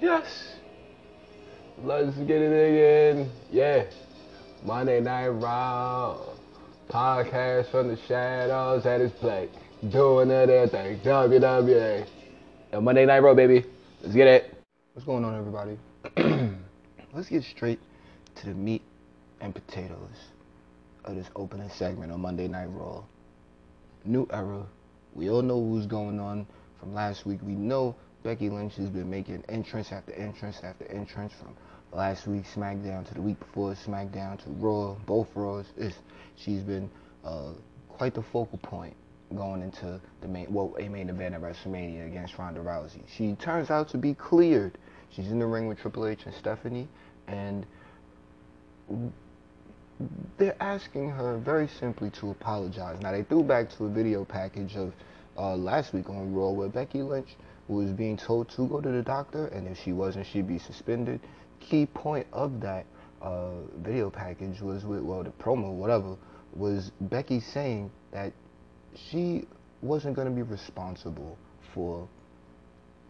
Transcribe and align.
Yes. 0.00 0.54
Let's 1.82 2.16
get 2.16 2.40
it 2.40 2.52
again. 2.52 3.30
Yeah. 3.50 3.84
Monday 4.64 4.98
Night 4.98 5.28
Raw. 5.28 6.18
Podcast 6.88 7.70
from 7.70 7.88
the 7.88 7.98
shadows 8.08 8.86
at 8.86 9.02
its 9.02 9.14
play. 9.18 9.50
Doing 9.90 10.28
their 10.28 10.66
thing. 10.68 11.00
Yo, 11.04 12.80
Monday 12.80 13.04
Night 13.04 13.18
Raw, 13.18 13.34
baby. 13.34 13.66
Let's 14.00 14.14
get 14.14 14.26
it. 14.26 14.54
What's 14.94 15.04
going 15.04 15.22
on, 15.22 15.36
everybody? 15.36 15.78
Let's 17.12 17.28
get 17.28 17.42
straight 17.44 17.80
to 18.36 18.46
the 18.46 18.54
meat 18.54 18.82
and 19.42 19.54
potatoes 19.54 20.16
of 21.04 21.14
this 21.14 21.26
opening 21.36 21.68
segment 21.76 22.10
on 22.10 22.22
Monday 22.22 22.48
Night 22.48 22.68
Raw. 22.70 23.02
New 24.06 24.26
era. 24.32 24.64
We 25.14 25.28
all 25.28 25.42
know 25.42 25.62
who's 25.62 25.84
going 25.84 26.18
on 26.18 26.46
from 26.78 26.94
last 26.94 27.26
week. 27.26 27.40
We 27.42 27.52
know 27.52 27.96
Becky 28.22 28.50
Lynch 28.50 28.74
has 28.76 28.90
been 28.90 29.08
making 29.08 29.42
entrance 29.48 29.92
after 29.92 30.12
entrance 30.12 30.60
after 30.62 30.84
entrance 30.86 31.32
from 31.32 31.56
last 31.92 32.26
week's 32.26 32.54
SmackDown 32.54 33.06
to 33.08 33.14
the 33.14 33.22
week 33.22 33.38
before 33.38 33.74
SmackDown 33.74 34.42
to 34.44 34.50
Raw, 34.50 34.94
both 35.06 35.28
Raws. 35.34 35.66
She's 36.36 36.60
been 36.60 36.90
uh, 37.24 37.52
quite 37.88 38.14
the 38.14 38.22
focal 38.22 38.58
point 38.58 38.94
going 39.36 39.62
into 39.62 40.00
the 40.20 40.28
main, 40.28 40.52
well, 40.52 40.74
a 40.78 40.88
main 40.88 41.08
event 41.08 41.34
at 41.34 41.40
WrestleMania 41.40 42.06
against 42.06 42.36
Ronda 42.38 42.60
Rousey. 42.60 43.02
She 43.08 43.34
turns 43.34 43.70
out 43.70 43.88
to 43.90 43.98
be 43.98 44.14
cleared. 44.14 44.76
She's 45.10 45.30
in 45.30 45.38
the 45.38 45.46
ring 45.46 45.66
with 45.66 45.78
Triple 45.78 46.06
H 46.06 46.24
and 46.26 46.34
Stephanie, 46.34 46.88
and 47.26 47.66
they're 50.38 50.60
asking 50.60 51.10
her 51.10 51.38
very 51.38 51.68
simply 51.68 52.10
to 52.10 52.30
apologize. 52.30 53.00
Now 53.00 53.12
they 53.12 53.22
threw 53.22 53.42
back 53.42 53.70
to 53.76 53.86
a 53.86 53.88
video 53.88 54.24
package 54.24 54.76
of 54.76 54.92
uh, 55.36 55.56
last 55.56 55.92
week 55.92 56.08
on 56.08 56.34
Raw 56.34 56.50
where 56.50 56.68
Becky 56.68 57.02
Lynch 57.02 57.28
was 57.70 57.90
being 57.92 58.16
told 58.16 58.48
to 58.50 58.66
go 58.66 58.80
to 58.80 58.90
the 58.90 59.02
doctor, 59.02 59.46
and 59.46 59.68
if 59.68 59.78
she 59.78 59.92
wasn't, 59.92 60.26
she'd 60.26 60.48
be 60.48 60.58
suspended. 60.58 61.20
Key 61.60 61.86
point 61.86 62.26
of 62.32 62.60
that 62.60 62.86
uh, 63.22 63.50
video 63.78 64.10
package 64.10 64.60
was 64.60 64.84
with 64.84 65.02
well 65.02 65.22
the 65.22 65.30
promo 65.30 65.72
whatever 65.72 66.16
was 66.54 66.90
Becky 67.02 67.38
saying 67.38 67.90
that 68.12 68.32
she 68.94 69.46
wasn't 69.82 70.16
going 70.16 70.28
to 70.28 70.34
be 70.34 70.42
responsible 70.42 71.38
for 71.74 72.08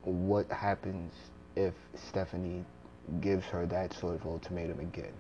what 0.03 0.51
happens 0.51 1.13
if 1.57 1.75
Stephanie 2.09 2.65
gives 3.21 3.45
her 3.47 3.67
that 3.67 3.93
sort 3.95 4.15
of 4.15 4.27
ultimatum 4.27 4.81
again. 4.81 5.13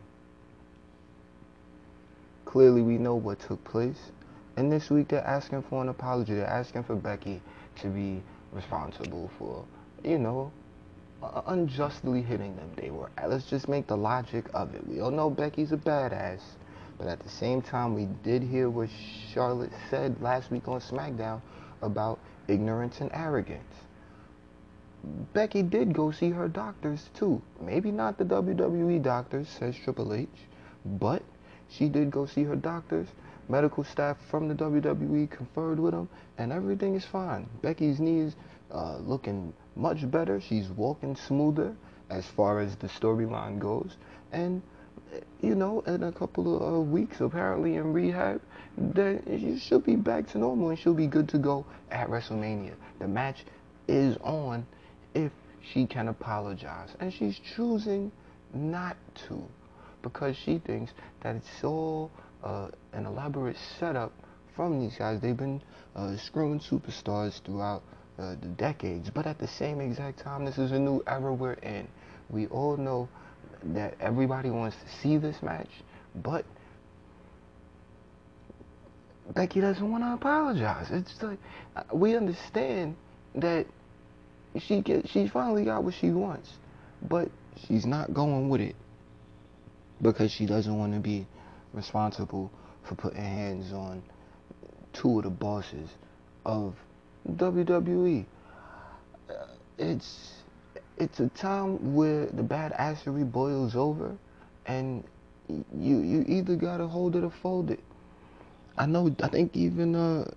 Clearly, 2.44 2.82
we 2.82 2.98
know 2.98 3.14
what 3.14 3.41
took 3.41 3.62
place. 3.64 4.10
And 4.56 4.70
this 4.70 4.91
week, 4.91 5.08
they're 5.08 5.27
asking 5.27 5.62
for 5.62 5.82
an 5.82 5.88
apology. 5.88 6.34
They're 6.34 6.47
asking 6.47 6.84
for 6.84 6.97
Becky 6.97 7.41
to 7.80 7.88
be 7.88 8.22
responsible 8.52 9.30
for, 9.38 9.64
you 10.04 10.18
know, 10.18 10.50
unjustly 11.46 12.22
hitting 12.22 12.56
them. 12.56 12.70
They 12.76 12.90
were. 12.90 13.10
Let's 13.26 13.44
just 13.44 13.68
make 13.68 13.86
the 13.86 13.96
logic 13.96 14.46
of 14.54 14.74
it. 14.74 14.86
We 14.86 15.00
all 15.00 15.10
know 15.10 15.30
Becky's 15.30 15.72
a 15.72 15.76
badass. 15.76 16.40
But 16.98 17.08
at 17.08 17.20
the 17.20 17.30
same 17.30 17.62
time, 17.62 17.94
we 17.94 18.06
did 18.22 18.42
hear 18.42 18.68
what 18.68 18.90
Charlotte 19.32 19.72
said 19.88 20.20
last 20.20 20.50
week 20.50 20.68
on 20.68 20.80
SmackDown 20.80 21.40
about 21.80 22.18
ignorance 22.46 23.00
and 23.00 23.10
arrogance. 23.14 23.62
Becky 25.32 25.62
did 25.62 25.94
go 25.94 26.10
see 26.10 26.28
her 26.28 26.46
doctors 26.46 27.08
too. 27.14 27.40
Maybe 27.58 27.90
not 27.90 28.18
the 28.18 28.24
WWE 28.24 29.02
doctors, 29.02 29.48
says 29.48 29.74
Triple 29.82 30.12
H, 30.12 30.28
but 30.84 31.22
she 31.70 31.88
did 31.88 32.10
go 32.10 32.26
see 32.26 32.44
her 32.44 32.56
doctors. 32.56 33.08
Medical 33.50 33.82
staff 33.82 34.16
from 34.30 34.46
the 34.46 34.54
WWE 34.54 35.28
conferred 35.28 35.80
with 35.80 35.92
him, 35.92 36.08
and 36.38 36.52
everything 36.52 36.94
is 36.94 37.04
fine. 37.04 37.48
Becky's 37.62 37.98
knee 37.98 38.20
is 38.20 38.36
uh, 38.70 38.98
looking 38.98 39.52
much 39.74 40.08
better. 40.08 40.40
She's 40.40 40.68
walking 40.68 41.16
smoother 41.16 41.74
as 42.10 42.26
far 42.26 42.60
as 42.60 42.76
the 42.76 42.86
storyline 42.86 43.58
goes, 43.58 43.96
and 44.30 44.62
you 45.41 45.54
know, 45.54 45.80
in 45.86 46.04
a 46.04 46.12
couple 46.12 46.56
of 46.56 46.75
uh, 46.75 46.80
weeks, 46.80 47.20
apparently 47.20 47.76
in 47.76 47.92
rehab, 47.92 48.41
then 48.76 49.58
she'll 49.60 49.80
be 49.80 49.96
back 49.96 50.28
to 50.28 50.38
normal 50.38 50.70
and 50.70 50.78
she'll 50.78 50.94
be 50.94 51.06
good 51.06 51.28
to 51.30 51.38
go 51.38 51.64
at 51.91 52.08
WrestleMania. 52.08 52.75
The 53.00 53.08
match 53.08 53.44
is 53.88 54.16
on 54.19 54.66
if 55.14 55.32
she 55.60 55.86
can 55.86 56.08
apologize, 56.08 56.91
and 57.00 57.12
she's 57.12 57.41
choosing 57.56 58.12
not 58.54 58.96
to 59.26 59.42
because 60.02 60.36
she 60.36 60.58
thinks 60.58 60.92
that 61.22 61.36
it's 61.36 61.64
all 61.64 62.10
uh, 62.42 62.68
an 62.92 63.06
elaborate 63.06 63.56
setup 63.78 64.12
from 64.54 64.80
these 64.80 64.96
guys. 64.96 65.20
They've 65.20 65.36
been 65.36 65.62
uh, 65.96 66.16
screwing 66.16 66.60
superstars 66.60 67.42
throughout 67.44 67.82
uh, 68.18 68.34
the 68.40 68.48
decades, 68.48 69.10
but 69.10 69.26
at 69.26 69.38
the 69.38 69.48
same 69.48 69.80
exact 69.80 70.18
time, 70.18 70.44
this 70.44 70.58
is 70.58 70.72
a 70.72 70.78
new 70.78 71.02
era 71.06 71.32
we're 71.32 71.54
in. 71.54 71.88
We 72.28 72.46
all 72.48 72.76
know 72.76 73.08
that 73.62 73.94
everybody 74.00 74.50
wants 74.50 74.76
to 74.76 75.00
see 75.02 75.16
this 75.16 75.42
match, 75.42 75.70
but 76.22 76.44
Becky 79.34 79.60
doesn't 79.60 79.90
want 79.90 80.02
to 80.04 80.12
apologize. 80.12 80.88
It's 80.90 81.22
like 81.22 81.38
uh, 81.76 81.82
we 81.92 82.16
understand 82.16 82.96
that 83.36 83.66
she 84.58 84.80
get 84.80 85.08
she 85.08 85.28
finally 85.28 85.64
got 85.64 85.84
what 85.84 85.94
she 85.94 86.10
wants, 86.10 86.50
but 87.08 87.30
she's 87.66 87.86
not 87.86 88.12
going 88.12 88.48
with 88.48 88.60
it 88.60 88.74
because 90.02 90.32
she 90.32 90.46
doesn't 90.46 90.76
want 90.76 90.94
to 90.94 91.00
be 91.00 91.26
responsible 91.72 92.50
for 92.82 92.94
putting 92.94 93.22
hands 93.22 93.72
on 93.72 94.03
two 94.92 95.19
of 95.19 95.25
the 95.25 95.31
bosses 95.31 95.88
of 96.44 96.75
WWE. 97.36 98.25
Uh, 99.28 99.34
it's 99.78 100.42
it's 100.98 101.20
a 101.20 101.28
time 101.28 101.94
where 101.94 102.26
the 102.26 102.42
badassery 102.42 103.31
boils 103.31 103.76
over, 103.76 104.16
and 104.66 105.04
you 105.48 105.98
you 105.98 106.25
either 106.28 106.56
gotta 106.56 106.86
hold 106.86 107.16
it 107.16 107.25
or 107.25 107.31
fold 107.31 107.70
it. 107.70 107.81
I 108.76 108.87
know. 108.87 109.14
I 109.22 109.28
think 109.28 109.56
even 109.56 109.94
uh, 109.94 110.31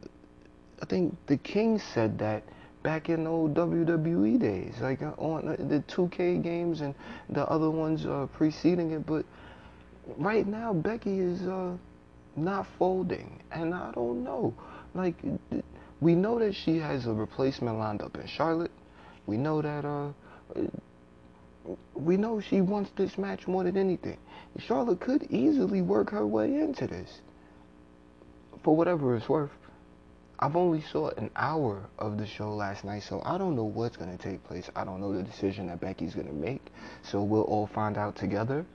I 0.82 0.86
think 0.86 1.16
the 1.28 1.38
King 1.38 1.80
said 1.80 2.18
that 2.20 2.44
back 2.84 3.10
in 3.10 3.26
old 3.26 3.54
WWE 3.54 4.38
days, 4.40 4.76
like 4.82 5.02
uh, 5.02 5.12
on 5.18 5.56
the 5.70 5.80
2K 5.88 6.44
games 6.44 6.82
and 6.82 6.94
the 7.30 7.50
other 7.50 7.70
ones 7.70 8.06
uh, 8.06 8.28
preceding 8.34 8.92
it. 8.92 9.06
But 9.06 9.26
right 10.18 10.46
now, 10.46 10.74
Becky 10.74 11.20
is 11.20 11.42
uh, 11.44 11.74
not 12.36 12.68
folding, 12.78 13.42
and 13.52 13.74
I 13.74 13.92
don't 13.92 14.24
know. 14.24 14.54
Like 14.94 15.16
we 16.00 16.16
know 16.16 16.40
that 16.40 16.54
she 16.54 16.78
has 16.78 17.06
a 17.06 17.14
replacement 17.14 17.78
lined 17.78 18.02
up 18.02 18.16
in 18.18 18.28
Charlotte. 18.28 18.72
We 19.26 19.38
know 19.38 19.62
that 19.62 19.86
uh 19.86 20.12
we 21.94 22.18
know 22.18 22.42
she 22.42 22.62
wants 22.62 22.92
this 22.98 23.18
match 23.18 23.48
more 23.48 23.64
than 23.64 23.78
anything. 23.78 24.18
Charlotte 24.60 25.00
could 25.00 25.24
easily 25.32 25.82
work 25.82 26.10
her 26.10 26.28
way 26.28 26.56
into 26.56 26.88
this. 26.88 27.22
For 28.64 28.76
whatever 28.76 29.16
it's 29.16 29.30
worth, 29.30 29.52
I've 30.40 30.58
only 30.58 30.82
saw 30.82 31.10
an 31.12 31.30
hour 31.38 31.84
of 32.00 32.18
the 32.18 32.28
show 32.28 32.54
last 32.54 32.84
night, 32.84 33.04
so 33.04 33.22
I 33.24 33.38
don't 33.38 33.56
know 33.56 33.64
what's 33.64 33.96
to 33.98 34.18
take 34.18 34.44
place. 34.44 34.70
I 34.76 34.84
don't 34.84 35.00
know 35.00 35.14
the 35.14 35.24
decision 35.24 35.68
that 35.68 35.80
Becky's 35.80 36.16
to 36.28 36.34
make, 36.34 36.62
so 37.02 37.24
we'll 37.24 37.44
all 37.44 37.68
find 37.68 37.98
out 37.98 38.18
together. 38.18 38.66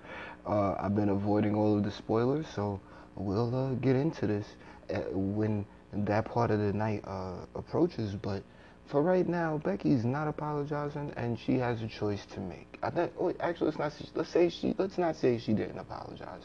Uh, 0.48 0.74
I've 0.80 0.96
been 0.96 1.10
avoiding 1.10 1.54
all 1.54 1.76
of 1.76 1.84
the 1.84 1.90
spoilers, 1.90 2.46
so 2.54 2.80
we'll 3.16 3.54
uh, 3.54 3.74
get 3.74 3.96
into 3.96 4.26
this 4.26 4.46
uh, 4.92 5.00
when 5.12 5.66
that 5.92 6.24
part 6.24 6.50
of 6.50 6.58
the 6.58 6.72
night 6.72 7.04
uh, 7.06 7.44
approaches, 7.54 8.14
but 8.14 8.42
for 8.90 9.02
right 9.02 9.28
now, 9.28 9.58
Becky's 9.58 10.04
not 10.04 10.26
apologizing, 10.28 11.12
and 11.16 11.38
she 11.38 11.58
has 11.58 11.82
a 11.82 11.86
choice 11.86 12.24
to 12.32 12.40
make. 12.40 12.78
I 12.82 12.90
think. 12.90 13.12
Wait, 13.20 13.36
actually, 13.40 13.72
let's 13.76 13.78
not. 13.78 14.10
Let's 14.14 14.30
say 14.30 14.48
she. 14.48 14.74
Let's 14.78 14.96
not 14.96 15.16
say 15.16 15.38
she 15.38 15.52
didn't 15.52 15.78
apologize. 15.78 16.42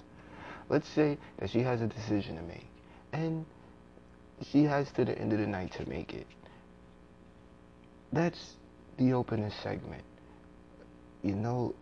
Let's 0.70 0.88
say 0.90 1.18
that 1.40 1.50
she 1.50 1.60
has 1.60 1.82
a 1.82 1.88
decision 1.88 2.36
to 2.36 2.42
make, 2.42 2.68
and 3.14 3.46
she 4.52 4.64
has 4.64 4.92
to 4.94 5.06
the 5.06 5.18
end 5.18 5.32
of 5.32 5.40
the 5.40 5.48
night 5.48 5.72
to 5.74 5.88
make 5.90 6.14
it. 6.14 6.28
That's 8.12 8.56
the 8.98 9.14
opening 9.14 9.52
segment. 9.64 10.04
You 11.22 11.36
know, 11.36 11.74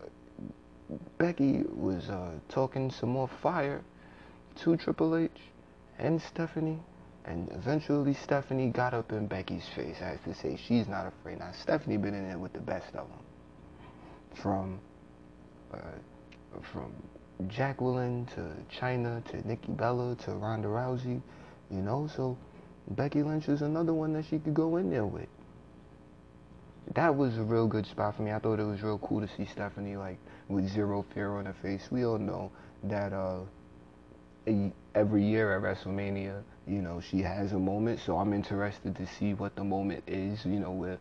Becky 1.17 1.63
was 1.73 2.09
uh, 2.09 2.31
talking 2.49 2.91
some 2.91 3.09
more 3.09 3.29
fire 3.41 3.81
to 4.57 4.75
Triple 4.77 5.15
H 5.15 5.31
and 5.97 6.21
Stephanie 6.21 6.79
and 7.25 7.49
eventually 7.51 8.13
Stephanie 8.13 8.69
got 8.69 8.93
up 8.93 9.11
in 9.11 9.27
Becky's 9.27 9.67
face 9.75 9.97
as 10.01 10.19
to 10.21 10.33
say 10.33 10.57
she's 10.57 10.87
not 10.87 11.07
afraid. 11.07 11.39
Now 11.39 11.51
Stephanie 11.51 11.97
been 11.97 12.13
in 12.13 12.27
there 12.27 12.39
with 12.39 12.53
the 12.53 12.59
best 12.59 12.87
of 12.87 13.07
them. 13.07 13.19
From 14.33 14.79
uh, 15.73 15.77
from 16.73 16.93
Jacqueline 17.47 18.27
to 18.35 18.51
Chyna 18.75 19.23
to 19.31 19.47
Nikki 19.47 19.71
Bella 19.71 20.15
to 20.25 20.31
Ronda 20.31 20.67
Rousey, 20.67 21.21
you 21.69 21.81
know, 21.81 22.09
so 22.15 22.37
Becky 22.89 23.23
Lynch 23.23 23.47
is 23.47 23.61
another 23.61 23.93
one 23.93 24.13
that 24.13 24.25
she 24.25 24.39
could 24.39 24.53
go 24.53 24.77
in 24.77 24.89
there 24.89 25.05
with. 25.05 25.27
That 26.95 27.15
was 27.15 27.37
a 27.37 27.43
real 27.43 27.67
good 27.67 27.85
spot 27.85 28.15
for 28.15 28.23
me. 28.23 28.31
I 28.31 28.39
thought 28.39 28.59
it 28.59 28.65
was 28.65 28.81
real 28.81 28.97
cool 28.99 29.21
to 29.21 29.27
see 29.37 29.45
Stephanie 29.45 29.95
like 29.95 30.17
with 30.51 30.67
zero 30.69 31.05
fear 31.13 31.37
on 31.37 31.45
her 31.45 31.55
face. 31.61 31.87
We 31.91 32.05
all 32.05 32.17
know 32.17 32.51
that 32.83 33.13
uh, 33.13 33.39
every 34.95 35.23
year 35.23 35.55
at 35.55 35.63
WrestleMania, 35.63 36.41
you 36.67 36.81
know, 36.81 37.01
she 37.01 37.21
has 37.21 37.53
a 37.53 37.59
moment. 37.59 37.99
So 38.05 38.17
I'm 38.17 38.33
interested 38.33 38.95
to 38.95 39.07
see 39.07 39.33
what 39.33 39.55
the 39.55 39.63
moment 39.63 40.03
is, 40.07 40.45
you 40.45 40.59
know, 40.59 40.71
where, 40.71 40.97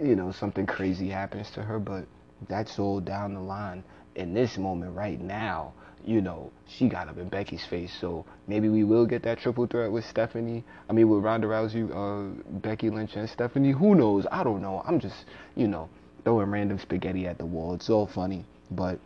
you 0.00 0.16
know, 0.16 0.32
something 0.32 0.66
crazy 0.66 1.08
happens 1.08 1.50
to 1.52 1.62
her. 1.62 1.78
But 1.78 2.06
that's 2.48 2.78
all 2.78 3.00
down 3.00 3.34
the 3.34 3.40
line. 3.40 3.84
In 4.14 4.32
this 4.32 4.56
moment 4.58 4.94
right 4.94 5.20
now, 5.20 5.72
you 6.04 6.20
know, 6.20 6.52
she 6.68 6.88
got 6.88 7.08
up 7.08 7.16
in 7.18 7.28
Becky's 7.28 7.64
face. 7.64 7.92
So 8.00 8.24
maybe 8.46 8.68
we 8.68 8.84
will 8.84 9.06
get 9.06 9.22
that 9.22 9.38
triple 9.38 9.66
threat 9.66 9.90
with 9.90 10.04
Stephanie. 10.04 10.62
I 10.88 10.92
mean, 10.92 11.08
with 11.08 11.24
Ronda 11.24 11.46
Rousey, 11.46 11.88
uh, 11.90 12.40
Becky 12.60 12.90
Lynch, 12.90 13.16
and 13.16 13.28
Stephanie. 13.28 13.72
Who 13.72 13.94
knows? 13.94 14.26
I 14.30 14.44
don't 14.44 14.62
know. 14.62 14.82
I'm 14.86 15.00
just, 15.00 15.24
you 15.56 15.66
know, 15.66 15.88
throwing 16.24 16.50
random 16.50 16.78
spaghetti 16.78 17.26
at 17.26 17.38
the 17.38 17.46
wall. 17.46 17.74
It's 17.74 17.90
all 17.90 18.06
funny, 18.06 18.44
but 18.76 18.98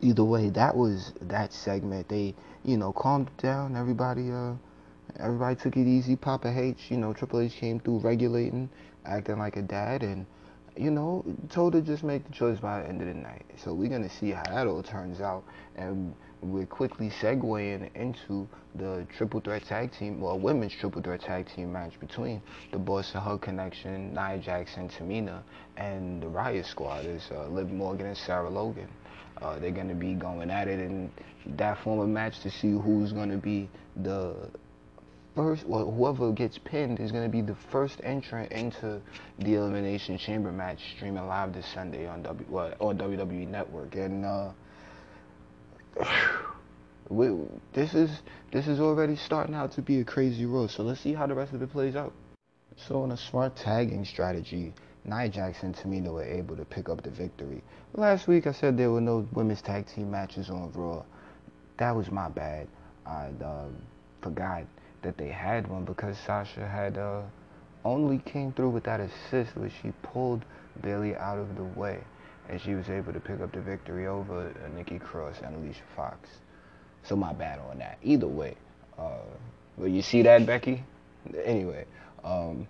either 0.00 0.24
way, 0.24 0.50
that 0.50 0.76
was 0.76 1.12
that 1.22 1.52
segment. 1.52 2.08
They, 2.08 2.34
you 2.64 2.76
know, 2.76 2.92
calmed 2.92 3.30
down. 3.38 3.76
Everybody, 3.76 4.30
uh, 4.30 4.52
everybody 5.18 5.56
took 5.56 5.76
it 5.76 5.86
easy. 5.86 6.16
Papa 6.16 6.48
H, 6.48 6.90
you 6.90 6.96
know, 6.96 7.12
Triple 7.12 7.40
H 7.40 7.54
came 7.54 7.80
through 7.80 7.98
regulating, 7.98 8.68
acting 9.04 9.38
like 9.38 9.56
a 9.56 9.62
dad, 9.62 10.02
and 10.02 10.26
you 10.76 10.90
know, 10.90 11.24
told 11.50 11.74
her 11.74 11.80
just 11.80 12.02
make 12.02 12.26
the 12.26 12.32
choice 12.32 12.58
by 12.58 12.80
the 12.80 12.88
end 12.88 13.00
of 13.02 13.06
the 13.06 13.14
night. 13.14 13.44
So 13.56 13.74
we're 13.74 13.90
gonna 13.90 14.08
see 14.08 14.30
how 14.30 14.42
that 14.44 14.66
all 14.66 14.82
turns 14.82 15.20
out, 15.20 15.44
and 15.76 16.14
we're 16.42 16.66
quickly 16.66 17.10
segueing 17.20 17.88
into 17.94 18.48
the 18.74 19.06
triple 19.16 19.40
threat 19.40 19.64
tag 19.64 19.92
team, 19.92 20.20
well, 20.20 20.38
women's 20.38 20.72
triple 20.72 21.00
threat 21.00 21.20
tag 21.20 21.46
team 21.54 21.72
match 21.72 21.98
between 22.00 22.42
the 22.72 22.78
Boss 22.78 23.12
and 23.14 23.22
Hug 23.22 23.42
Connection, 23.42 24.12
Nia 24.12 24.38
Jackson, 24.38 24.88
Tamina, 24.88 25.42
and 25.76 26.22
the 26.22 26.26
Riott 26.26 26.66
Squad 26.66 27.06
is 27.06 27.28
uh, 27.30 27.46
Liv 27.46 27.70
Morgan 27.70 28.06
and 28.06 28.16
Sarah 28.16 28.50
Logan. 28.50 28.88
Uh, 29.40 29.58
they're 29.58 29.70
gonna 29.70 29.94
be 29.94 30.14
going 30.14 30.50
at 30.50 30.68
it 30.68 30.80
in 30.80 31.10
that 31.56 31.82
form 31.82 32.00
of 32.00 32.08
match 32.08 32.40
to 32.40 32.50
see 32.50 32.72
who's 32.72 33.12
gonna 33.12 33.38
be 33.38 33.68
the 33.96 34.34
first, 35.34 35.66
well, 35.66 35.90
whoever 35.90 36.32
gets 36.32 36.58
pinned 36.58 37.00
is 37.00 37.10
going 37.12 37.24
to 37.24 37.30
be 37.30 37.40
the 37.40 37.56
first 37.70 38.00
entrant 38.04 38.52
into 38.52 39.00
the 39.38 39.54
Elimination 39.54 40.18
Chamber 40.18 40.52
match 40.52 40.78
streaming 40.96 41.26
live 41.26 41.52
this 41.52 41.66
Sunday 41.66 42.06
on 42.06 42.22
W 42.22 42.46
well, 42.48 42.74
on 42.80 42.98
WWE 42.98 43.48
Network. 43.48 43.94
And 43.94 44.24
uh, 44.24 44.50
we, 47.12 47.30
this 47.74 47.94
is 47.94 48.10
this 48.52 48.66
is 48.66 48.80
already 48.80 49.16
starting 49.16 49.54
out 49.54 49.72
to 49.72 49.82
be 49.82 50.00
a 50.00 50.04
crazy 50.04 50.46
road. 50.46 50.70
So 50.70 50.82
let's 50.82 51.00
see 51.00 51.12
how 51.12 51.26
the 51.26 51.34
rest 51.34 51.52
of 51.52 51.62
it 51.62 51.70
plays 51.70 51.94
out. 51.94 52.12
So 52.76 53.04
in 53.04 53.12
a 53.12 53.16
smart 53.16 53.54
tagging 53.56 54.04
strategy, 54.04 54.72
Nia 55.04 55.28
Jax 55.28 55.62
and 55.62 55.74
Tamina 55.74 56.12
were 56.12 56.24
able 56.24 56.56
to 56.56 56.64
pick 56.64 56.88
up 56.88 57.02
the 57.02 57.10
victory. 57.10 57.62
Last 57.94 58.28
week 58.28 58.46
I 58.46 58.52
said 58.52 58.76
there 58.78 58.90
were 58.90 59.00
no 59.00 59.28
women's 59.32 59.60
tag 59.60 59.86
team 59.86 60.10
matches 60.10 60.48
on 60.48 60.72
Raw. 60.72 61.04
That 61.76 61.94
was 61.94 62.10
my 62.10 62.28
bad. 62.28 62.68
I 63.04 63.30
uh, 63.44 63.66
forgot 64.22 64.64
that 65.02 65.18
they 65.18 65.28
had 65.28 65.68
one 65.68 65.84
because 65.84 66.16
Sasha 66.26 66.66
had 66.66 66.96
uh, 66.96 67.22
only 67.84 68.18
came 68.18 68.52
through 68.52 68.70
with 68.70 68.84
that 68.84 69.00
assist 69.00 69.56
where 69.56 69.70
she 69.82 69.92
pulled 70.02 70.44
Bayley 70.80 71.14
out 71.16 71.38
of 71.38 71.56
the 71.56 71.64
way 71.64 71.98
and 72.48 72.60
she 72.60 72.74
was 72.74 72.88
able 72.88 73.12
to 73.12 73.20
pick 73.20 73.40
up 73.40 73.52
the 73.52 73.60
victory 73.60 74.06
over 74.06 74.48
uh, 74.48 74.76
Nikki 74.76 74.98
Cross 74.98 75.36
and 75.44 75.56
Alicia 75.56 75.82
Fox. 75.96 76.28
So 77.04 77.16
my 77.16 77.32
bad 77.32 77.58
on 77.58 77.78
that. 77.78 77.98
Either 78.02 78.28
way, 78.28 78.54
uh, 78.98 79.18
well, 79.76 79.88
you 79.88 80.02
see 80.02 80.22
that, 80.22 80.46
Becky? 80.46 80.84
Anyway, 81.44 81.84
um, 82.24 82.68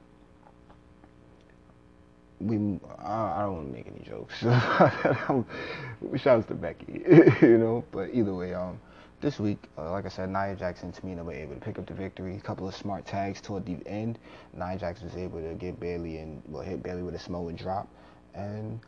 we 2.41 2.57
I, 2.99 3.41
I 3.41 3.43
don't 3.43 3.55
want 3.55 3.69
to 3.69 3.73
make 3.73 3.87
any 3.87 4.05
jokes. 4.05 4.35
Shouts 6.23 6.47
to 6.47 6.55
Becky, 6.55 7.03
you 7.43 7.59
know. 7.59 7.85
But 7.93 8.11
either 8.13 8.35
way, 8.35 8.55
um, 8.55 8.81
this 9.21 9.39
week, 9.39 9.69
uh, 9.79 9.91
like 9.91 10.05
I 10.07 10.09
said, 10.09 10.29
Nia 10.29 10.57
Jackson 10.57 10.93
and 10.93 10.95
Tamina 10.95 11.25
were 11.25 11.33
able 11.33 11.55
to 11.55 11.61
pick 11.61 11.79
up 11.79 11.87
the 11.87 11.95
victory. 11.95 12.37
A 12.37 12.41
couple 12.41 12.67
of 12.69 12.75
smart 12.75 13.07
tags 13.07 13.41
toward 13.41 13.65
the 13.65 13.79
end. 13.87 14.19
Nia 14.55 14.77
Jackson 14.79 15.07
was 15.07 15.17
able 15.17 15.41
to 15.41 15.55
get 15.55 15.79
Bayley 15.79 16.19
and 16.19 16.43
well 16.49 16.63
hit 16.63 16.83
Bayley 16.83 17.03
with 17.03 17.15
a 17.15 17.19
Samoan 17.19 17.55
drop 17.57 17.89
and 18.35 18.81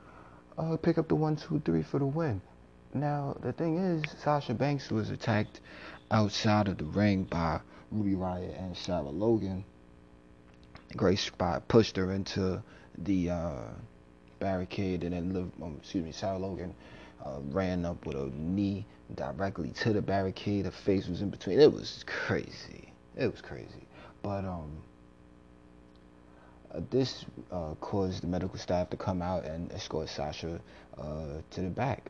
uh, 0.58 0.76
pick 0.76 0.98
up 0.98 1.08
the 1.08 1.14
one, 1.14 1.36
two, 1.36 1.60
three 1.64 1.82
for 1.82 1.98
the 1.98 2.06
win. 2.06 2.40
Now 2.94 3.36
the 3.40 3.52
thing 3.52 3.78
is, 3.78 4.04
Sasha 4.22 4.54
Banks 4.54 4.88
was 4.88 5.10
attacked 5.10 5.60
outside 6.12 6.68
of 6.68 6.78
the 6.78 6.84
ring 6.84 7.24
by 7.24 7.60
Ruby 7.90 8.14
Riott 8.14 8.56
and 8.56 8.76
Sarah 8.76 9.02
Logan. 9.02 9.64
Great 10.96 11.18
spot 11.18 11.66
pushed 11.66 11.96
her 11.96 12.12
into 12.12 12.62
the 12.98 13.30
uh, 13.30 13.62
barricade, 14.38 15.02
and 15.02 15.12
then 15.12 15.34
Liv, 15.34 15.50
um, 15.60 15.76
excuse 15.80 16.04
me, 16.04 16.12
Sarah 16.12 16.38
Logan 16.38 16.72
uh, 17.24 17.40
ran 17.50 17.84
up 17.84 18.06
with 18.06 18.16
a 18.16 18.30
knee 18.36 18.86
directly 19.16 19.70
to 19.70 19.92
the 19.92 20.02
barricade. 20.02 20.66
Her 20.66 20.70
face 20.70 21.08
was 21.08 21.20
in 21.20 21.30
between. 21.30 21.58
It 21.58 21.72
was 21.72 22.04
crazy. 22.06 22.92
It 23.16 23.28
was 23.28 23.40
crazy. 23.40 23.88
But 24.22 24.44
um, 24.44 24.70
uh, 26.72 26.80
this 26.90 27.24
uh, 27.50 27.74
caused 27.80 28.22
the 28.22 28.28
medical 28.28 28.56
staff 28.56 28.88
to 28.90 28.96
come 28.96 29.20
out 29.20 29.44
and 29.44 29.72
escort 29.72 30.08
Sasha 30.08 30.60
uh, 30.96 31.40
to 31.50 31.60
the 31.60 31.70
back. 31.70 32.08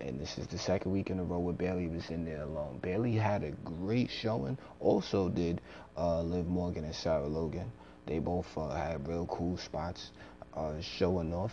And 0.00 0.18
this 0.18 0.38
is 0.38 0.46
the 0.46 0.58
second 0.58 0.92
week 0.92 1.10
in 1.10 1.18
a 1.18 1.24
row 1.24 1.38
where 1.38 1.54
Bayley 1.54 1.88
was 1.88 2.08
in 2.08 2.24
there 2.24 2.42
alone. 2.42 2.78
Bayley 2.80 3.14
had 3.14 3.44
a 3.44 3.50
great 3.50 4.10
showing. 4.10 4.56
Also 4.80 5.28
did 5.28 5.60
uh, 5.96 6.22
Liv 6.22 6.46
Morgan 6.46 6.84
and 6.84 6.94
Sarah 6.94 7.26
Logan. 7.26 7.70
They 8.06 8.18
both 8.18 8.46
uh, 8.56 8.68
had 8.70 9.06
real 9.06 9.26
cool 9.26 9.58
spots, 9.58 10.10
uh, 10.54 10.80
showing 10.80 11.34
off 11.34 11.52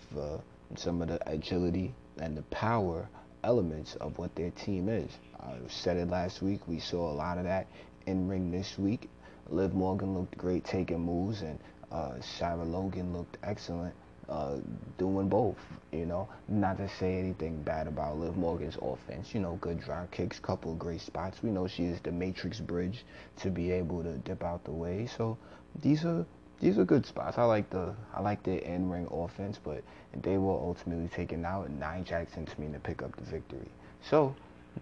some 0.75 1.01
of 1.01 1.09
the 1.09 1.19
agility 1.29 1.93
and 2.17 2.37
the 2.37 2.43
power 2.43 3.07
elements 3.43 3.95
of 3.95 4.17
what 4.17 4.33
their 4.35 4.51
team 4.51 4.87
is. 4.87 5.11
I 5.39 5.55
said 5.67 5.97
it 5.97 6.09
last 6.09 6.41
week. 6.41 6.67
We 6.67 6.79
saw 6.79 7.11
a 7.11 7.15
lot 7.15 7.37
of 7.37 7.45
that 7.45 7.67
in 8.05 8.27
ring 8.27 8.51
this 8.51 8.77
week. 8.77 9.09
Liv 9.49 9.73
Morgan 9.73 10.13
looked 10.13 10.37
great 10.37 10.63
taking 10.63 10.99
moves, 10.99 11.41
and 11.41 11.59
uh, 11.91 12.21
Sarah 12.21 12.63
Logan 12.63 13.11
looked 13.13 13.37
excellent 13.43 13.93
uh, 14.31 14.57
doing 14.97 15.27
both. 15.27 15.57
You 15.91 16.05
know, 16.05 16.29
not 16.47 16.77
to 16.77 16.87
say 16.87 17.19
anything 17.19 17.61
bad 17.63 17.87
about 17.87 18.17
Liv 18.17 18.37
Morgan's 18.37 18.77
offense. 18.81 19.33
You 19.33 19.41
know, 19.41 19.57
good 19.59 19.81
drop 19.81 20.09
kicks, 20.11 20.39
couple 20.39 20.73
great 20.75 21.01
spots. 21.01 21.43
We 21.43 21.49
know 21.49 21.67
she 21.67 21.83
is 21.83 21.99
the 21.99 22.13
Matrix 22.13 22.61
bridge 22.61 23.03
to 23.41 23.49
be 23.49 23.71
able 23.71 24.01
to 24.03 24.13
dip 24.19 24.43
out 24.43 24.63
the 24.63 24.71
way. 24.71 25.05
So 25.05 25.37
these 25.81 26.05
are 26.05 26.25
these 26.61 26.77
are 26.77 26.85
good 26.85 27.05
spots. 27.05 27.37
I 27.37 27.43
like 27.43 27.69
the 27.69 27.93
I 28.13 28.21
like 28.21 28.41
the 28.43 28.63
in 28.65 28.89
ring 28.89 29.07
offense, 29.11 29.59
but 29.61 29.83
they 30.21 30.37
were 30.37 30.53
ultimately 30.53 31.09
taken 31.09 31.43
out, 31.43 31.67
and 31.67 31.79
Nia 31.79 32.03
Jax 32.05 32.37
and 32.37 32.47
Tamina 32.47 32.81
pick 32.81 33.01
up 33.01 33.15
the 33.17 33.23
victory. 33.23 33.69
So 34.09 34.33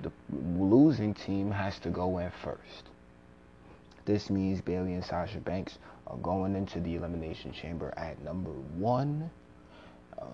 the 0.04 0.12
losing 0.32 1.14
team 1.16 1.50
has 1.50 1.80
to 1.80 1.90
go 1.90 2.20
in 2.20 2.32
first. 2.44 2.90
This 4.06 4.30
means 4.30 4.62
Bayley 4.62 4.94
and 4.94 5.04
Sasha 5.04 5.40
Banks 5.40 5.78
are 6.08 6.18
going 6.18 6.56
into 6.56 6.80
the 6.80 6.96
elimination 6.96 7.52
chamber 7.52 7.94
at 7.98 8.22
number 8.24 8.52
one. 8.78 9.30
Uh, 10.20 10.26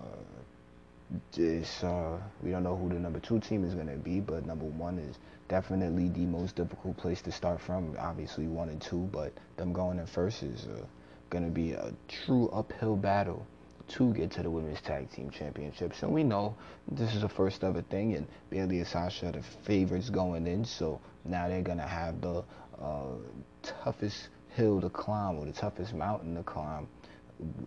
this 1.32 1.84
uh, 1.84 2.18
we 2.42 2.50
don't 2.50 2.64
know 2.64 2.76
who 2.76 2.88
the 2.88 2.96
number 2.96 3.20
two 3.20 3.38
team 3.38 3.64
is 3.64 3.74
going 3.74 3.86
to 3.86 3.96
be, 3.96 4.20
but 4.20 4.44
number 4.44 4.64
one 4.64 4.98
is 4.98 5.16
definitely 5.48 6.08
the 6.08 6.26
most 6.26 6.56
difficult 6.56 6.96
place 6.96 7.22
to 7.22 7.30
start 7.30 7.60
from. 7.60 7.96
Obviously 7.98 8.46
one 8.46 8.68
and 8.68 8.80
two, 8.80 9.08
but 9.12 9.32
them 9.56 9.72
going 9.72 9.98
in 9.98 10.06
first 10.06 10.42
is 10.42 10.66
uh, 10.66 10.84
going 11.30 11.44
to 11.44 11.50
be 11.50 11.72
a 11.72 11.92
true 12.08 12.48
uphill 12.48 12.96
battle 12.96 13.46
to 13.88 14.12
get 14.14 14.32
to 14.32 14.42
the 14.42 14.50
women's 14.50 14.80
tag 14.80 15.10
team 15.12 15.30
championships. 15.30 16.02
And 16.02 16.12
we 16.12 16.24
know 16.24 16.56
this 16.90 17.14
is 17.14 17.22
the 17.22 17.28
first 17.28 17.62
ever 17.62 17.82
thing, 17.82 18.14
and 18.14 18.26
Bayley 18.50 18.78
and 18.78 18.88
Sasha 18.88 19.28
are 19.28 19.32
the 19.32 19.42
favorites 19.64 20.10
going 20.10 20.46
in, 20.46 20.64
so 20.64 21.00
now 21.24 21.48
they're 21.48 21.62
going 21.62 21.78
to 21.78 21.84
have 21.84 22.20
the 22.20 22.42
uh, 22.82 23.14
toughest 23.62 24.28
hill 24.50 24.80
to 24.80 24.88
climb 24.88 25.38
or 25.38 25.46
the 25.46 25.52
toughest 25.52 25.94
mountain 25.94 26.34
to 26.34 26.42
climb 26.42 26.88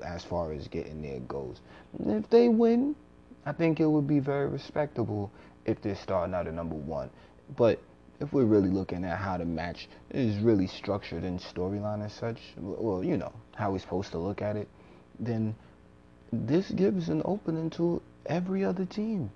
as 0.06 0.24
far 0.24 0.52
as 0.52 0.68
getting 0.68 1.02
there 1.02 1.20
goes. 1.22 1.58
And 1.98 2.24
if 2.24 2.30
they 2.30 2.50
win, 2.50 2.96
I 3.46 3.52
think 3.52 3.80
it 3.80 3.86
would 3.86 4.08
be 4.08 4.20
very 4.20 4.48
respectable 4.48 5.32
if 5.66 5.82
they're 5.82 5.96
starting 5.96 6.34
out 6.34 6.48
at 6.48 6.54
number 6.54 6.76
one. 6.76 7.10
But 7.56 7.80
if 8.20 8.34
we're 8.34 8.46
really 8.46 8.70
looking 8.70 9.06
at 9.06 9.18
how 9.18 9.38
the 9.38 9.46
match 9.46 9.88
is 10.12 10.38
really 10.40 10.68
structured 10.68 11.24
in 11.24 11.40
storyline 11.40 12.02
and 12.02 12.12
such, 12.12 12.38
well, 12.58 13.04
you 13.04 13.18
know, 13.18 13.32
how 13.56 13.72
we're 13.72 13.80
supposed 13.80 14.12
to 14.12 14.18
look 14.18 14.42
at 14.42 14.56
it, 14.56 14.68
then 15.20 15.56
this 16.32 16.70
gives 16.72 17.10
an 17.10 17.22
opening 17.26 17.70
to 17.72 18.02
every 18.26 18.64
other 18.64 18.86
team. 18.86 19.32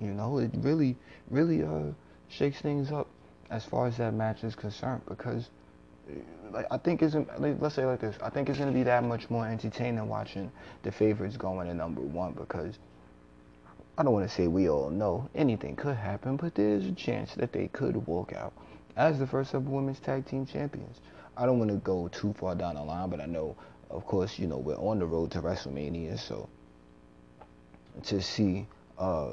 You 0.00 0.12
know, 0.12 0.38
it 0.38 0.50
really, 0.54 0.96
really 1.30 1.62
uh, 1.62 1.92
shakes 2.28 2.60
things 2.60 2.92
up 2.92 3.08
as 3.50 3.64
far 3.64 3.86
as 3.86 3.96
that 3.96 4.14
match 4.14 4.44
is 4.44 4.54
concerned 4.54 5.02
because 5.08 5.48
like 6.52 6.66
I 6.70 6.78
think 6.78 7.02
isn't 7.02 7.28
let's 7.60 7.74
say 7.74 7.84
like 7.84 8.00
this 8.00 8.16
I 8.22 8.30
think 8.30 8.48
it's 8.48 8.58
gonna 8.58 8.72
be 8.72 8.82
that 8.84 9.04
much 9.04 9.30
more 9.30 9.46
entertaining 9.46 10.08
watching 10.08 10.50
the 10.82 10.92
favorites 10.92 11.36
going 11.36 11.68
to 11.68 11.74
number 11.74 12.00
one 12.00 12.32
because 12.32 12.78
I 13.98 14.04
don't 14.04 14.12
want 14.12 14.28
to 14.28 14.34
say 14.34 14.46
we 14.46 14.68
all 14.68 14.90
know 14.90 15.28
anything 15.34 15.74
could 15.74 15.96
happen, 15.96 16.36
but 16.36 16.54
there's 16.54 16.86
a 16.86 16.92
chance 16.92 17.34
that 17.34 17.52
they 17.52 17.66
could 17.66 17.96
walk 18.06 18.32
out 18.32 18.52
as 18.96 19.18
the 19.18 19.26
first 19.26 19.56
ever 19.56 19.68
women's 19.68 19.98
tag 19.98 20.24
team 20.24 20.46
champions. 20.46 21.00
I 21.36 21.46
don't 21.46 21.58
want 21.58 21.72
to 21.72 21.78
go 21.78 22.06
too 22.06 22.32
far 22.34 22.54
down 22.54 22.76
the 22.76 22.82
line, 22.84 23.10
but 23.10 23.20
I 23.20 23.26
know, 23.26 23.56
of 23.90 24.06
course, 24.06 24.38
you 24.38 24.46
know 24.46 24.58
we're 24.58 24.76
on 24.76 25.00
the 25.00 25.06
road 25.06 25.32
to 25.32 25.42
WrestleMania, 25.42 26.16
so 26.16 26.48
to 28.04 28.22
see 28.22 28.68
uh, 28.98 29.30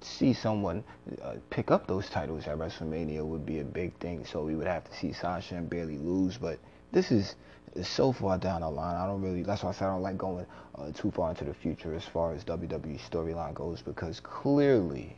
see 0.00 0.32
someone 0.32 0.84
uh, 1.22 1.34
pick 1.50 1.70
up 1.70 1.86
those 1.86 2.08
titles 2.10 2.46
at 2.46 2.58
WrestleMania 2.58 3.24
would 3.24 3.46
be 3.46 3.60
a 3.60 3.64
big 3.64 3.96
thing. 3.98 4.24
So 4.24 4.44
we 4.44 4.54
would 4.54 4.66
have 4.66 4.84
to 4.84 4.96
see 4.96 5.12
Sasha 5.12 5.56
and 5.56 5.68
Bayley 5.70 5.98
lose, 5.98 6.36
but 6.36 6.58
this 6.92 7.10
is 7.10 7.34
so 7.82 8.12
far 8.12 8.38
down 8.38 8.60
the 8.60 8.70
line. 8.70 8.96
I 8.96 9.06
don't 9.06 9.22
really. 9.22 9.42
That's 9.42 9.62
why 9.62 9.70
I 9.70 9.72
said 9.72 9.88
I 9.88 9.92
don't 9.92 10.02
like 10.02 10.18
going 10.18 10.46
uh, 10.74 10.92
too 10.92 11.10
far 11.10 11.30
into 11.30 11.44
the 11.44 11.54
future 11.54 11.94
as 11.94 12.04
far 12.04 12.34
as 12.34 12.44
WWE 12.44 13.00
storyline 13.08 13.54
goes 13.54 13.80
because 13.82 14.20
clearly, 14.20 15.16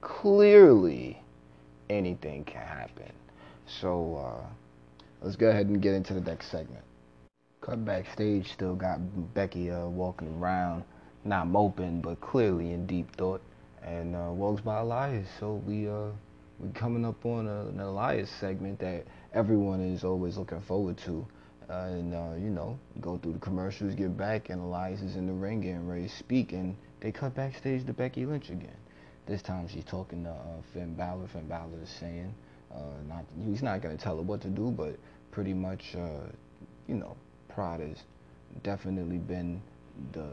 clearly, 0.00 1.22
anything 1.88 2.44
can 2.44 2.66
happen. 2.66 3.12
So 3.66 4.16
uh, 4.16 4.46
let's 5.22 5.36
go 5.36 5.48
ahead 5.48 5.66
and 5.66 5.80
get 5.80 5.94
into 5.94 6.14
the 6.14 6.20
next 6.20 6.50
segment. 6.50 6.84
Cut 7.60 7.84
backstage, 7.84 8.52
still 8.52 8.74
got 8.74 8.98
Becky 9.32 9.70
uh, 9.70 9.86
walking 9.86 10.36
around, 10.38 10.84
not 11.24 11.46
moping, 11.46 12.02
but 12.02 12.20
clearly 12.20 12.72
in 12.72 12.86
deep 12.86 13.14
thought, 13.16 13.40
and 13.84 14.16
uh, 14.16 14.30
walks 14.32 14.62
by 14.62 14.80
Elias. 14.80 15.26
So 15.38 15.62
we 15.66 15.88
uh 15.88 16.10
we 16.58 16.70
coming 16.70 17.04
up 17.04 17.24
on 17.26 17.46
a, 17.46 17.66
an 17.66 17.80
Elias 17.80 18.30
segment 18.40 18.78
that 18.78 19.04
everyone 19.32 19.80
is 19.80 20.04
always 20.04 20.36
looking 20.36 20.60
forward 20.62 20.96
to. 20.98 21.26
Uh, 21.68 21.86
and 21.88 22.14
uh, 22.14 22.34
you 22.36 22.50
know, 22.50 22.78
go 23.00 23.16
through 23.18 23.32
the 23.32 23.38
commercials, 23.38 23.94
get 23.94 24.16
back, 24.16 24.50
and 24.50 24.60
Elias 24.60 25.00
is 25.00 25.16
in 25.16 25.26
the 25.26 25.32
ring 25.32 25.62
getting 25.62 25.88
ready 25.88 26.08
to 26.08 26.14
speak, 26.14 26.52
and 26.52 26.76
they 27.00 27.10
cut 27.10 27.34
backstage 27.34 27.86
to 27.86 27.92
Becky 27.92 28.26
Lynch 28.26 28.50
again. 28.50 28.76
This 29.26 29.40
time 29.40 29.66
she's 29.68 29.84
talking 29.84 30.24
to 30.24 30.30
uh, 30.30 30.34
Finn 30.74 30.94
Balor. 30.94 31.26
Finn 31.32 31.48
Balor 31.48 31.80
is 31.82 31.88
saying, 31.88 32.34
uh, 32.70 32.80
not 33.08 33.24
he's 33.46 33.62
not 33.62 33.80
gonna 33.80 33.96
tell 33.96 34.16
her 34.16 34.22
what 34.22 34.42
to 34.42 34.48
do, 34.48 34.70
but 34.70 34.96
pretty 35.30 35.54
much, 35.54 35.94
uh, 35.96 36.28
you 36.86 36.96
know, 36.96 37.16
Pride 37.48 37.80
has 37.80 37.98
definitely 38.62 39.18
been 39.18 39.62
the. 40.12 40.28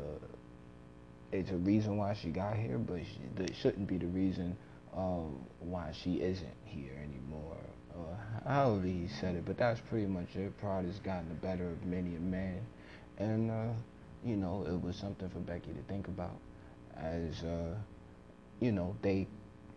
It's 1.31 1.51
a 1.51 1.57
reason 1.57 1.97
why 1.97 2.13
she 2.13 2.29
got 2.29 2.57
here, 2.57 2.77
but 2.77 2.99
she, 2.99 3.43
it 3.43 3.55
shouldn't 3.55 3.87
be 3.87 3.97
the 3.97 4.07
reason 4.07 4.57
uh, 4.95 5.21
why 5.59 5.91
she 5.93 6.15
isn't 6.21 6.57
here 6.65 6.93
anymore. 7.01 7.57
Uh, 7.93 8.49
however 8.49 8.85
he 8.85 9.07
said 9.19 9.35
it, 9.35 9.45
but 9.45 9.57
that's 9.57 9.79
pretty 9.81 10.07
much 10.07 10.35
it. 10.35 10.57
Pride 10.57 10.85
has 10.85 10.99
gotten 10.99 11.29
the 11.29 11.35
better 11.35 11.69
of 11.69 11.85
many 11.85 12.15
a 12.15 12.19
man, 12.19 12.59
and 13.17 13.51
uh, 13.51 13.73
you 14.25 14.35
know 14.35 14.65
it 14.67 14.81
was 14.81 14.95
something 14.95 15.29
for 15.29 15.39
Becky 15.39 15.71
to 15.73 15.81
think 15.87 16.07
about, 16.07 16.37
as 16.97 17.43
uh, 17.43 17.75
you 18.59 18.71
know 18.71 18.95
they 19.01 19.27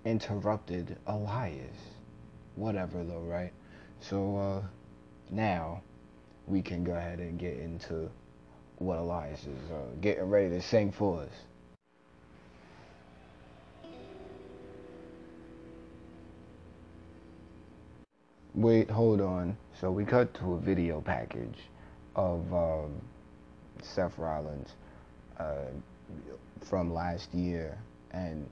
interrupted 0.05 0.97
Elias. 1.07 1.77
Whatever 2.57 3.03
though, 3.05 3.23
right? 3.23 3.53
So 4.01 4.37
uh, 4.37 4.63
now 5.31 5.83
we 6.47 6.63
can 6.63 6.85
go 6.85 6.93
ahead 6.93 7.19
and 7.19 7.39
get 7.39 7.59
into 7.59 8.11
what 8.79 8.99
Elias 8.99 9.41
is 9.41 9.71
uh, 9.71 9.77
getting 10.01 10.25
ready 10.25 10.49
to 10.51 10.63
sing 10.63 10.93
for 10.93 11.23
us. 11.23 11.31
Wait, 18.55 18.89
hold 18.89 19.21
on. 19.21 19.57
So 19.81 19.91
we 19.91 20.05
cut 20.05 20.33
to 20.35 20.53
a 20.55 20.61
video 20.61 21.01
package 21.01 21.59
of 22.15 22.41
um, 22.55 23.01
Seth 23.83 24.17
Rollins 24.17 24.69
uh, 25.39 25.67
from 26.69 26.95
last 26.95 27.35
year, 27.35 27.77
and 28.13 28.49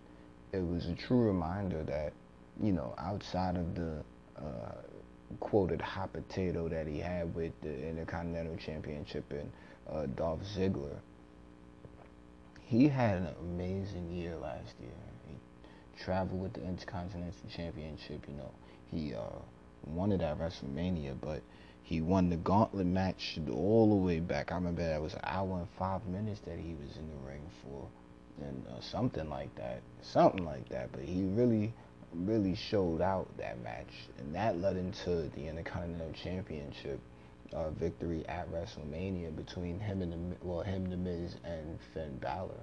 it 0.52 0.58
was 0.58 0.86
a 0.86 0.94
true 0.94 1.20
reminder 1.20 1.84
that, 1.84 2.12
you 2.60 2.72
know, 2.72 2.94
outside 2.98 3.56
of 3.56 3.74
the 3.76 4.02
uh, 4.38 4.74
quoted 5.38 5.80
hot 5.80 6.12
potato 6.12 6.68
that 6.68 6.86
he 6.86 6.98
had 6.98 7.32
with 7.34 7.52
the 7.62 7.88
Intercontinental 7.88 8.56
Championship 8.56 9.24
and 9.30 9.50
uh, 9.90 10.06
Dolph 10.06 10.40
Ziggler, 10.56 10.98
he 12.62 12.88
had 12.88 13.18
an 13.18 13.28
amazing 13.40 14.10
year 14.10 14.36
last 14.36 14.74
year. 14.80 14.90
He 15.28 15.36
traveled 16.02 16.40
with 16.40 16.54
the 16.54 16.64
Intercontinental 16.64 17.48
Championship. 17.54 18.24
You 18.28 18.34
know, 18.34 18.50
he 18.90 19.14
uh, 19.14 19.38
won 19.86 20.12
it 20.12 20.22
at 20.22 20.38
WrestleMania, 20.38 21.16
but 21.20 21.42
he 21.82 22.00
won 22.00 22.30
the 22.30 22.36
gauntlet 22.36 22.86
match 22.86 23.38
all 23.50 23.90
the 23.90 23.96
way 23.96 24.20
back. 24.20 24.52
I 24.52 24.54
remember 24.54 24.86
that 24.86 25.02
was 25.02 25.14
an 25.14 25.20
hour 25.24 25.58
and 25.58 25.68
five 25.78 26.06
minutes 26.06 26.40
that 26.46 26.58
he 26.58 26.74
was 26.74 26.96
in 26.96 27.08
the 27.10 27.28
ring 27.28 27.42
for, 27.62 27.86
and 28.40 28.64
uh, 28.68 28.80
something 28.80 29.28
like 29.28 29.54
that, 29.56 29.82
something 30.00 30.44
like 30.44 30.68
that. 30.70 30.92
But 30.92 31.02
he 31.02 31.24
really, 31.24 31.74
really 32.14 32.54
showed 32.54 33.02
out 33.02 33.28
that 33.36 33.62
match, 33.62 33.92
and 34.18 34.34
that 34.34 34.58
led 34.58 34.76
into 34.76 35.28
the 35.34 35.48
Intercontinental 35.48 36.12
Championship 36.12 37.00
uh, 37.54 37.70
victory 37.70 38.24
at 38.28 38.50
WrestleMania 38.52 39.34
between 39.36 39.78
him 39.78 40.02
and 40.02 40.12
the 40.12 40.36
well, 40.42 40.62
him, 40.62 40.88
the 40.88 40.96
Miz, 40.96 41.36
and 41.44 41.78
Finn 41.92 42.18
Balor. 42.18 42.60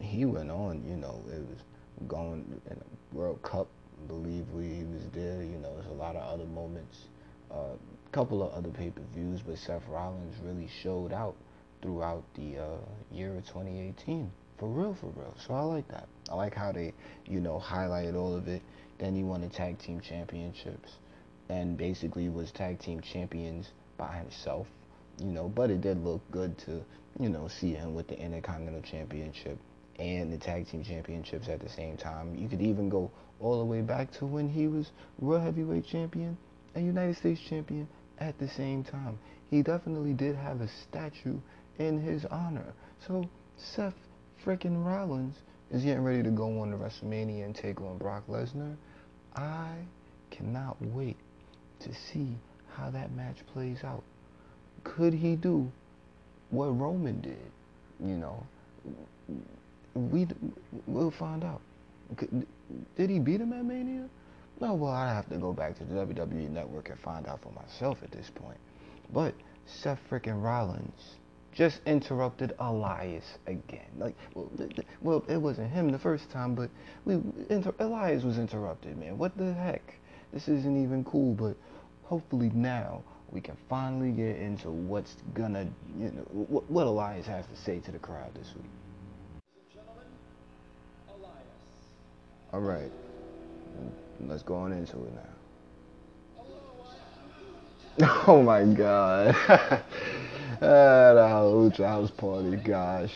He 0.00 0.24
went 0.24 0.50
on, 0.50 0.84
you 0.88 0.96
know, 0.96 1.22
it 1.28 1.40
was 1.40 1.58
going 2.06 2.60
in 2.70 2.76
a 2.76 3.16
World 3.16 3.42
Cup 3.42 3.68
believe 4.06 4.48
we 4.50 4.68
he 4.68 4.84
was 4.84 5.02
there. 5.12 5.42
You 5.42 5.58
know, 5.58 5.74
there's 5.74 5.90
a 5.90 5.98
lot 5.98 6.14
of 6.14 6.22
other 6.22 6.46
moments, 6.46 7.08
a 7.50 7.54
uh, 7.54 7.76
couple 8.12 8.42
of 8.42 8.52
other 8.52 8.70
pay-per-views, 8.70 9.42
but 9.42 9.58
Seth 9.58 9.86
Rollins 9.88 10.36
really 10.42 10.68
showed 10.82 11.12
out 11.12 11.34
throughout 11.82 12.22
the 12.34 12.58
uh, 12.58 12.76
year 13.10 13.34
of 13.36 13.46
2018. 13.46 14.30
For 14.58 14.68
real, 14.68 14.94
for 14.94 15.06
real. 15.06 15.34
So 15.46 15.54
I 15.54 15.60
like 15.62 15.88
that. 15.88 16.08
I 16.30 16.34
like 16.34 16.54
how 16.54 16.72
they, 16.72 16.92
you 17.26 17.40
know, 17.40 17.62
highlighted 17.64 18.16
all 18.16 18.34
of 18.34 18.48
it. 18.48 18.62
Then 18.98 19.14
he 19.14 19.22
won 19.22 19.42
the 19.42 19.48
tag 19.48 19.78
team 19.78 20.00
championships, 20.00 20.96
and 21.48 21.76
basically 21.76 22.28
was 22.28 22.50
tag 22.50 22.80
team 22.80 23.00
champions 23.00 23.70
by 23.98 24.16
himself. 24.16 24.66
You 25.18 25.32
know, 25.32 25.48
but 25.48 25.70
it 25.70 25.80
did 25.80 26.02
look 26.02 26.22
good 26.30 26.56
to, 26.58 26.82
you 27.18 27.28
know, 27.28 27.48
see 27.48 27.74
him 27.74 27.94
with 27.94 28.08
the 28.08 28.18
Intercontinental 28.18 28.82
Championship 28.82 29.58
and 29.98 30.32
the 30.32 30.38
tag 30.38 30.68
team 30.68 30.84
championships 30.84 31.48
at 31.48 31.60
the 31.60 31.68
same 31.68 31.96
time. 31.96 32.36
You 32.36 32.48
could 32.48 32.62
even 32.62 32.88
go 32.88 33.10
all 33.40 33.58
the 33.58 33.64
way 33.64 33.80
back 33.82 34.12
to 34.18 34.26
when 34.26 34.48
he 34.48 34.68
was 34.68 34.90
World 35.18 35.42
Heavyweight 35.42 35.86
Champion 35.86 36.36
and 36.74 36.86
United 36.86 37.16
States 37.16 37.40
Champion 37.40 37.88
at 38.18 38.38
the 38.38 38.48
same 38.48 38.84
time. 38.84 39.18
He 39.50 39.62
definitely 39.62 40.12
did 40.12 40.36
have 40.36 40.60
a 40.60 40.68
statue 40.68 41.38
in 41.78 42.00
his 42.00 42.24
honor. 42.26 42.72
So 43.06 43.28
Seth 43.56 43.94
freaking 44.44 44.84
Rollins 44.84 45.34
is 45.70 45.82
getting 45.82 46.04
ready 46.04 46.22
to 46.22 46.30
go 46.30 46.60
on 46.60 46.70
to 46.70 46.76
WrestleMania 46.76 47.44
and 47.44 47.54
take 47.54 47.80
on 47.80 47.98
Brock 47.98 48.24
Lesnar. 48.28 48.76
I 49.34 49.74
cannot 50.30 50.76
wait 50.80 51.16
to 51.80 51.94
see 51.94 52.36
how 52.78 52.90
that 52.90 53.12
match 53.12 53.38
plays 53.52 53.82
out. 53.84 54.02
Could 54.84 55.12
he 55.12 55.36
do 55.36 55.70
what 56.50 56.66
Roman 56.66 57.20
did? 57.20 57.50
You 58.00 58.16
know, 58.16 58.46
we 59.94 60.26
we'll 60.86 61.10
find 61.10 61.44
out. 61.44 61.60
Did 62.96 63.10
he 63.10 63.18
beat 63.18 63.40
him 63.40 63.52
at 63.52 63.64
Mania? 63.64 64.08
No, 64.60 64.74
well, 64.74 64.92
I'd 64.92 65.14
have 65.14 65.28
to 65.30 65.36
go 65.36 65.52
back 65.52 65.76
to 65.78 65.84
the 65.84 65.94
WWE 65.94 66.50
Network 66.50 66.88
and 66.90 66.98
find 66.98 67.26
out 67.26 67.40
for 67.42 67.52
myself 67.52 67.98
at 68.02 68.10
this 68.10 68.30
point. 68.34 68.58
But 69.12 69.34
Seth 69.66 70.00
freaking 70.10 70.42
Rollins 70.42 71.16
just 71.52 71.80
interrupted 71.86 72.54
Elias 72.58 73.24
again. 73.46 73.88
Like, 73.98 74.14
well, 74.34 74.50
well, 75.00 75.24
it 75.28 75.36
wasn't 75.36 75.70
him 75.70 75.90
the 75.90 75.98
first 75.98 76.30
time, 76.30 76.54
but 76.54 76.70
we 77.04 77.14
inter- 77.50 77.74
Elias 77.78 78.22
was 78.22 78.38
interrupted, 78.38 78.96
man. 78.96 79.18
What 79.18 79.36
the 79.36 79.52
heck? 79.52 79.94
This 80.32 80.48
isn't 80.48 80.82
even 80.82 81.04
cool. 81.04 81.34
But 81.34 81.56
hopefully 82.08 82.50
now 82.54 83.02
we 83.30 83.40
can 83.40 83.56
finally 83.68 84.10
get 84.10 84.36
into 84.36 84.70
what's 84.70 85.16
gonna, 85.34 85.66
you 85.98 86.06
know, 86.06 86.22
what, 86.32 86.68
what 86.70 86.86
Elias 86.86 87.26
has 87.26 87.44
to 87.46 87.56
say 87.56 87.78
to 87.80 87.92
the 87.92 87.98
crowd 87.98 88.32
this 88.34 88.48
week. 88.56 88.64
All 92.50 92.60
right. 92.60 92.90
Let's 94.20 94.42
go 94.42 94.54
on 94.56 94.72
into 94.72 94.96
it 94.96 95.12
now. 95.14 95.20
Oh 98.26 98.42
my 98.42 98.64
god. 98.64 99.34
ah, 99.48 99.82
the 100.60 101.74
house 101.76 102.10
party, 102.12 102.56
gosh. 102.56 103.12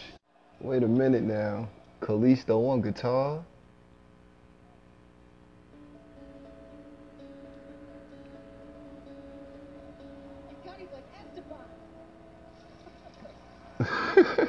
Wait 0.61 0.83
a 0.83 0.89
minute 0.89 1.23
now. 1.23 1.69
Kalisto 2.03 2.69
on 2.69 2.83
guitar? 2.83 3.43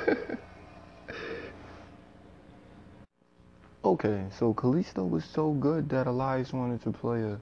Okay, 3.85 4.23
so 4.39 4.53
Kalisto 4.53 5.07
was 5.07 5.25
so 5.25 5.51
good 5.51 5.89
that 5.89 6.07
Elias 6.07 6.53
wanted 6.53 6.81
to 6.83 6.91
play 6.91 7.21
a 7.21 7.37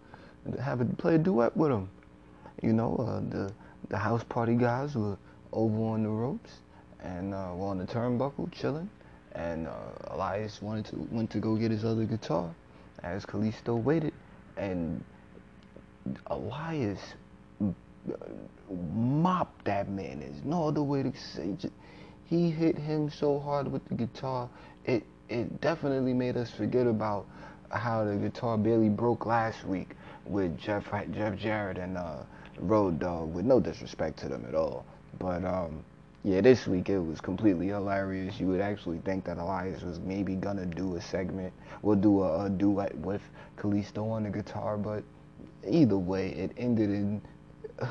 have 0.59 0.81
it 0.81 0.97
play 0.97 1.13
a 1.15 1.17
duet 1.19 1.55
with 1.55 1.71
him. 1.71 1.87
You 2.63 2.73
know, 2.73 2.95
uh, 2.97 3.19
the 3.29 3.53
the 3.89 3.97
house 3.97 4.23
party 4.23 4.55
guys 4.55 4.95
were 4.95 5.17
over 5.53 5.81
on 5.93 6.03
the 6.03 6.09
ropes 6.09 6.51
and 6.99 7.33
uh, 7.35 7.51
were 7.55 7.67
on 7.67 7.77
the 7.77 7.85
turnbuckle 7.85 8.51
chilling, 8.51 8.89
and 9.33 9.67
uh, 9.67 9.73
Elias 10.07 10.61
wanted 10.63 10.85
to 10.85 10.95
went 11.11 11.29
to 11.29 11.39
go 11.39 11.55
get 11.55 11.69
his 11.69 11.85
other 11.85 12.05
guitar 12.05 12.53
as 13.03 13.23
Kalisto 13.23 13.75
waited, 13.81 14.13
and 14.57 15.03
Elias 16.27 16.99
mopped 18.69 19.63
that 19.65 19.89
man. 19.89 20.19
There's 20.21 20.43
no 20.43 20.67
other 20.67 20.81
way 20.81 21.03
to 21.03 21.15
say. 21.15 21.55
it. 21.63 21.71
He 22.31 22.49
hit 22.49 22.77
him 22.77 23.09
so 23.09 23.39
hard 23.41 23.69
with 23.69 23.85
the 23.89 23.93
guitar, 23.93 24.47
it 24.85 25.03
it 25.27 25.59
definitely 25.59 26.13
made 26.13 26.37
us 26.37 26.49
forget 26.49 26.87
about 26.87 27.25
how 27.71 28.05
the 28.05 28.15
guitar 28.15 28.57
barely 28.57 28.87
broke 28.87 29.25
last 29.25 29.67
week 29.67 29.97
with 30.25 30.57
Jeff 30.57 30.89
Jeff 31.11 31.35
Jarrett 31.37 31.77
and 31.77 31.97
uh, 31.97 32.23
Road 32.57 32.99
Dogg 32.99 33.33
with 33.33 33.43
no 33.43 33.59
disrespect 33.59 34.17
to 34.19 34.29
them 34.29 34.45
at 34.47 34.55
all. 34.55 34.85
But 35.19 35.43
um, 35.43 35.83
yeah, 36.23 36.39
this 36.39 36.67
week 36.67 36.87
it 36.87 36.99
was 36.99 37.19
completely 37.19 37.67
hilarious. 37.67 38.39
You 38.39 38.47
would 38.47 38.61
actually 38.61 38.99
think 38.99 39.25
that 39.25 39.37
Elias 39.37 39.83
was 39.83 39.99
maybe 39.99 40.35
gonna 40.35 40.65
do 40.65 40.95
a 40.95 41.01
segment, 41.01 41.51
we'll 41.81 41.97
do 41.97 42.21
a, 42.21 42.45
a 42.45 42.49
duet 42.49 42.97
with 42.99 43.23
Kalisto 43.57 44.09
on 44.09 44.23
the 44.23 44.29
guitar, 44.29 44.77
but 44.77 45.03
either 45.67 45.97
way, 45.97 46.29
it 46.29 46.51
ended 46.55 46.91
in 46.91 47.21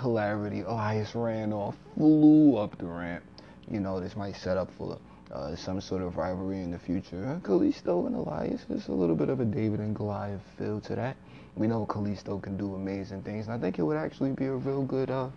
hilarity. 0.00 0.60
Elias 0.60 1.14
ran 1.14 1.52
off, 1.52 1.76
flew 1.94 2.56
up 2.56 2.78
the 2.78 2.86
ramp. 2.86 3.22
You 3.68 3.80
know, 3.80 4.00
this 4.00 4.16
might 4.16 4.36
set 4.36 4.56
up 4.56 4.70
for 4.76 4.98
uh, 5.32 5.54
some 5.54 5.80
sort 5.80 6.02
of 6.02 6.16
rivalry 6.16 6.60
in 6.60 6.70
the 6.70 6.78
future. 6.78 7.40
Kalisto 7.44 8.06
and 8.06 8.16
Elias, 8.16 8.64
there's 8.68 8.88
a 8.88 8.92
little 8.92 9.14
bit 9.14 9.28
of 9.28 9.40
a 9.40 9.44
David 9.44 9.80
and 9.80 9.94
Goliath 9.94 10.40
feel 10.58 10.80
to 10.82 10.94
that. 10.96 11.16
We 11.56 11.66
know 11.66 11.86
Kalisto 11.86 12.42
can 12.42 12.56
do 12.56 12.74
amazing 12.74 13.22
things, 13.22 13.46
and 13.46 13.54
I 13.54 13.58
think 13.58 13.78
it 13.78 13.82
would 13.82 13.96
actually 13.96 14.32
be 14.32 14.46
a 14.46 14.54
real 14.54 14.82
good, 14.82 15.10
uh, 15.10 15.28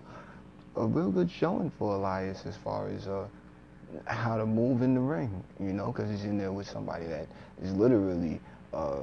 a 0.76 0.86
real 0.86 1.12
good 1.12 1.30
showing 1.30 1.72
for 1.78 1.96
Elias 1.96 2.46
as 2.46 2.56
far 2.64 2.88
as 2.88 3.08
uh, 3.08 3.28
how 4.06 4.38
to 4.38 4.46
move 4.46 4.82
in 4.82 4.96
the 4.96 5.02
ring. 5.02 5.44
You 5.60 5.74
know, 5.74 5.92
because 5.92 6.10
he's 6.10 6.24
in 6.24 6.38
there 6.38 6.52
with 6.52 6.68
somebody 6.68 7.06
that 7.06 7.28
is 7.62 7.72
literally 7.74 8.40
uh, 8.74 9.02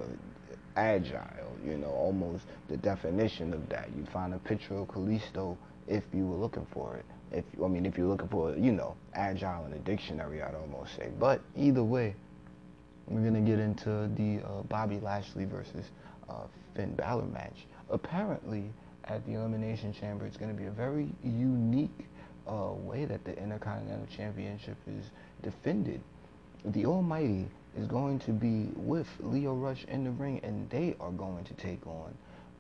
agile. 0.77 1.57
You 1.65 1.77
know, 1.79 1.91
almost 1.91 2.45
the 2.69 2.77
definition 2.77 3.53
of 3.53 3.69
that. 3.69 3.91
You'd 3.97 4.09
find 4.09 4.35
a 4.35 4.39
picture 4.39 4.75
of 4.75 4.89
Kalisto 4.89 5.57
if 5.87 6.05
you 6.15 6.27
were 6.27 6.37
looking 6.37 6.67
for 6.73 6.97
it. 6.97 7.05
If 7.33 7.45
I 7.63 7.69
mean, 7.69 7.87
if 7.87 7.97
you're 7.97 8.09
looking 8.09 8.29
for, 8.29 8.55
you 8.57 8.73
know, 8.73 8.97
agile 9.15 9.65
in 9.67 9.73
a 9.73 9.79
dictionary, 9.79 10.43
I'd 10.43 10.55
almost 10.55 10.97
say. 10.97 11.11
But 11.19 11.41
either 11.57 11.83
way, 11.83 12.15
we're 13.07 13.23
gonna 13.23 13.41
get 13.41 13.59
into 13.59 14.09
the 14.17 14.41
uh, 14.45 14.63
Bobby 14.63 15.01
Lashley 15.01 15.45
versus 15.45 15.87
uh, 16.29 16.45
Finn 16.75 16.95
Balor 16.95 17.27
match. 17.27 17.67
Apparently, 17.89 18.65
at 19.05 19.25
the 19.27 19.35
Elimination 19.35 19.93
Chamber, 19.93 20.27
it's 20.27 20.37
gonna 20.37 20.55
be 20.55 20.67
a 20.67 20.71
very 20.71 21.09
unique 21.23 22.07
uh, 22.49 22.73
way 22.73 23.05
that 23.05 23.25
the 23.25 23.37
Intercontinental 23.39 24.07
Championship 24.07 24.77
is 24.87 25.05
defended. 25.43 26.01
The 26.65 26.85
Almighty 26.87 27.47
is 27.77 27.87
going 27.87 28.19
to 28.21 28.33
be 28.33 28.69
with 28.75 29.09
Lio 29.21 29.55
Rush 29.55 29.85
in 29.85 30.05
the 30.05 30.11
ring, 30.11 30.41
and 30.43 30.69
they 30.71 30.97
are 31.01 31.13
going 31.13 31.45
to 31.45 31.55
take 31.55 31.87
on 31.87 32.15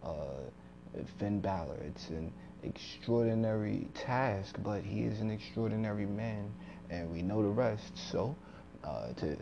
uh, 0.05 1.00
Finn 1.19 1.41
Balor. 1.41 1.77
It's 1.87 2.09
an 2.11 2.33
extraordinary 2.62 3.88
task, 3.95 4.57
but 4.62 4.83
he 4.83 5.02
is 5.02 5.21
an 5.21 5.31
extraordinary 5.31 6.07
man, 6.07 6.50
and 6.90 7.11
we 7.11 7.23
know 7.23 7.43
the 7.43 7.49
rest. 7.49 7.93
So, 8.11 8.35
uh, 8.85 9.12
to 9.14 9.37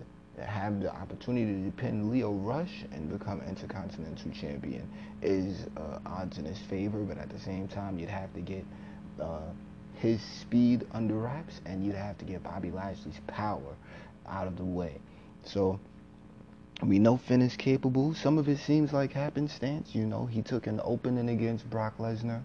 have 0.44 0.80
the 0.80 0.94
opportunity 0.94 1.64
to 1.64 1.70
pin 1.76 2.10
Lio 2.10 2.32
Rush 2.32 2.84
and 2.92 3.10
become 3.10 3.40
Intercontinental 3.42 4.30
Champion 4.32 4.88
is 5.20 5.66
uh, 5.76 5.98
odds 6.06 6.38
in 6.38 6.44
his 6.44 6.58
favor, 6.70 6.98
but 7.00 7.18
at 7.18 7.28
the 7.30 7.40
same 7.40 7.68
time, 7.68 7.98
you'd 7.98 8.08
have 8.08 8.32
to 8.34 8.40
get 8.40 8.64
uh, 9.20 9.40
his 9.94 10.22
speed 10.40 10.86
under 10.92 11.14
wraps, 11.14 11.60
and 11.66 11.84
you'd 11.84 11.96
have 11.96 12.16
to 12.18 12.24
get 12.24 12.42
Bobby 12.42 12.70
Lashley's 12.70 13.20
power 13.26 13.74
out 14.28 14.46
of 14.46 14.56
the 14.56 14.64
way. 14.64 15.00
So 15.44 15.80
we 16.84 16.98
know 17.00 17.16
Finn 17.16 17.42
is 17.42 17.56
capable. 17.56 18.14
Some 18.14 18.38
of 18.38 18.48
it 18.48 18.58
seems 18.58 18.92
like 18.92 19.12
happenstance. 19.12 19.94
You 19.94 20.06
know, 20.06 20.26
he 20.26 20.42
took 20.42 20.68
an 20.68 20.80
opening 20.84 21.28
against 21.30 21.68
Brock 21.68 21.98
Lesnar 21.98 22.42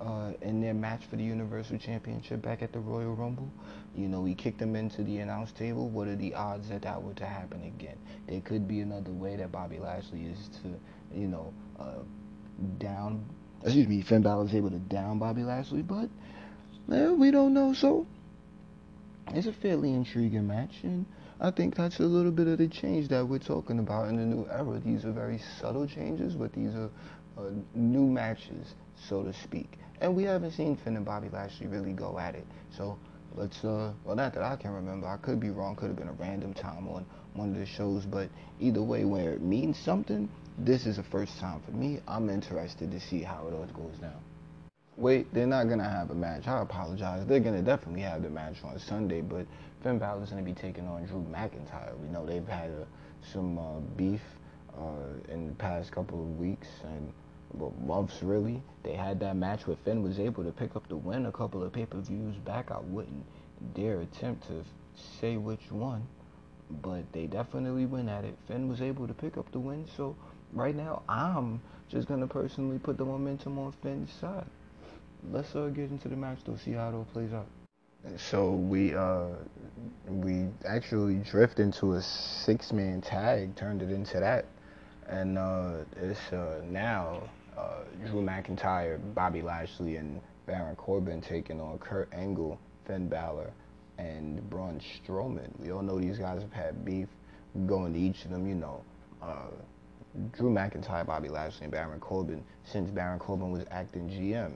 uh, 0.00 0.32
in 0.42 0.60
their 0.60 0.74
match 0.74 1.04
for 1.06 1.16
the 1.16 1.24
Universal 1.24 1.78
Championship 1.78 2.42
back 2.42 2.62
at 2.62 2.72
the 2.72 2.78
Royal 2.78 3.14
Rumble. 3.14 3.50
You 3.94 4.08
know, 4.08 4.24
he 4.24 4.34
kicked 4.34 4.58
them 4.58 4.76
into 4.76 5.02
the 5.02 5.18
announce 5.18 5.52
table. 5.52 5.88
What 5.88 6.08
are 6.08 6.16
the 6.16 6.34
odds 6.34 6.68
that 6.68 6.82
that 6.82 7.02
were 7.02 7.14
to 7.14 7.26
happen 7.26 7.62
again? 7.62 7.96
There 8.26 8.40
could 8.40 8.68
be 8.68 8.80
another 8.80 9.10
way 9.10 9.36
that 9.36 9.52
Bobby 9.52 9.78
Lashley 9.78 10.26
is 10.26 10.48
to, 10.62 11.18
you 11.18 11.28
know, 11.28 11.52
uh, 11.78 12.02
down. 12.78 13.24
Excuse 13.62 13.88
me, 13.88 14.02
Finn 14.02 14.22
Balor 14.22 14.46
is 14.46 14.54
able 14.54 14.70
to 14.70 14.78
down 14.78 15.18
Bobby 15.18 15.42
Lashley, 15.42 15.82
but 15.82 16.08
we 16.88 17.30
don't 17.30 17.54
know. 17.54 17.72
So 17.72 18.06
it's 19.28 19.46
a 19.46 19.52
fairly 19.52 19.92
intriguing 19.92 20.46
match, 20.46 20.74
and 20.82 21.06
I 21.38 21.50
think 21.50 21.76
that's 21.76 22.00
a 22.00 22.04
little 22.04 22.30
bit 22.32 22.46
of 22.46 22.58
the 22.58 22.68
change 22.68 23.08
that 23.08 23.26
we're 23.28 23.38
talking 23.38 23.78
about 23.78 24.08
in 24.08 24.16
the 24.16 24.24
new 24.24 24.46
era. 24.50 24.80
These 24.82 25.04
are 25.04 25.12
very 25.12 25.38
subtle 25.60 25.86
changes, 25.86 26.34
but 26.34 26.50
these 26.54 26.74
are 26.74 26.88
uh, 27.36 27.50
new 27.74 28.06
matches, 28.06 28.72
so 29.08 29.22
to 29.22 29.34
speak. 29.34 29.78
And 30.00 30.16
we 30.16 30.22
haven't 30.22 30.52
seen 30.52 30.76
Finn 30.76 30.96
and 30.96 31.04
Bobby 31.04 31.28
Lashley 31.30 31.66
really 31.66 31.92
go 31.92 32.18
at 32.18 32.34
it. 32.34 32.46
So 32.74 32.96
let's, 33.34 33.62
uh, 33.64 33.92
well, 34.04 34.16
not 34.16 34.32
that 34.32 34.42
I 34.42 34.56
can 34.56 34.72
remember. 34.72 35.06
I 35.06 35.18
could 35.18 35.38
be 35.38 35.50
wrong. 35.50 35.76
Could 35.76 35.88
have 35.88 35.96
been 35.96 36.08
a 36.08 36.12
random 36.12 36.54
time 36.54 36.88
on 36.88 37.04
one 37.34 37.50
of 37.50 37.56
the 37.56 37.66
shows. 37.66 38.06
But 38.06 38.30
either 38.58 38.82
way, 38.82 39.04
where 39.04 39.32
it 39.32 39.42
means 39.42 39.78
something, 39.78 40.30
this 40.58 40.86
is 40.86 40.96
the 40.96 41.02
first 41.02 41.38
time 41.38 41.60
for 41.66 41.72
me. 41.72 42.00
I'm 42.08 42.30
interested 42.30 42.90
to 42.90 43.00
see 43.00 43.22
how 43.22 43.46
it 43.48 43.52
all 43.52 43.66
goes 43.74 43.98
down. 44.00 44.22
Wait, 44.96 45.32
they're 45.34 45.46
not 45.46 45.68
gonna 45.68 45.88
have 45.88 46.08
a 46.08 46.14
match. 46.14 46.48
I 46.48 46.62
apologize. 46.62 47.26
They're 47.26 47.40
gonna 47.40 47.60
definitely 47.60 48.00
have 48.00 48.22
the 48.22 48.30
match 48.30 48.56
on 48.64 48.78
Sunday, 48.78 49.20
but 49.20 49.46
Finn 49.86 50.00
Balor's 50.00 50.30
gonna 50.30 50.42
be 50.42 50.52
taking 50.52 50.88
on 50.88 51.04
Drew 51.04 51.24
McIntyre. 51.32 51.96
We 52.02 52.08
know 52.08 52.26
they've 52.26 52.48
had 52.48 52.70
uh, 52.70 52.84
some 53.32 53.56
uh, 53.56 53.78
beef 53.96 54.20
uh, 54.76 55.32
in 55.32 55.46
the 55.46 55.54
past 55.54 55.92
couple 55.92 56.20
of 56.20 56.40
weeks 56.40 56.66
and 56.82 57.12
well, 57.52 57.72
months 57.86 58.20
really. 58.20 58.60
They 58.82 58.94
had 58.94 59.20
that 59.20 59.36
match 59.36 59.68
where 59.68 59.76
Finn 59.84 60.02
was 60.02 60.18
able 60.18 60.42
to 60.42 60.50
pick 60.50 60.74
up 60.74 60.88
the 60.88 60.96
win 60.96 61.26
a 61.26 61.30
couple 61.30 61.62
of 61.62 61.72
pay-per-views 61.72 62.34
back. 62.44 62.72
I 62.72 62.80
wouldn't 62.80 63.24
dare 63.76 64.00
attempt 64.00 64.48
to 64.48 64.64
say 65.20 65.36
which 65.36 65.70
one, 65.70 66.04
but 66.82 67.04
they 67.12 67.28
definitely 67.28 67.86
went 67.86 68.08
at 68.08 68.24
it. 68.24 68.36
Finn 68.48 68.68
was 68.68 68.82
able 68.82 69.06
to 69.06 69.14
pick 69.14 69.36
up 69.36 69.52
the 69.52 69.60
win, 69.60 69.86
so 69.96 70.16
right 70.52 70.74
now 70.74 71.02
I'm 71.08 71.60
just 71.88 72.08
gonna 72.08 72.26
personally 72.26 72.80
put 72.80 72.98
the 72.98 73.04
momentum 73.04 73.56
on 73.60 73.70
Finn's 73.84 74.12
side 74.14 74.46
let's 75.32 75.54
uh, 75.56 75.66
get 75.68 75.90
into 75.90 76.08
the 76.08 76.16
match 76.16 76.38
though, 76.44 76.56
see 76.56 76.72
how 76.72 76.88
it 76.88 76.94
all 76.94 77.06
plays 77.12 77.32
out. 77.32 77.46
So 78.16 78.52
we 78.52 78.94
uh 78.94 79.26
we 80.08 80.46
actually 80.66 81.16
drift 81.16 81.58
into 81.58 81.94
a 81.94 82.02
six 82.02 82.72
man 82.72 83.00
tag, 83.00 83.54
turned 83.56 83.82
it 83.82 83.90
into 83.90 84.20
that, 84.20 84.46
and 85.08 85.36
uh, 85.36 85.78
it's 85.96 86.32
uh, 86.32 86.62
now 86.70 87.22
uh, 87.56 87.82
Drew 88.06 88.22
McIntyre, 88.22 88.98
Bobby 89.14 89.42
Lashley, 89.42 89.96
and 89.96 90.20
Baron 90.46 90.76
Corbin 90.76 91.20
taking 91.20 91.60
on 91.60 91.78
Kurt 91.78 92.08
Angle, 92.12 92.58
Finn 92.86 93.08
Balor, 93.08 93.50
and 93.98 94.48
Braun 94.48 94.80
Strowman. 94.80 95.50
We 95.58 95.72
all 95.72 95.82
know 95.82 96.00
these 96.00 96.18
guys 96.18 96.40
have 96.40 96.52
had 96.52 96.84
beef. 96.84 97.08
We 97.54 97.66
go 97.66 97.86
into 97.86 97.98
each 97.98 98.24
of 98.24 98.30
them, 98.30 98.48
you 98.48 98.54
know. 98.54 98.82
Uh, 99.20 99.50
Drew 100.32 100.50
McIntyre, 100.50 101.04
Bobby 101.04 101.28
Lashley, 101.28 101.64
and 101.64 101.72
Baron 101.72 102.00
Corbin 102.00 102.42
since 102.64 102.90
Baron 102.90 103.18
Corbin 103.18 103.50
was 103.50 103.64
acting 103.70 104.08
GM. 104.08 104.52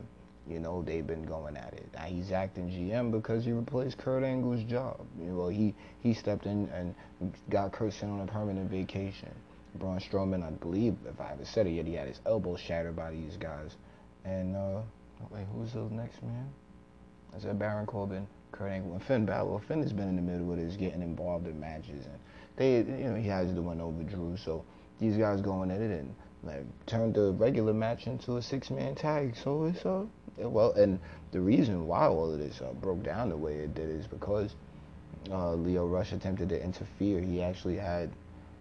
You 0.50 0.58
know, 0.58 0.82
they've 0.82 1.06
been 1.06 1.24
going 1.24 1.56
at 1.56 1.72
it. 1.74 1.88
Now 1.94 2.04
he's 2.04 2.32
acting 2.32 2.68
GM 2.68 3.12
because 3.12 3.44
he 3.44 3.52
replaced 3.52 3.98
Kurt 3.98 4.24
Angle's 4.24 4.64
job. 4.64 5.06
You 5.18 5.26
know, 5.26 5.48
he, 5.48 5.74
he 6.00 6.12
stepped 6.12 6.46
in 6.46 6.68
and 6.70 6.94
got 7.48 7.72
Kurt 7.72 7.92
sent 7.92 8.10
on 8.10 8.20
a 8.20 8.26
permanent 8.26 8.70
vacation. 8.70 9.30
Braun 9.76 10.00
Strowman, 10.00 10.42
I 10.42 10.50
believe, 10.50 10.96
if 11.06 11.20
I 11.20 11.28
haven't 11.28 11.46
said 11.46 11.66
it 11.66 11.70
yet, 11.70 11.86
he 11.86 11.94
had 11.94 12.08
his 12.08 12.20
elbow 12.26 12.56
shattered 12.56 12.96
by 12.96 13.12
these 13.12 13.36
guys. 13.36 13.76
And, 14.24 14.56
uh, 14.56 14.80
wait, 15.30 15.46
who's 15.54 15.72
the 15.72 15.82
next 15.82 16.22
man? 16.22 16.50
I 17.34 17.38
said 17.38 17.58
Baron 17.58 17.86
Corbin, 17.86 18.26
Kurt 18.50 18.72
Angle, 18.72 18.94
and 18.94 19.02
Finn 19.04 19.24
Balor. 19.24 19.60
Finn 19.68 19.82
has 19.82 19.92
been 19.92 20.08
in 20.08 20.16
the 20.16 20.22
middle 20.22 20.50
of 20.50 20.58
this, 20.58 20.76
getting 20.76 21.02
involved 21.02 21.46
in 21.46 21.60
matches. 21.60 22.06
And 22.06 22.18
they, 22.56 22.78
you 22.78 23.10
know, 23.10 23.14
he 23.14 23.28
has 23.28 23.54
the 23.54 23.62
one 23.62 23.80
over 23.80 24.02
Drew. 24.02 24.36
So 24.36 24.64
these 24.98 25.16
guys 25.16 25.40
going 25.40 25.70
at 25.70 25.80
it 25.80 25.90
and 25.90 26.14
like 26.42 26.64
turned 26.86 27.14
the 27.14 27.32
regular 27.32 27.72
match 27.72 28.06
into 28.06 28.36
a 28.36 28.42
six-man 28.42 28.94
tag. 28.96 29.36
So 29.36 29.66
it's, 29.66 29.84
uh, 29.86 30.04
well, 30.38 30.72
and 30.72 30.98
the 31.32 31.40
reason 31.40 31.86
why 31.86 32.06
all 32.06 32.32
of 32.32 32.38
this 32.38 32.60
uh, 32.60 32.72
broke 32.74 33.02
down 33.02 33.28
the 33.28 33.36
way 33.36 33.54
it 33.56 33.74
did 33.74 33.88
is 33.88 34.06
because 34.06 34.54
uh, 35.30 35.52
Lio 35.54 35.86
Rush 35.86 36.12
attempted 36.12 36.48
to 36.48 36.62
interfere. 36.62 37.20
He 37.20 37.42
actually 37.42 37.76
had 37.76 38.10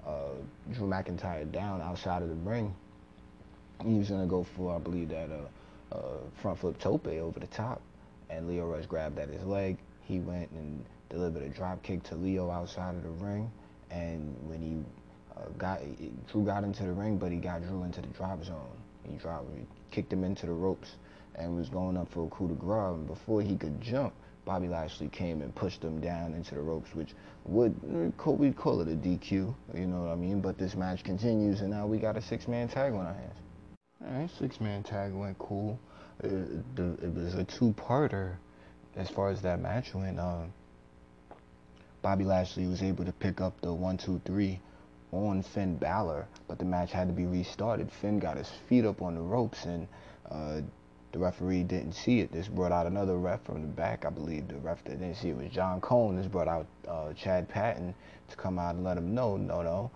uh, 0.05 0.29
Drew 0.73 0.87
McIntyre 0.87 1.49
down 1.51 1.81
outside 1.81 2.21
of 2.21 2.29
the 2.29 2.35
ring. 2.35 2.73
He 3.83 3.97
was 3.97 4.09
gonna 4.09 4.27
go 4.27 4.43
for, 4.43 4.75
I 4.75 4.79
believe, 4.79 5.09
that 5.09 5.29
uh, 5.31 5.95
uh, 5.95 6.17
front 6.41 6.59
flip 6.59 6.77
tope 6.79 7.07
over 7.07 7.39
the 7.39 7.47
top, 7.47 7.81
and 8.29 8.47
Lio 8.47 8.67
Rush 8.67 8.85
grabbed 8.85 9.19
at 9.19 9.29
his 9.29 9.43
leg. 9.43 9.77
He 10.03 10.19
went 10.19 10.51
and 10.51 10.83
delivered 11.09 11.43
a 11.43 11.49
drop 11.49 11.81
kick 11.81 12.03
to 12.03 12.15
Lio 12.15 12.51
outside 12.51 12.95
of 12.95 13.03
the 13.03 13.09
ring, 13.09 13.49
and 13.89 14.35
when 14.47 14.61
he 14.61 14.83
uh, 15.37 15.47
got 15.57 15.81
Drew 16.31 16.43
got 16.43 16.63
into 16.63 16.83
the 16.83 16.91
ring, 16.91 17.17
but 17.17 17.31
he 17.31 17.37
got 17.37 17.63
Drew 17.63 17.83
into 17.83 18.01
the 18.01 18.07
drop 18.07 18.43
zone. 18.43 18.77
He 19.03 19.15
dropped, 19.15 19.45
he 19.55 19.65
kicked 19.91 20.11
him 20.11 20.23
into 20.23 20.45
the 20.45 20.51
ropes 20.51 20.95
and 21.35 21.55
was 21.55 21.69
going 21.69 21.97
up 21.97 22.11
for 22.11 22.25
a 22.25 22.29
coup 22.29 22.47
de 22.47 22.53
grace. 22.53 22.95
And 22.95 23.07
before 23.07 23.41
he 23.41 23.55
could 23.55 23.79
jump, 23.81 24.13
Bobby 24.45 24.67
Lashley 24.67 25.09
came 25.09 25.41
and 25.41 25.53
pushed 25.53 25.83
him 25.83 25.99
down 26.01 26.33
into 26.33 26.55
the 26.55 26.61
ropes, 26.61 26.95
which 26.95 27.13
would 27.45 27.75
we'd 27.83 28.57
call 28.57 28.81
it 28.81 28.87
a 28.87 28.95
DQ, 28.95 29.53
you 29.75 29.85
know 29.85 30.01
what 30.01 30.11
I 30.11 30.15
mean? 30.15 30.41
But 30.41 30.57
this 30.57 30.75
match 30.75 31.03
continues, 31.03 31.61
and 31.61 31.69
now 31.69 31.85
we 31.85 31.99
got 31.99 32.17
a 32.17 32.21
six-man 32.21 32.67
tag 32.67 32.93
on 32.93 33.05
our 33.05 33.13
hands. 33.13 33.37
All 34.03 34.19
right, 34.19 34.29
six-man 34.39 34.83
tag 34.83 35.13
went 35.13 35.37
cool. 35.37 35.79
It, 36.23 36.29
it 36.77 37.13
was 37.13 37.35
a 37.35 37.43
two-parter 37.43 38.35
as 38.95 39.09
far 39.09 39.29
as 39.29 39.41
that 39.41 39.59
match 39.59 39.93
went. 39.93 40.19
Um, 40.19 40.51
Bobby 42.01 42.23
Lashley 42.23 42.65
was 42.65 42.81
able 42.81 43.05
to 43.05 43.11
pick 43.11 43.41
up 43.41 43.59
the 43.61 43.73
one, 43.73 43.97
two, 43.97 44.21
three 44.25 44.59
on 45.11 45.41
Finn 45.41 45.77
Balor, 45.77 46.27
but 46.47 46.59
the 46.59 46.65
match 46.65 46.91
had 46.91 47.07
to 47.07 47.13
be 47.13 47.25
restarted. 47.25 47.91
Finn 47.91 48.19
got 48.19 48.37
his 48.37 48.49
feet 48.67 48.85
up 48.85 49.01
on 49.01 49.15
the 49.15 49.21
ropes 49.21 49.65
and 49.65 49.87
uh, 50.31 50.61
the 51.11 51.19
referee 51.19 51.63
didn't 51.63 51.93
see 51.93 52.19
it. 52.19 52.31
This 52.31 52.47
brought 52.47 52.71
out 52.71 52.85
another 52.85 53.17
ref 53.17 53.43
from 53.43 53.61
the 53.61 53.67
back. 53.67 54.05
I 54.05 54.09
believe 54.09 54.47
the 54.47 54.57
ref 54.57 54.83
that 54.85 54.99
didn't 54.99 55.15
see 55.15 55.29
it 55.29 55.37
was 55.37 55.49
John 55.49 55.81
Cone. 55.81 56.15
This 56.15 56.27
brought 56.27 56.47
out 56.47 56.67
uh, 56.87 57.13
Chad 57.13 57.49
Patton 57.49 57.95
to 58.29 58.35
come 58.35 58.59
out 58.59 58.75
and 58.75 58.83
let 58.83 58.97
him 58.97 59.13
know, 59.15 59.37
no, 59.37 59.61
no, 59.61 59.91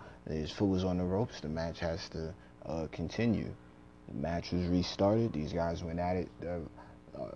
foot 0.55 0.65
was 0.65 0.83
on 0.83 0.97
the 0.97 1.03
ropes. 1.03 1.39
The 1.41 1.49
match 1.49 1.79
has 1.79 2.09
to 2.09 2.33
uh, 2.65 2.87
continue. 2.91 3.49
The 4.07 4.15
match 4.15 4.51
was 4.51 4.67
restarted. 4.67 5.33
These 5.33 5.53
guys 5.53 5.83
went 5.83 5.99
at 5.99 6.15
it. 6.15 6.29
Uh, 6.45 7.27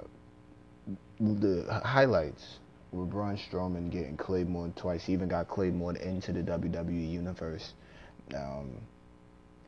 the 1.20 1.82
highlights 1.84 2.60
were 2.92 3.06
Braun 3.06 3.38
Strowman 3.38 3.92
getting 3.92 4.18
Claymore 4.18 4.72
twice. 4.76 5.04
He 5.06 5.14
even 5.14 5.28
got 5.28 5.48
Claymore 5.48 5.96
into 5.98 6.32
the 6.32 6.42
WWE 6.42 7.12
universe. 7.12 7.74
Um, 8.36 8.82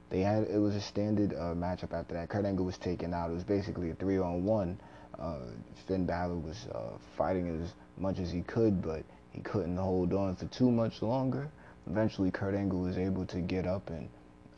they 0.10 0.22
had 0.22 0.44
it 0.44 0.58
was 0.60 0.76
a 0.76 0.82
standard 0.82 1.34
uh, 1.34 1.54
matchup 1.54 1.94
after 1.94 2.16
that. 2.16 2.30
Kurt 2.30 2.46
Angle 2.46 2.66
was 2.66 2.78
taken 2.78 3.14
out. 3.14 3.30
It 3.30 3.34
was 3.34 3.44
basically 3.44 3.92
a 3.92 3.96
three 3.96 4.18
on 4.18 4.44
one. 4.44 4.80
Uh, 5.20 5.40
Finn 5.88 6.06
Balor 6.06 6.38
was 6.38 6.68
uh, 6.74 6.98
fighting 7.18 7.62
as 7.62 7.74
much 7.98 8.20
as 8.20 8.32
he 8.32 8.42
could, 8.42 8.82
but 8.82 9.04
he 9.32 9.42
couldn't 9.42 9.78
hold 9.78 10.14
on 10.14 10.36
for 10.36 10.46
too 10.46 10.72
much 10.72 11.02
longer. 11.02 11.50
Eventually, 11.88 12.32
Kurt 12.32 12.56
Angle 12.56 12.80
was 12.80 12.98
able 12.98 13.26
to 13.28 13.40
get 13.40 13.68
up 13.68 13.90
and 13.90 14.10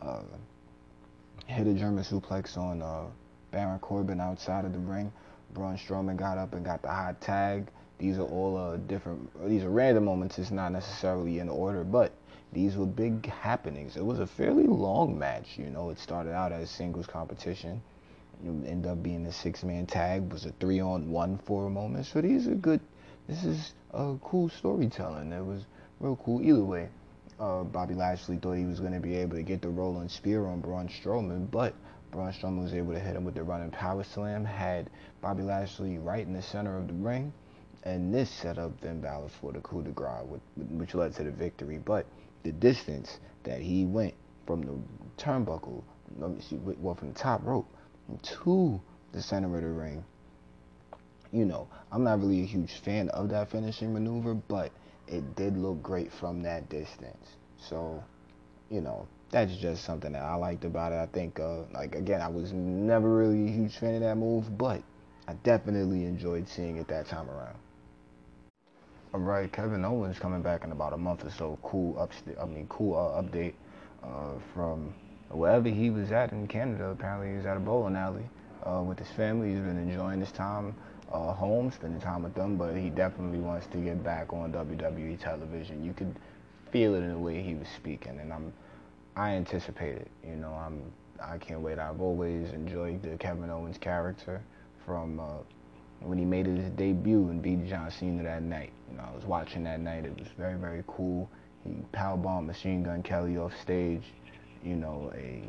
uh, 0.01 0.21
hit 1.47 1.67
a 1.67 1.73
German 1.73 2.03
suplex 2.03 2.57
on 2.57 2.81
uh, 2.81 3.05
Baron 3.51 3.79
Corbin 3.79 4.19
outside 4.19 4.65
of 4.65 4.73
the 4.73 4.79
ring. 4.79 5.11
Braun 5.53 5.77
Strowman 5.77 6.15
got 6.15 6.37
up 6.37 6.53
and 6.53 6.63
got 6.63 6.81
the 6.81 6.87
hot 6.87 7.19
tag. 7.19 7.67
These 7.97 8.17
are 8.17 8.23
all 8.23 8.57
uh, 8.57 8.77
different. 8.77 9.29
These 9.47 9.63
are 9.63 9.69
random 9.69 10.05
moments. 10.05 10.39
It's 10.39 10.51
not 10.51 10.71
necessarily 10.71 11.39
in 11.39 11.49
order, 11.49 11.83
but 11.83 12.13
these 12.53 12.75
were 12.75 12.85
big 12.85 13.25
happenings. 13.27 13.95
It 13.95 14.05
was 14.05 14.19
a 14.19 14.27
fairly 14.27 14.67
long 14.67 15.17
match. 15.17 15.57
You 15.57 15.69
know, 15.69 15.89
it 15.89 15.99
started 15.99 16.33
out 16.33 16.51
as 16.51 16.63
a 16.63 16.67
singles 16.67 17.07
competition. 17.07 17.81
It 18.43 18.49
ended 18.67 18.91
up 18.91 19.01
being 19.01 19.25
a 19.25 19.31
six-man 19.31 19.85
tag. 19.85 20.31
Was 20.31 20.45
a 20.45 20.51
three-on-one 20.59 21.39
for 21.45 21.67
a 21.67 21.69
moment. 21.69 22.07
So 22.07 22.21
these 22.21 22.47
are 22.47 22.55
good. 22.55 22.81
This 23.27 23.43
is 23.43 23.73
a 23.93 24.15
cool 24.21 24.49
storytelling. 24.49 25.31
It 25.31 25.45
was 25.45 25.65
real 25.99 26.17
cool. 26.17 26.41
Either 26.41 26.63
way, 26.63 26.89
uh, 27.39 27.63
Bobby 27.63 27.93
Lashley 27.93 28.37
thought 28.37 28.53
he 28.53 28.65
was 28.65 28.79
going 28.79 28.93
to 28.93 28.99
be 28.99 29.15
able 29.15 29.35
to 29.35 29.43
get 29.43 29.61
the 29.61 29.69
rolling 29.69 30.09
spear 30.09 30.45
on 30.45 30.59
Braun 30.59 30.89
Strowman, 30.89 31.49
but 31.49 31.73
Braun 32.11 32.33
Strowman 32.33 32.63
was 32.63 32.73
able 32.73 32.93
to 32.93 32.99
hit 32.99 33.15
him 33.15 33.23
with 33.23 33.35
the 33.35 33.43
running 33.43 33.71
power 33.71 34.03
slam. 34.03 34.43
Had 34.43 34.89
Bobby 35.21 35.43
Lashley 35.43 35.97
right 35.97 36.25
in 36.25 36.33
the 36.33 36.41
center 36.41 36.77
of 36.77 36.87
the 36.87 36.93
ring, 36.93 37.31
and 37.83 38.13
this 38.13 38.29
set 38.29 38.57
up 38.57 38.79
Finn 38.81 39.01
Balor 39.01 39.29
for 39.29 39.53
the 39.53 39.59
coup 39.61 39.81
de 39.81 39.91
grace, 39.91 40.25
which 40.55 40.93
led 40.93 41.13
to 41.15 41.23
the 41.23 41.31
victory. 41.31 41.77
But 41.77 42.05
the 42.43 42.51
distance 42.51 43.19
that 43.43 43.59
he 43.61 43.85
went 43.85 44.13
from 44.45 44.61
the 44.61 44.77
turnbuckle, 45.17 45.83
well, 46.17 46.95
from 46.95 47.13
the 47.13 47.19
top 47.19 47.45
rope 47.45 47.67
to 48.21 48.81
the 49.11 49.21
center 49.21 49.55
of 49.55 49.61
the 49.61 49.69
ring. 49.69 50.03
You 51.31 51.45
know, 51.45 51.67
I'm 51.91 52.03
not 52.03 52.19
really 52.19 52.41
a 52.41 52.45
huge 52.45 52.73
fan 52.79 53.09
of 53.09 53.29
that 53.29 53.49
finishing 53.49 53.93
maneuver, 53.93 54.33
but 54.33 54.71
it 55.07 55.35
did 55.35 55.57
look 55.57 55.81
great 55.81 56.11
from 56.11 56.43
that 56.43 56.69
distance. 56.69 57.37
So, 57.57 58.03
you 58.69 58.81
know, 58.81 59.07
that's 59.29 59.55
just 59.55 59.85
something 59.85 60.11
that 60.11 60.21
I 60.21 60.35
liked 60.35 60.65
about 60.65 60.91
it. 60.91 60.97
I 60.97 61.05
think, 61.05 61.39
uh, 61.39 61.63
like 61.73 61.95
again, 61.95 62.21
I 62.21 62.27
was 62.27 62.51
never 62.51 63.15
really 63.15 63.47
a 63.47 63.51
huge 63.51 63.77
fan 63.77 63.95
of 63.95 64.01
that 64.01 64.17
move, 64.17 64.57
but 64.57 64.81
I 65.27 65.33
definitely 65.43 66.03
enjoyed 66.03 66.49
seeing 66.49 66.77
it 66.77 66.87
that 66.89 67.07
time 67.07 67.29
around. 67.29 67.57
All 69.13 69.19
right, 69.19 69.51
Kevin 69.51 69.83
Owens 69.83 70.17
coming 70.19 70.41
back 70.41 70.63
in 70.63 70.71
about 70.71 70.93
a 70.93 70.97
month 70.97 71.25
or 71.25 71.31
so. 71.31 71.59
Cool 71.63 71.99
upstate. 71.99 72.37
I 72.41 72.45
mean, 72.45 72.65
cool 72.69 72.95
uh, 72.95 73.21
update 73.21 73.55
uh, 74.01 74.39
from 74.53 74.93
wherever 75.29 75.67
he 75.67 75.89
was 75.89 76.13
at 76.13 76.31
in 76.31 76.47
Canada. 76.47 76.85
Apparently, 76.85 77.31
he 77.31 77.35
was 77.35 77.45
at 77.45 77.57
a 77.57 77.59
bowling 77.59 77.97
alley 77.97 78.23
uh, 78.63 78.81
with 78.81 78.97
his 78.97 79.09
family. 79.09 79.49
He's 79.49 79.59
been 79.59 79.77
enjoying 79.77 80.21
his 80.21 80.31
time 80.31 80.73
uh, 81.11 81.33
home, 81.33 81.71
spending 81.71 81.99
time 81.99 82.23
with 82.23 82.33
them. 82.35 82.55
But 82.55 82.77
he 82.77 82.89
definitely 82.89 83.39
wants 83.39 83.67
to 83.73 83.79
get 83.79 84.01
back 84.01 84.31
on 84.31 84.53
WWE 84.53 85.19
television. 85.19 85.83
You 85.83 85.91
could 85.91 86.15
feel 86.71 86.95
it 86.95 86.99
in 86.99 87.11
the 87.11 87.19
way 87.19 87.43
he 87.43 87.53
was 87.53 87.67
speaking, 87.75 88.17
and 88.17 88.31
I'm, 88.31 88.53
I 89.17 89.31
anticipate 89.31 89.97
it. 89.97 90.07
You 90.25 90.37
know, 90.37 90.53
I'm, 90.53 90.81
I 91.21 91.37
can't 91.37 91.59
wait. 91.59 91.79
I've 91.79 91.99
always 91.99 92.51
enjoyed 92.51 93.03
the 93.03 93.17
Kevin 93.17 93.49
Owens 93.49 93.77
character 93.77 94.41
from 94.85 95.19
uh, 95.19 95.39
when 96.01 96.17
he 96.17 96.25
made 96.25 96.45
his 96.45 96.69
debut 96.71 97.29
and 97.29 97.41
beat 97.41 97.67
John 97.67 97.91
Cena 97.91 98.23
that 98.23 98.43
night. 98.43 98.71
You 98.89 98.97
know, 98.97 99.03
I 99.11 99.15
was 99.15 99.25
watching 99.25 99.63
that 99.65 99.79
night. 99.79 100.05
It 100.05 100.17
was 100.17 100.27
very, 100.37 100.57
very 100.57 100.83
cool. 100.87 101.29
He 101.63 101.75
powerbombed 101.93 102.45
Machine 102.45 102.83
Gun 102.83 103.03
Kelly 103.03 103.37
off 103.37 103.53
stage. 103.61 104.03
You 104.63 104.75
know, 104.75 105.11
a 105.15 105.43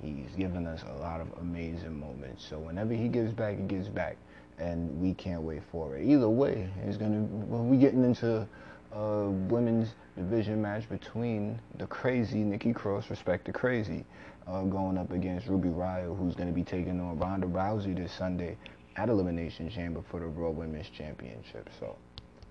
he's 0.00 0.30
given 0.36 0.66
us 0.66 0.82
a 0.88 1.00
lot 1.00 1.20
of 1.20 1.28
amazing 1.40 1.98
moments. 1.98 2.46
So 2.48 2.58
whenever 2.58 2.94
he 2.94 3.08
gives 3.08 3.32
back, 3.32 3.56
he 3.56 3.64
gives 3.64 3.88
back, 3.88 4.16
and 4.58 5.00
we 5.00 5.14
can't 5.14 5.42
wait 5.42 5.62
for 5.70 5.96
it. 5.96 6.06
Either 6.06 6.28
way, 6.28 6.68
he's 6.84 6.96
gonna. 6.96 7.22
Well, 7.46 7.64
we 7.64 7.76
getting 7.76 8.04
into 8.04 8.46
a 8.92 9.28
women's 9.28 9.94
division 10.16 10.62
match 10.62 10.88
between 10.88 11.60
the 11.78 11.86
crazy 11.86 12.38
Nikki 12.38 12.72
Cross, 12.72 13.10
respect 13.10 13.44
the 13.46 13.52
crazy, 13.52 14.04
uh, 14.46 14.62
going 14.62 14.96
up 14.96 15.12
against 15.12 15.46
Ruby 15.46 15.68
Riott, 15.68 16.16
who's 16.16 16.34
going 16.34 16.48
to 16.48 16.54
be 16.54 16.64
taking 16.64 16.98
on 17.00 17.18
Ronda 17.18 17.46
Rousey 17.46 17.94
this 17.94 18.12
Sunday 18.12 18.56
at 18.98 19.08
Elimination 19.08 19.70
Chamber 19.70 20.02
for 20.10 20.18
the 20.18 20.26
Raw 20.26 20.50
Women's 20.50 20.90
Championship. 20.90 21.68
So 21.78 21.96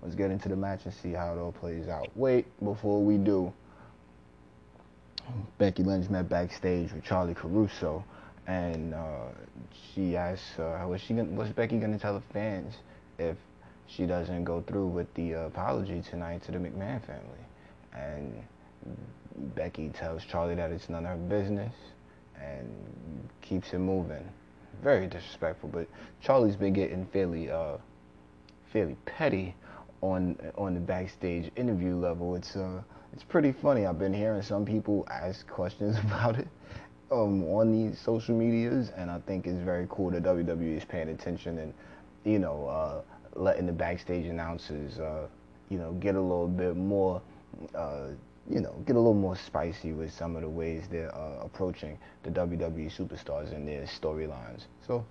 let's 0.02 0.14
get 0.14 0.30
into 0.30 0.48
the 0.48 0.56
match 0.56 0.80
and 0.84 0.94
see 0.94 1.12
how 1.12 1.34
it 1.34 1.38
all 1.38 1.52
plays 1.52 1.88
out. 1.88 2.08
Wait, 2.16 2.46
before 2.64 3.02
we 3.02 3.18
do, 3.18 3.52
Becky 5.58 5.82
Lynch 5.82 6.08
met 6.08 6.28
backstage 6.30 6.90
with 6.92 7.04
Charly 7.04 7.34
Caruso, 7.34 8.02
and 8.46 8.94
uh, 8.94 9.26
she 9.94 10.16
asked, 10.16 10.58
uh, 10.58 10.78
"What's 10.84 11.02
she? 11.02 11.12
Gonna, 11.12 11.28
what's 11.30 11.50
Becky 11.50 11.78
gonna 11.78 11.98
tell 11.98 12.14
the 12.14 12.32
fans 12.32 12.74
if 13.18 13.36
she 13.86 14.06
doesn't 14.06 14.44
go 14.44 14.62
through 14.62 14.86
with 14.86 15.12
the 15.14 15.32
apology 15.32 16.00
tonight 16.00 16.44
to 16.44 16.52
the 16.52 16.58
McMahon 16.58 17.04
family?" 17.04 17.44
And 17.92 18.42
Becky 19.54 19.90
tells 19.90 20.24
Charly 20.24 20.54
that 20.54 20.70
it's 20.70 20.88
none 20.88 21.04
of 21.04 21.10
her 21.10 21.16
business, 21.28 21.74
and 22.40 22.70
keeps 23.42 23.74
it 23.74 23.80
moving 23.80 24.26
very 24.82 25.06
disrespectful. 25.06 25.68
But 25.68 25.88
Charly's 26.20 26.56
been 26.56 26.72
getting 26.72 27.06
fairly, 27.06 27.50
uh, 27.50 27.78
fairly 28.72 28.96
petty 29.06 29.54
on 30.00 30.36
on 30.56 30.74
the 30.74 30.80
backstage 30.80 31.50
interview 31.56 31.96
level. 31.96 32.34
It's 32.34 32.56
uh, 32.56 32.82
it's 33.12 33.24
pretty 33.24 33.52
funny. 33.52 33.86
I've 33.86 33.98
been 33.98 34.14
hearing 34.14 34.42
some 34.42 34.64
people 34.64 35.06
ask 35.10 35.46
questions 35.48 35.98
about 36.04 36.38
it 36.38 36.48
um, 37.10 37.44
on 37.44 37.72
these 37.72 37.98
social 37.98 38.34
medias, 38.34 38.90
and 38.96 39.10
I 39.10 39.18
think 39.20 39.46
it's 39.46 39.60
very 39.60 39.86
cool 39.90 40.10
that 40.10 40.22
WWE 40.22 40.76
is 40.76 40.84
paying 40.84 41.08
attention 41.08 41.58
and 41.58 41.74
you 42.24 42.38
know 42.38 42.66
uh, 42.66 43.02
letting 43.34 43.66
the 43.66 43.72
backstage 43.72 44.26
announcers 44.26 44.98
uh, 44.98 45.26
you 45.68 45.78
know 45.78 45.92
get 45.94 46.14
a 46.14 46.20
little 46.20 46.48
bit 46.48 46.76
more 46.76 47.22
uh, 47.74 48.08
you 48.50 48.60
know, 48.60 48.74
get 48.86 48.96
a 48.96 48.98
little 48.98 49.14
more 49.14 49.36
spicy 49.36 49.92
with 49.92 50.12
some 50.12 50.34
of 50.34 50.42
the 50.42 50.48
ways 50.48 50.84
they're 50.90 51.14
uh, 51.14 51.40
approaching 51.42 51.98
the 52.22 52.30
WWE 52.30 52.90
superstars 52.94 53.54
and 53.54 53.68
their 53.68 53.82
storylines. 53.82 54.62
So 54.86 55.04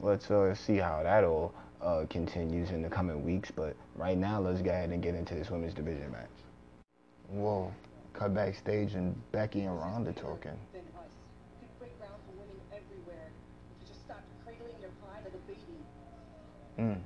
let's 0.00 0.30
uh, 0.30 0.54
see 0.54 0.76
how 0.76 1.02
that 1.02 1.24
all 1.24 1.54
uh, 1.80 2.04
continues 2.10 2.70
in 2.70 2.82
the 2.82 2.88
coming 2.88 3.24
weeks. 3.24 3.50
But 3.54 3.76
right 3.94 4.18
now, 4.18 4.40
let's 4.40 4.60
go 4.60 4.70
ahead 4.70 4.90
and 4.90 5.02
get 5.02 5.14
into 5.14 5.34
this 5.34 5.50
women's 5.50 5.74
division 5.74 6.10
match. 6.10 6.28
Whoa, 7.28 7.72
cut 8.12 8.34
backstage 8.34 8.94
and 8.94 9.14
Becky 9.30 9.60
and 9.60 9.78
Ronda 9.78 10.12
talking. 10.12 10.58
Mm. 16.78 16.98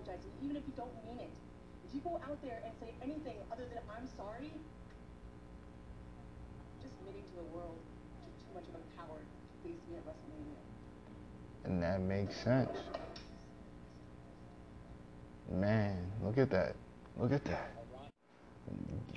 apologizing, 0.00 0.30
even 0.42 0.56
if 0.56 0.62
you 0.66 0.72
don't 0.76 0.94
mean 1.06 1.18
it. 1.18 1.30
Go 2.02 2.16
out 2.16 2.40
there 2.42 2.60
and 2.64 2.72
say 2.80 2.94
anything 3.02 3.36
other 3.52 3.64
than 3.64 3.82
I'm 3.94 4.08
sorry, 4.16 4.50
just 6.82 6.94
admitting 7.00 7.22
to 7.22 7.36
the 7.36 7.48
world 7.54 7.76
you're 8.24 8.32
too 8.40 8.54
much 8.54 8.64
of 8.68 8.80
a 8.80 8.96
coward 8.96 9.20
to 9.22 9.68
face 9.68 9.80
me 9.90 9.96
at 9.96 10.06
WrestleMania. 10.06 10.60
And 11.64 11.82
that 11.82 12.00
makes 12.00 12.36
sense. 12.36 12.70
Man, 15.52 16.10
look 16.24 16.38
at 16.38 16.50
that. 16.50 16.74
Look 17.18 17.32
at 17.32 17.44
that. 17.44 17.70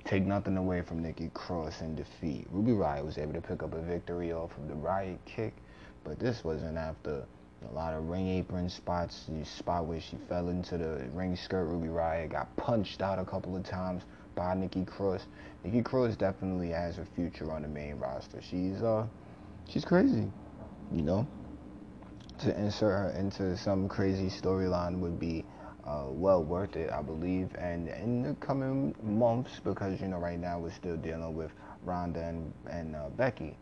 Take 0.04 0.26
nothing 0.26 0.58
away 0.58 0.82
from 0.82 1.02
Nikki 1.02 1.30
Cross 1.34 1.82
in 1.82 1.96
defeat. 1.96 2.48
Ruby 2.52 2.72
Riott 2.72 3.06
was 3.06 3.17
able 3.17 3.34
to 3.34 3.41
pick 3.41 3.63
up 3.63 3.74
a 3.74 3.82
victory 3.82 4.34
off 4.34 4.52
of 4.58 4.67
the 4.67 4.74
Riott 4.74 5.19
kick, 5.26 5.54
but 6.04 6.19
this 6.19 6.43
wasn't 6.43 6.78
after 6.78 7.24
a 7.69 7.73
lot 7.73 7.93
of 7.93 8.10
ring 8.10 8.28
apron 8.28 8.69
spots. 8.69 9.26
The 9.28 9.45
spot 9.45 9.86
where 9.86 9.99
she 9.99 10.17
fell 10.30 10.49
into 10.49 10.78
the 10.78 11.08
ring 11.13 11.36
skirt, 11.36 11.65
Ruby 11.65 11.88
Riott 11.88 12.32
got 12.32 12.56
punched 12.58 13.02
out 13.02 13.19
a 13.19 13.26
couple 13.26 13.56
of 13.56 13.63
times 13.63 14.04
by 14.36 14.54
Nikki 14.54 14.86
Cross. 14.86 15.28
Nikki 15.63 15.82
Cross 15.82 16.15
definitely 16.15 16.69
has 16.69 16.97
a 16.97 17.06
future 17.15 17.52
on 17.52 17.62
the 17.62 17.67
main 17.67 17.95
roster. 17.95 18.41
She's 18.41 18.82
uh, 18.82 19.06
she's 19.67 19.86
crazy, 19.86 20.32
you 20.91 21.02
know. 21.02 21.28
To 22.39 22.60
insert 22.60 22.91
her 22.91 23.10
into 23.17 23.56
some 23.56 23.88
crazy 23.88 24.30
storyline 24.30 24.99
would 24.99 25.19
be 25.19 25.45
uh, 25.86 26.06
well 26.08 26.43
worth 26.43 26.76
it, 26.76 26.91
I 26.91 27.02
believe. 27.02 27.49
And 27.58 27.88
in 27.89 28.23
the 28.23 28.34
coming 28.36 28.95
months, 29.04 29.60
because 29.63 30.02
you 30.02 30.08
know 30.08 30.17
right 30.17 30.39
now 30.39 30.60
we're 30.60 30.71
still 30.71 30.97
dealing 30.97 31.36
with 31.36 31.52
Ronda 31.84 32.21
and, 32.21 32.54
and 32.69 32.95
uh, 32.95 33.10
Becky. 33.10 33.58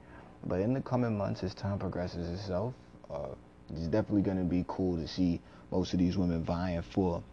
But 0.46 0.62
in 0.62 0.74
the 0.74 0.82
coming 0.82 1.18
months, 1.18 1.44
as 1.44 1.54
time 1.54 1.78
progresses 1.78 2.28
itself, 2.40 2.74
uh, 3.12 3.30
it's 3.76 3.88
definitely 3.88 4.22
going 4.22 4.38
to 4.38 4.44
be 4.44 4.66
cool 4.68 4.98
to 4.98 5.08
see 5.08 5.42
most 5.72 5.94
of 5.94 6.00
these 6.00 6.18
women 6.18 6.44
vying 6.44 6.82
for 6.82 7.24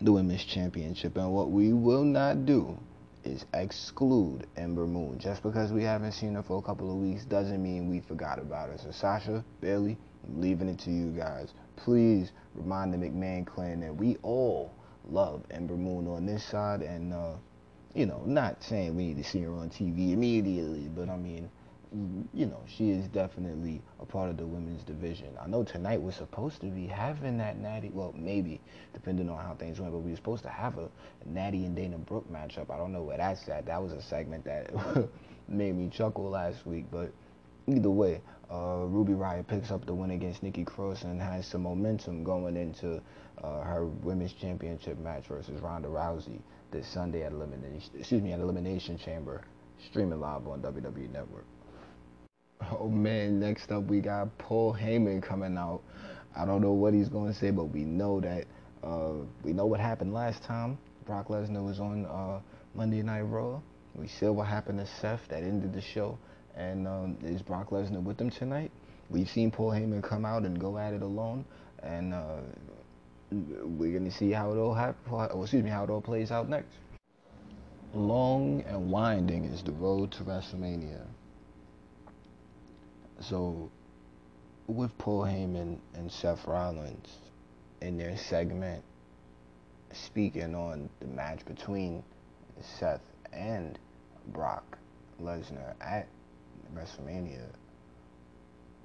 the 0.00 0.12
women's 0.12 0.44
championship. 0.44 1.16
And 1.16 1.32
what 1.32 1.50
we 1.50 1.72
will 1.72 2.04
not 2.04 2.46
do 2.46 2.78
is 3.24 3.44
exclude 3.54 4.46
Ember 4.56 4.86
Moon. 4.86 5.18
Just 5.18 5.42
because 5.42 5.72
we 5.72 5.82
haven't 5.82 6.12
seen 6.12 6.34
her 6.34 6.42
for 6.42 6.58
a 6.58 6.62
couple 6.62 6.90
of 6.90 6.96
weeks 6.96 7.24
doesn't 7.24 7.62
mean 7.62 7.88
we 7.88 8.00
forgot 8.00 8.38
about 8.38 8.70
her. 8.70 8.78
So 8.78 8.90
Sasha, 8.90 9.44
Bayley, 9.60 9.96
I'm 10.26 10.40
leaving 10.40 10.68
it 10.68 10.78
to 10.80 10.90
you 10.90 11.10
guys. 11.10 11.52
Please 11.76 12.32
remind 12.54 12.92
the 12.92 12.98
McMahon 12.98 13.46
clan 13.46 13.80
that 13.80 13.94
we 13.94 14.16
all 14.22 14.72
love 15.08 15.42
Ember 15.50 15.76
Moon 15.76 16.06
on 16.06 16.26
this 16.26 16.44
side, 16.44 16.82
and 16.82 17.12
uh, 17.12 17.34
you 17.94 18.06
know, 18.06 18.22
not 18.26 18.62
saying 18.62 18.96
we 18.96 19.08
need 19.08 19.16
to 19.18 19.24
see 19.24 19.42
her 19.42 19.52
on 19.52 19.70
TV 19.70 20.12
immediately, 20.12 20.88
but 20.94 21.08
I 21.08 21.16
mean, 21.16 21.50
you 22.32 22.46
know, 22.46 22.60
she 22.66 22.90
is 22.90 23.06
definitely 23.08 23.80
a 24.00 24.04
part 24.04 24.28
of 24.28 24.36
the 24.36 24.46
women's 24.46 24.82
division. 24.82 25.28
I 25.40 25.46
know 25.46 25.62
tonight 25.62 26.00
we're 26.00 26.10
supposed 26.10 26.60
to 26.62 26.66
be 26.66 26.86
having 26.86 27.38
that 27.38 27.58
Natty, 27.58 27.90
well, 27.92 28.12
maybe, 28.16 28.60
depending 28.92 29.30
on 29.30 29.38
how 29.38 29.54
things 29.54 29.78
went, 29.78 29.92
but 29.92 30.00
we 30.00 30.10
were 30.10 30.16
supposed 30.16 30.42
to 30.42 30.48
have 30.48 30.76
a, 30.78 30.88
Natty 31.24 31.64
and 31.64 31.76
Dana 31.76 31.98
Brooke 31.98 32.30
matchup. 32.32 32.70
I 32.70 32.76
don't 32.76 32.92
know 32.92 33.02
where 33.02 33.18
that's 33.18 33.48
at. 33.48 33.66
That 33.66 33.80
was 33.80 33.92
a 33.92 34.02
segment 34.02 34.44
that 34.44 34.72
made 35.48 35.76
me 35.76 35.88
chuckle 35.88 36.28
last 36.28 36.66
week, 36.66 36.86
but 36.90 37.12
either 37.68 37.90
way, 37.90 38.20
uh, 38.50 38.84
Ruby 38.86 39.12
Riott 39.12 39.46
picks 39.46 39.70
up 39.70 39.86
the 39.86 39.94
win 39.94 40.10
against 40.10 40.42
Nikki 40.42 40.64
Cross 40.64 41.02
and 41.02 41.20
has 41.20 41.46
some 41.46 41.62
momentum 41.62 42.24
going 42.24 42.56
into 42.56 43.00
uh, 43.42 43.62
her 43.62 43.86
women's 43.86 44.32
championship 44.32 44.98
match 44.98 45.26
versus 45.28 45.60
Ronda 45.60 45.88
Rousey 45.88 46.40
this 46.72 46.88
Sunday 46.88 47.22
at 47.22 47.32
elimination. 47.32 47.90
Excuse 47.96 48.20
me, 48.22 48.32
at 48.32 48.40
Elimination 48.40 48.98
Chamber, 48.98 49.42
streaming 49.86 50.20
live 50.20 50.46
on 50.48 50.60
WWE 50.60 51.10
Network. 51.12 51.44
Oh 52.60 52.88
man, 52.88 53.40
next 53.40 53.70
up 53.70 53.84
we 53.84 54.00
got 54.00 54.36
Paul 54.38 54.74
Heyman 54.74 55.22
coming 55.22 55.56
out. 55.56 55.82
I 56.36 56.44
don't 56.44 56.60
know 56.60 56.72
what 56.72 56.94
he's 56.94 57.08
going 57.08 57.32
to 57.32 57.38
say, 57.38 57.50
but 57.50 57.66
we 57.66 57.84
know 57.84 58.20
that 58.20 58.46
uh, 58.82 59.12
we 59.42 59.52
know 59.52 59.66
what 59.66 59.80
happened 59.80 60.12
last 60.12 60.42
time. 60.42 60.78
Brock 61.06 61.28
Lesnar 61.28 61.64
was 61.64 61.80
on 61.80 62.06
uh, 62.06 62.40
Monday 62.74 63.02
Night 63.02 63.22
Raw. 63.22 63.60
We 63.94 64.08
saw 64.08 64.32
what 64.32 64.46
happened 64.48 64.78
to 64.78 64.86
Seth 65.00 65.20
that 65.28 65.42
ended 65.42 65.72
the 65.72 65.80
show. 65.80 66.18
And 66.56 66.88
um, 66.88 67.16
is 67.22 67.42
Brock 67.42 67.70
Lesnar 67.70 68.02
with 68.02 68.16
them 68.16 68.30
tonight? 68.30 68.70
We've 69.10 69.28
seen 69.28 69.50
Paul 69.50 69.70
Heyman 69.70 70.02
come 70.02 70.24
out 70.24 70.42
and 70.42 70.58
go 70.58 70.78
at 70.78 70.92
it 70.92 71.02
alone, 71.02 71.44
and 71.82 72.14
uh, 72.14 72.36
we're 73.30 73.96
gonna 73.96 74.10
see 74.10 74.30
how 74.30 74.52
it 74.52 74.56
all 74.56 74.74
happen. 74.74 74.96
Excuse 75.40 75.62
me, 75.62 75.70
how 75.70 75.84
it 75.84 75.90
all 75.90 76.00
plays 76.00 76.30
out 76.30 76.48
next. 76.48 76.74
Long 77.92 78.62
and 78.66 78.90
winding 78.90 79.44
is 79.44 79.62
the 79.62 79.72
road 79.72 80.10
to 80.12 80.24
WrestleMania. 80.24 81.06
So, 83.28 83.70
with 84.66 84.96
Paul 84.98 85.22
Heyman 85.22 85.78
and 85.94 86.12
Seth 86.12 86.46
Rollins 86.46 87.08
in 87.80 87.96
their 87.96 88.16
segment 88.18 88.84
speaking 89.92 90.54
on 90.54 90.90
the 91.00 91.06
match 91.06 91.44
between 91.46 92.02
Seth 92.60 93.00
and 93.32 93.78
Brock 94.28 94.78
Lesnar 95.22 95.74
at 95.80 96.06
WrestleMania, 96.74 97.46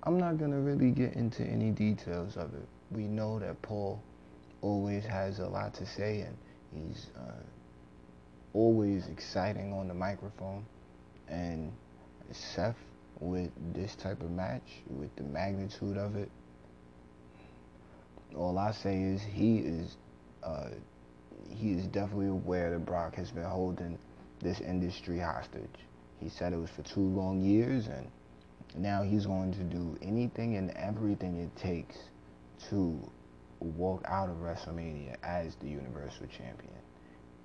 I'm 0.03 0.17
not 0.17 0.37
going 0.37 0.51
to 0.51 0.59
really 0.59 0.91
get 0.91 1.13
into 1.13 1.43
any 1.43 1.71
details 1.71 2.37
of 2.37 2.53
it. 2.53 2.67
We 2.91 3.03
know 3.03 3.39
that 3.39 3.61
Paul 3.61 4.01
always 4.61 5.03
has 5.05 5.39
a 5.39 5.47
lot 5.47 5.73
to 5.75 5.85
say 5.85 6.21
and 6.21 6.37
he's 6.73 7.07
uh, 7.17 7.43
always 8.53 9.07
exciting 9.07 9.73
on 9.73 9.89
the 9.89 9.93
microphone. 9.93 10.65
And 11.27 11.73
Seth, 12.31 12.77
with 13.19 13.51
this 13.73 13.95
type 13.95 14.21
of 14.21 14.31
match, 14.31 14.81
with 14.87 15.13
the 15.15 15.23
magnitude 15.23 15.97
of 15.97 16.15
it, 16.15 16.29
all 18.35 18.57
I 18.57 18.71
say 18.71 19.01
is 19.01 19.21
he 19.21 19.57
is 19.57 19.97
uh, 20.43 20.69
he 21.49 21.71
is 21.71 21.85
definitely 21.87 22.27
aware 22.27 22.69
that 22.71 22.85
Brock 22.85 23.15
has 23.15 23.31
been 23.31 23.43
holding 23.43 23.97
this 24.39 24.61
industry 24.61 25.19
hostage. 25.19 25.67
He 26.19 26.29
said 26.29 26.53
it 26.53 26.57
was 26.57 26.69
for 26.69 26.83
two 26.83 27.01
long 27.01 27.41
years, 27.41 27.87
and 27.87 28.07
now 28.75 29.03
he's 29.03 29.25
going 29.25 29.53
to 29.53 29.63
do 29.63 29.97
anything 30.01 30.57
and 30.57 30.71
everything 30.71 31.37
it 31.37 31.55
takes 31.55 31.97
to 32.69 32.99
walk 33.59 34.03
out 34.05 34.29
of 34.29 34.37
WrestleMania 34.37 35.15
as 35.23 35.55
the 35.55 35.67
Universal 35.67 36.27
Champion. 36.27 36.73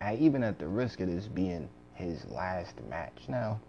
And 0.00 0.18
even 0.18 0.44
at 0.44 0.58
the 0.58 0.68
risk 0.68 1.00
of 1.00 1.08
this 1.08 1.26
being 1.26 1.68
his 1.94 2.24
last 2.26 2.74
match. 2.88 3.22
Now, 3.28 3.60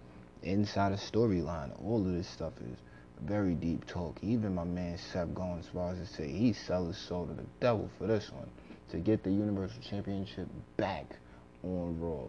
inside 0.44 0.92
a 0.92 0.98
storyline, 0.98 1.72
all 1.84 2.06
of 2.06 2.14
this 2.14 2.28
stuff 2.28 2.54
is 2.62 2.78
very 3.22 3.54
deep 3.54 3.86
talk. 3.88 4.18
Even 4.22 4.56
my 4.56 4.64
man 4.64 4.98
Seth 4.98 5.34
going 5.34 5.60
as 5.60 5.68
far 5.68 5.92
as 5.92 6.00
to 6.00 6.06
say 6.06 6.28
he 6.32 6.54
sell 6.54 6.88
his 6.88 6.98
soul 6.98 7.28
to 7.28 7.34
the 7.34 7.46
devil 7.60 7.90
for 7.98 8.08
this 8.08 8.32
one 8.32 8.50
to 8.92 8.98
get 8.98 9.24
the 9.24 9.32
Universal 9.32 9.82
Championship 9.82 10.48
back 10.78 11.16
on 11.64 12.00
Raw. 12.00 12.28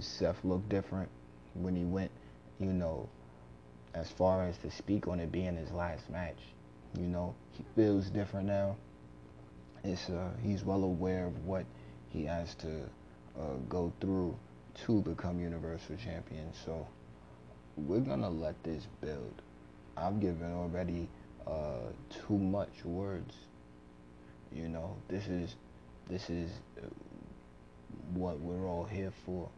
Seth 0.00 0.44
looked 0.44 0.68
different 0.68 1.08
when 1.54 1.74
he 1.74 1.84
went, 1.84 2.10
you 2.60 2.72
know, 2.72 3.08
as 3.94 4.08
far 4.10 4.44
as 4.46 4.56
to 4.58 4.70
speak 4.70 5.08
on 5.08 5.18
it 5.18 5.32
being 5.32 5.56
his 5.56 5.70
last 5.72 6.08
match. 6.10 6.38
You 6.96 7.06
know, 7.06 7.34
he 7.52 7.64
feels 7.74 8.08
different 8.08 8.46
now. 8.46 8.76
It's 9.82 10.08
uh, 10.08 10.30
he's 10.42 10.64
well 10.64 10.84
aware 10.84 11.26
of 11.26 11.44
what 11.44 11.64
he 12.10 12.24
has 12.24 12.54
to 12.56 12.82
uh, 13.38 13.54
go 13.68 13.92
through 14.00 14.36
to 14.86 15.00
become 15.02 15.40
Universal 15.40 15.96
Champion. 15.96 16.52
So 16.64 16.86
we're 17.76 18.00
gonna 18.00 18.30
let 18.30 18.62
this 18.62 18.86
build. 19.00 19.42
I've 19.96 20.20
given 20.20 20.52
already 20.52 21.08
uh, 21.46 21.92
too 22.26 22.38
much 22.38 22.84
words. 22.84 23.34
You 24.52 24.68
know, 24.68 24.96
this 25.08 25.26
is 25.26 25.54
this 26.08 26.28
is 26.30 26.50
uh, 26.78 26.86
what 28.14 28.40
we're 28.40 28.66
all 28.66 28.84
here 28.84 29.12
for. 29.24 29.48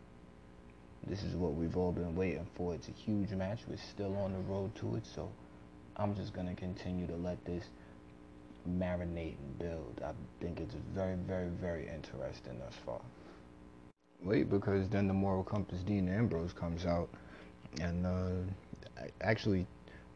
This 1.07 1.23
is 1.23 1.35
what 1.35 1.55
we've 1.55 1.77
all 1.77 1.93
been 1.93 2.15
waiting 2.15 2.47
for. 2.55 2.75
It's 2.75 2.89
a 2.89 2.93
huge 2.93 3.31
match. 3.31 3.61
We're 3.69 3.77
still 3.77 4.17
on 4.17 4.33
the 4.33 4.39
road 4.41 4.75
to 4.77 4.97
it, 4.97 5.05
so 5.15 5.31
I'm 5.97 6.15
just 6.15 6.33
gonna 6.33 6.55
continue 6.55 7.07
to 7.07 7.17
let 7.17 7.45
this 7.45 7.65
marinate 8.69 9.37
and 9.39 9.59
build. 9.59 10.01
I 10.05 10.13
think 10.41 10.61
it's 10.61 10.75
very, 10.95 11.17
very, 11.17 11.49
very 11.49 11.89
interesting 11.89 12.59
thus 12.59 12.75
far. 12.87 13.01
Wait, 14.25 14.49
because 14.49 14.89
then 14.89 15.09
the 15.09 15.15
Moral 15.15 15.43
Compass 15.43 15.81
Dean 15.81 16.09
Ambrose 16.09 16.53
comes 16.53 16.87
out 16.87 17.09
and 17.81 18.07
uh, 18.07 19.03
actually 19.21 19.67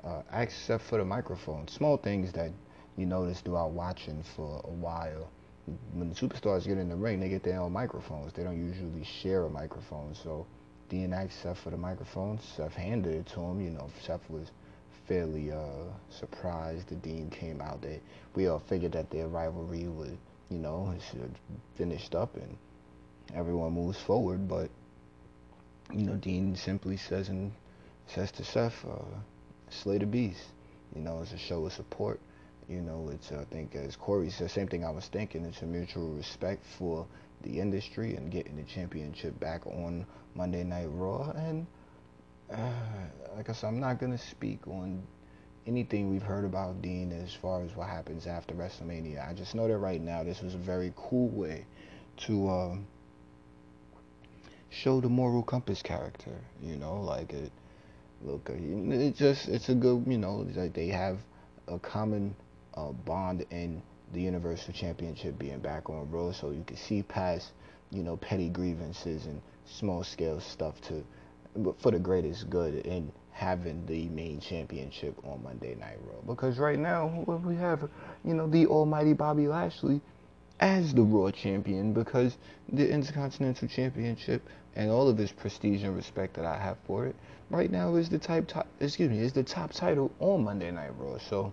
uh, 0.05 0.23
Seth 0.49 0.83
for 0.83 0.99
the 0.99 1.05
microphone. 1.05 1.66
Small 1.66 1.97
things 1.97 2.33
that 2.33 2.53
you 2.97 3.05
notice 3.05 3.40
throughout 3.40 3.73
watching 3.73 4.23
for 4.23 4.61
a 4.64 4.71
while. 4.71 5.29
When 5.92 6.09
the 6.09 6.14
superstars 6.14 6.69
get 6.69 6.79
in 6.79 6.88
the 6.88 6.95
ring, 6.95 7.19
they 7.19 7.29
get 7.29 7.42
their 7.42 7.61
own 7.61 7.73
microphones. 7.73 8.33
They 8.33 8.45
don't 8.45 8.64
usually 8.64 9.03
share 9.03 9.42
a 9.42 9.51
microphone. 9.51 10.14
So 10.14 10.47
Dean 10.88 11.12
asked 11.12 11.42
Seth 11.42 11.59
for 11.59 11.71
the 11.71 11.77
microphone. 11.77 12.38
Seth 12.38 12.75
handed 12.75 13.12
it 13.12 13.27
to 13.35 13.40
him. 13.40 13.61
You 13.61 13.71
know, 13.71 13.90
Seth 14.01 14.31
was 14.31 14.53
fairly 15.09 15.51
uh, 15.51 15.90
surprised 16.11 16.88
the 16.88 16.95
Dean 16.95 17.29
came 17.31 17.61
out. 17.61 17.83
They 17.83 18.01
we 18.37 18.47
all 18.47 18.61
figured 18.61 18.92
that 18.92 19.11
their 19.11 19.27
rivalry 19.27 19.88
would, 19.88 20.16
you 20.49 20.59
know, 20.59 20.95
finished 21.75 22.14
up 22.14 22.37
and 22.37 22.57
everyone 23.35 23.73
moves 23.73 23.99
forward. 24.01 24.49
But 24.49 24.71
you 25.93 26.03
know, 26.03 26.15
Dean 26.15 26.57
simply 26.57 26.97
says 26.97 27.29
and 27.29 27.53
says 28.07 28.31
to 28.33 28.45
Seth, 28.45 28.85
uh, 28.85 29.05
"Slay 29.71 29.99
the 29.99 30.07
beast." 30.07 30.45
You 30.95 31.03
know, 31.03 31.21
it's 31.23 31.33
a 31.33 31.39
show 31.39 31.67
of 31.67 31.73
support. 31.73 32.21
You 32.69 32.81
know, 32.81 33.11
it's 33.12 33.31
I 33.33 33.45
think 33.45 33.75
as 33.75 33.97
Corey 33.97 34.31
said, 34.31 34.51
same 34.51 34.69
thing 34.69 34.85
I 34.85 34.91
was 34.91 35.07
thinking. 35.07 35.45
It's 35.45 35.62
a 35.62 35.67
mutual 35.67 36.09
respect 36.12 36.65
for 36.79 37.07
the 37.43 37.61
industry 37.61 38.17
and 38.17 38.31
getting 38.31 38.57
the 38.57 38.65
championship 38.65 39.39
back 39.39 39.67
on 39.67 40.07
Monday 40.35 40.65
Night 40.65 40.89
Raw. 40.91 41.31
And 41.31 41.67
uh, 42.53 42.73
like 43.37 43.49
I 43.49 43.53
said, 43.53 43.69
I'm 43.69 43.81
not 43.81 44.01
gonna 44.01 44.19
speak 44.19 44.67
on 44.67 45.03
anything 45.67 46.11
we've 46.11 46.23
heard 46.23 46.45
about 46.45 46.81
Dean 46.81 47.12
as 47.12 47.35
far 47.35 47.62
as 47.62 47.75
what 47.75 47.89
happens 47.89 48.27
after 48.27 48.55
WrestleMania. 48.55 49.29
I 49.29 49.33
just 49.33 49.55
know 49.55 49.67
that 49.69 49.79
right 49.79 50.01
now 50.01 50.23
this 50.23 50.41
was 50.41 50.55
a 50.55 50.59
very 50.59 50.93
cool 50.97 51.29
way 51.29 51.67
to 52.19 52.49
uh, 52.49 52.77
show 54.77 55.01
the 55.01 55.09
moral 55.09 55.43
compass 55.43 55.83
character. 55.83 56.33
You 56.62 56.77
know, 56.77 57.01
like 57.01 57.33
it. 57.33 57.53
Look, 58.23 58.51
it 58.51 59.17
just 59.17 59.49
it's 59.49 59.69
a 59.69 59.75
good. 59.75 60.05
You 60.07 60.19
know, 60.19 60.47
like 60.55 60.75
they 60.75 60.89
have 60.89 61.19
a 61.69 61.79
common 61.79 62.35
uh, 62.75 62.93
bond 62.93 63.45
in 63.51 63.83
the 64.12 64.23
Universal 64.23 64.75
Championship 64.75 65.39
being 65.39 65.59
back 65.59 65.91
on 65.91 66.11
Raw, 66.11 66.33
so 66.33 66.51
you 66.51 66.65
can 66.67 66.77
see 66.77 67.03
past 67.03 67.53
you 67.91 68.03
know 68.03 68.17
petty 68.17 68.49
grievances 68.49 69.27
and 69.27 69.41
small 69.65 70.03
scale 70.05 70.41
stuff 70.41 70.81
to 70.83 71.05
for 71.79 71.91
the 71.91 71.99
greatest 71.99 72.51
good 72.51 72.87
in 72.87 73.11
having 73.33 73.85
the 73.87 74.09
main 74.09 74.41
championship 74.41 75.15
on 75.25 75.43
Monday 75.43 75.75
Night 75.75 75.99
Raw. 76.07 76.21
Because 76.27 76.59
right 76.59 76.79
now 76.79 77.25
we 77.27 77.55
have, 77.57 77.89
you 78.25 78.33
know, 78.35 78.47
the 78.49 78.67
almighty 78.67 79.12
Bobby 79.12 79.47
Lashley 79.47 80.01
as 80.61 80.95
the 80.95 81.03
Raw 81.03 81.31
champion 81.31 81.93
because 81.93 82.37
the 82.73 82.91
Intercontinental 82.91 83.69
Championship 83.69 84.43
and 84.77 84.91
all 84.91 85.09
of 85.09 85.17
this 85.17 85.33
prestige 85.33 85.83
and 85.83 85.97
respect 85.97 86.35
that 86.35 86.45
I 86.45 86.59
have 86.59 86.77
for 86.87 87.07
it, 87.07 87.17
right 87.51 87.71
now 87.71 87.97
is 87.97 88.09
the 88.09 88.19
type 88.19 88.47
top 88.47 88.67
excuse 88.79 89.11
me, 89.11 89.19
is 89.19 89.33
the 89.33 89.43
top 89.43 89.73
title 89.73 90.12
on 90.21 90.45
Monday 90.45 90.71
Night 90.71 90.91
Raw. 90.99 91.19
So, 91.19 91.53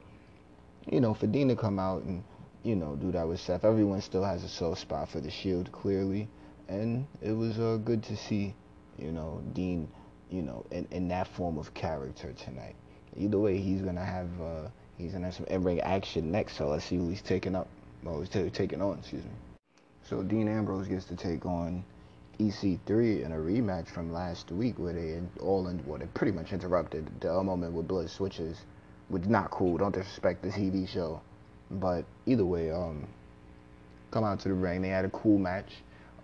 you 0.92 1.00
know, 1.00 1.14
for 1.14 1.26
Dean 1.26 1.48
to 1.48 1.56
come 1.56 1.80
out 1.80 2.04
and, 2.04 2.24
you 2.64 2.76
know, 2.76 2.96
do 2.96 3.12
that 3.14 3.28
with 3.28 3.40
Seth, 3.40 3.64
everyone 3.64 4.02
still 4.02 4.24
has 4.24 4.44
a 4.44 4.50
soft 4.50 4.82
spot 4.82 5.10
for 5.10 5.22
the 5.22 5.32
Shield 5.32 5.72
clearly. 5.72 6.28
And 6.68 7.08
it 7.22 7.32
was 7.32 7.58
uh, 7.60 7.78
good 7.84 8.04
to 8.04 8.18
see, 8.18 8.54
you 8.98 9.12
know, 9.12 9.42
Dean, 9.54 9.88
you 10.30 10.42
know, 10.42 10.66
in, 10.72 10.88
in 10.92 11.08
that 11.08 11.28
form 11.28 11.58
of 11.58 11.74
character 11.74 12.34
tonight. 12.34 12.76
Either 13.16 13.40
way, 13.40 13.58
he's 13.58 13.82
gonna 13.82 14.04
have 14.04 14.30
uh, 14.42 14.68
he's 14.98 15.14
gonna 15.14 15.26
have 15.26 15.36
some 15.36 15.46
in-ring 15.46 15.80
action 15.82 16.32
next. 16.32 16.58
So 16.58 16.68
let's 16.68 16.86
see 16.86 16.98
who 16.98 17.10
he's 17.10 17.22
taking 17.22 17.56
up. 17.56 17.68
Well, 18.04 18.20
he's 18.20 18.30
t- 18.30 18.50
taking 18.50 18.82
on. 18.82 19.00
Excuse 19.00 19.24
me. 19.24 19.32
So 20.10 20.24
Dean 20.24 20.48
Ambrose 20.50 20.88
gets 20.88 21.06
to 21.06 21.16
take 21.16 21.46
on 21.46 21.86
EC3 22.40 23.26
in 23.26 23.32
a 23.32 23.36
rematch 23.36 23.88
from 23.88 24.12
last 24.12 24.52
week 24.52 24.78
where 24.80 24.94
they 24.94 25.20
all 25.40 25.68
in, 25.68 25.84
well, 25.86 26.00
they 26.00 26.06
pretty 26.08 26.32
much 26.32 26.52
interrupted 26.52 27.08
the 27.20 27.44
moment 27.44 27.74
with 27.74 27.88
blood 27.88 28.10
switches, 28.10 28.62
which 29.10 29.24
is 29.24 29.30
not 29.30 29.52
cool. 29.52 29.78
Don't 29.78 29.94
disrespect 29.94 30.42
the 30.42 30.50
TV 30.50 30.88
show, 30.88 31.22
but 31.70 32.06
either 32.26 32.46
way, 32.46 32.72
um, 32.72 33.08
come 34.12 34.24
out 34.24 34.40
to 34.42 34.50
the 34.50 34.54
ring. 34.54 34.82
They 34.82 34.90
had 34.90 35.06
a 35.06 35.10
cool 35.10 35.38
match. 35.38 35.72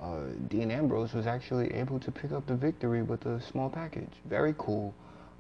Uh, 0.01 0.25
Dean 0.47 0.71
Ambrose 0.71 1.13
was 1.13 1.27
actually 1.27 1.73
able 1.73 1.99
to 1.99 2.11
pick 2.11 2.31
up 2.31 2.45
the 2.47 2.55
victory 2.55 3.03
with 3.03 3.25
a 3.25 3.41
small 3.41 3.69
package. 3.69 4.11
Very 4.25 4.55
cool. 4.57 4.93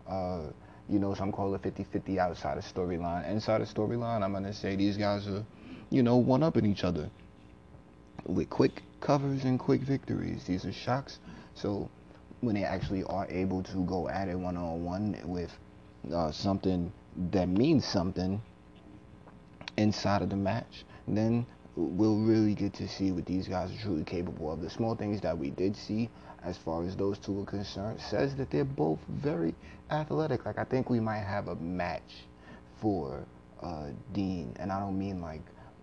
Uh, 0.07 0.41
you 0.89 0.99
know, 0.99 1.13
some 1.13 1.31
call 1.31 1.53
it 1.55 1.61
50-50 1.61 2.17
outside 2.17 2.57
of 2.57 2.63
storyline. 2.63 3.29
Inside 3.29 3.61
of 3.61 3.67
storyline, 3.69 4.23
I'm 4.23 4.33
gonna 4.33 4.53
say 4.53 4.75
these 4.75 4.97
guys 4.97 5.27
are, 5.27 5.45
you 5.89 6.03
know, 6.03 6.17
one 6.17 6.43
up 6.43 6.57
in 6.57 6.65
each 6.65 6.83
other 6.83 7.09
with 8.25 8.49
quick 8.49 8.83
covers 9.01 9.43
and 9.43 9.59
quick 9.59 9.81
victories. 9.81 10.43
These 10.45 10.65
are 10.65 10.73
shocks. 10.73 11.19
So 11.55 11.89
when 12.41 12.55
they 12.55 12.63
actually 12.63 13.03
are 13.03 13.27
able 13.29 13.63
to 13.63 13.85
go 13.85 14.07
at 14.07 14.27
it 14.27 14.37
one 14.37 14.57
on 14.57 14.83
one 14.83 15.19
with 15.25 15.51
uh, 16.13 16.31
something 16.31 16.91
that 17.31 17.49
means 17.49 17.85
something 17.85 18.41
inside 19.77 20.21
of 20.21 20.29
the 20.29 20.35
match, 20.35 20.85
then 21.07 21.45
we'll 21.75 22.19
really 22.19 22.53
get 22.53 22.73
to 22.73 22.87
see 22.87 23.11
what 23.11 23.25
these 23.25 23.47
guys 23.47 23.71
are 23.71 23.81
truly 23.81 24.03
capable 24.03 24.51
of. 24.51 24.61
The 24.61 24.69
small 24.69 24.95
things 24.95 25.21
that 25.21 25.37
we 25.37 25.49
did 25.51 25.75
see, 25.75 26.09
as 26.43 26.57
far 26.57 26.83
as 26.83 26.95
those 26.95 27.17
two 27.17 27.41
are 27.41 27.45
concerned, 27.45 27.99
says 27.99 28.35
that 28.35 28.49
they're 28.51 28.65
both 28.65 28.99
very 29.07 29.55
athletic. 29.89 30.45
Like 30.45 30.57
I 30.57 30.63
think 30.63 30.89
we 30.89 30.99
might 30.99 31.19
have 31.21 31.47
a 31.47 31.55
match 31.55 32.25
for 32.81 33.25
uh, 33.61 33.87
Dean, 34.13 34.55
and 34.59 34.71
I 34.71 34.79
don't 34.79 34.97
mean 34.97 35.21
like 35.21 35.41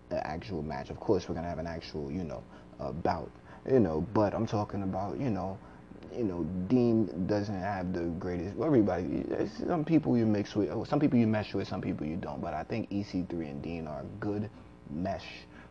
the 0.09 0.25
actual 0.25 0.63
match. 0.63 0.89
Of 0.89 0.99
course, 0.99 1.27
we're 1.27 1.35
gonna 1.35 1.49
have 1.49 1.59
an 1.59 1.67
actual, 1.67 2.11
you 2.11 2.23
know, 2.23 2.43
uh, 2.79 2.91
bout, 2.91 3.31
you 3.69 3.79
know. 3.79 4.05
But 4.13 4.33
I'm 4.33 4.47
talking 4.47 4.83
about, 4.83 5.19
you 5.19 5.29
know, 5.29 5.57
you 6.15 6.23
know, 6.23 6.43
Dean 6.67 7.27
doesn't 7.27 7.59
have 7.59 7.93
the 7.93 8.05
greatest. 8.19 8.59
Everybody, 8.59 9.23
some 9.67 9.85
people 9.85 10.17
you 10.17 10.25
mix 10.25 10.55
with, 10.55 10.87
some 10.87 10.99
people 10.99 11.19
you 11.19 11.27
mesh 11.27 11.53
with, 11.53 11.67
some 11.67 11.81
people 11.81 12.07
you 12.07 12.15
don't. 12.15 12.41
But 12.41 12.53
I 12.53 12.63
think 12.63 12.89
EC3 12.89 13.31
and 13.31 13.61
Dean 13.61 13.87
are 13.87 14.01
a 14.01 14.05
good 14.19 14.49
mesh 14.89 15.25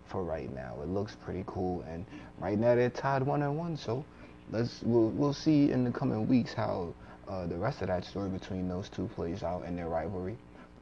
for 0.09 0.23
right 0.23 0.53
now. 0.55 0.77
It 0.83 0.88
looks 0.88 1.16
pretty 1.25 1.45
cool, 1.47 1.85
and 1.88 2.05
right 2.38 2.59
now 2.59 2.75
they're 2.75 2.90
tied 2.90 3.23
one 3.23 3.42
and 3.42 3.57
one. 3.57 3.77
So 3.77 4.05
let's 4.51 4.83
we'll 4.83 5.11
we'll 5.11 5.33
see 5.35 5.73
in 5.73 5.85
the 5.85 5.90
coming 5.90 6.29
weeks 6.29 6.53
how 6.53 6.95
uh, 7.29 7.47
the 7.47 7.57
rest 7.57 7.83
of 7.83 7.88
that 7.88 8.05
story 8.05 8.29
between 8.29 8.69
those 8.69 8.88
two 8.88 9.09
plays 9.14 9.42
out 9.42 9.64
and 9.64 9.77
their 9.77 9.88
rivalry. 9.88 10.37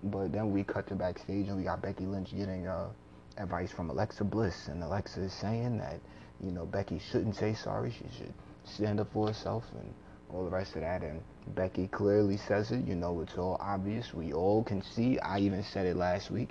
But 0.04 0.32
then 0.32 0.52
we 0.52 0.64
cut 0.64 0.86
to 0.88 0.94
backstage 0.94 1.48
and 1.48 1.56
we 1.56 1.64
got 1.64 1.80
Becky 1.80 2.04
Lynch 2.04 2.36
getting 2.36 2.66
uh, 2.66 2.88
advice 3.36 3.70
from 3.70 3.90
Alexa 3.90 4.24
Bliss, 4.24 4.68
and 4.68 4.82
Alexa 4.82 5.20
is 5.20 5.32
saying 5.32 5.78
that 5.78 6.00
you 6.40 6.50
know 6.50 6.66
Becky 6.66 6.98
shouldn't 6.98 7.36
say 7.36 7.54
sorry. 7.54 7.90
She 7.90 8.04
should 8.16 8.34
stand 8.64 9.00
up 9.00 9.12
for 9.12 9.28
herself 9.28 9.64
and 9.78 9.92
all 10.32 10.44
the 10.44 10.50
rest 10.50 10.74
of 10.74 10.82
that. 10.82 11.02
And 11.02 11.20
Becky 11.54 11.88
clearly 11.88 12.36
says 12.36 12.70
it. 12.70 12.86
You 12.86 12.94
know, 12.94 13.20
it's 13.20 13.36
all 13.36 13.56
obvious. 13.60 14.14
We 14.14 14.32
all 14.32 14.62
can 14.62 14.82
see. 14.82 15.18
I 15.18 15.38
even 15.40 15.62
said 15.62 15.86
it 15.86 15.96
last 15.96 16.30
week. 16.30 16.50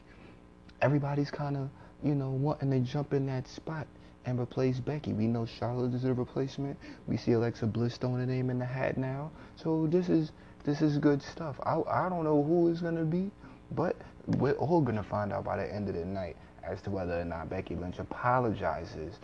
Everybody's 0.81 1.31
kind 1.31 1.57
of 1.57 1.69
you 2.03 2.15
know 2.15 2.29
wanting 2.31 2.71
to 2.71 2.79
jump 2.79 3.13
in 3.13 3.25
that 3.27 3.47
spot 3.47 3.87
and 4.25 4.39
replace 4.39 4.79
Becky. 4.79 5.13
We 5.13 5.27
know 5.27 5.45
Charlotte 5.45 5.93
is 5.93 6.05
a 6.05 6.13
replacement. 6.13 6.77
We 7.07 7.17
see 7.17 7.33
Alexa 7.33 7.67
Bliss 7.67 7.97
throwing 7.97 8.21
a 8.21 8.25
name 8.25 8.49
in 8.49 8.59
the 8.59 8.65
hat 8.65 8.97
now. 8.97 9.31
So 9.55 9.87
this 9.87 10.09
is 10.09 10.31
this 10.63 10.81
is 10.81 10.97
good 10.97 11.21
stuff. 11.21 11.55
I 11.63 11.81
I 11.89 12.09
don't 12.09 12.23
know 12.23 12.43
who 12.43 12.67
is 12.69 12.81
gonna 12.81 13.05
be, 13.05 13.31
but 13.71 13.95
we're 14.37 14.53
all 14.53 14.81
gonna 14.81 15.03
find 15.03 15.33
out 15.33 15.43
by 15.43 15.57
the 15.57 15.73
end 15.73 15.89
of 15.89 15.95
the 15.95 16.05
night 16.05 16.37
as 16.63 16.81
to 16.83 16.89
whether 16.89 17.19
or 17.19 17.25
not 17.25 17.49
Becky 17.49 17.75
Lynch 17.75 17.99
apologizes 17.99 19.15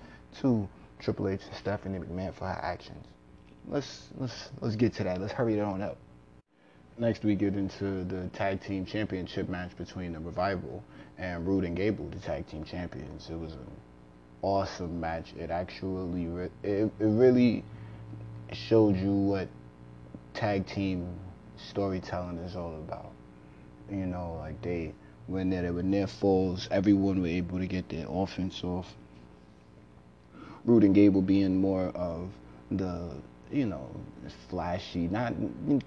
to 0.41 0.67
Triple 0.99 1.29
H 1.29 1.41
and 1.47 1.55
Stephanie 1.55 1.99
McMahon 1.99 2.33
for 2.33 2.45
her 2.45 2.59
actions. 2.61 3.05
Let's 3.67 4.07
let's 4.17 4.49
let's 4.61 4.75
get 4.75 4.93
to 4.95 5.03
that. 5.03 5.21
Let's 5.21 5.33
hurry 5.33 5.57
it 5.57 5.61
on 5.61 5.81
up. 5.81 5.97
Next, 6.97 7.23
we 7.23 7.35
get 7.35 7.55
into 7.55 8.03
the 8.03 8.27
tag 8.33 8.61
team 8.61 8.85
championship 8.85 9.47
match 9.47 9.71
between 9.77 10.11
the 10.11 10.19
Revival 10.19 10.83
and 11.17 11.47
Roode 11.47 11.63
and 11.63 11.75
Gable, 11.75 12.09
the 12.09 12.19
tag 12.19 12.47
team 12.47 12.65
champions. 12.65 13.29
It 13.29 13.39
was 13.39 13.53
an 13.53 13.71
awesome 14.41 14.99
match. 14.99 15.33
It 15.37 15.49
actually 15.49 16.25
re- 16.25 16.49
it, 16.63 16.91
it 16.99 17.05
really 17.05 17.63
showed 18.51 18.97
you 18.97 19.11
what 19.13 19.47
tag 20.33 20.67
team 20.67 21.07
storytelling 21.69 22.37
is 22.39 22.55
all 22.55 22.75
about. 22.75 23.11
You 23.89 24.05
know, 24.05 24.35
like 24.39 24.61
they 24.61 24.93
when 25.29 25.51
they 25.51 25.69
were 25.69 25.83
near 25.83 26.07
falls, 26.07 26.67
everyone 26.71 27.21
were 27.21 27.27
able 27.27 27.59
to 27.59 27.67
get 27.67 27.87
their 27.89 28.07
offense 28.09 28.63
off. 28.63 28.95
Roode 30.65 30.83
and 30.83 30.95
Gable 30.95 31.21
being 31.21 31.55
more 31.55 31.89
of 31.89 32.31
the, 32.71 33.11
you 33.51 33.67
know, 33.67 33.89
flashy, 34.49 35.07
not 35.07 35.33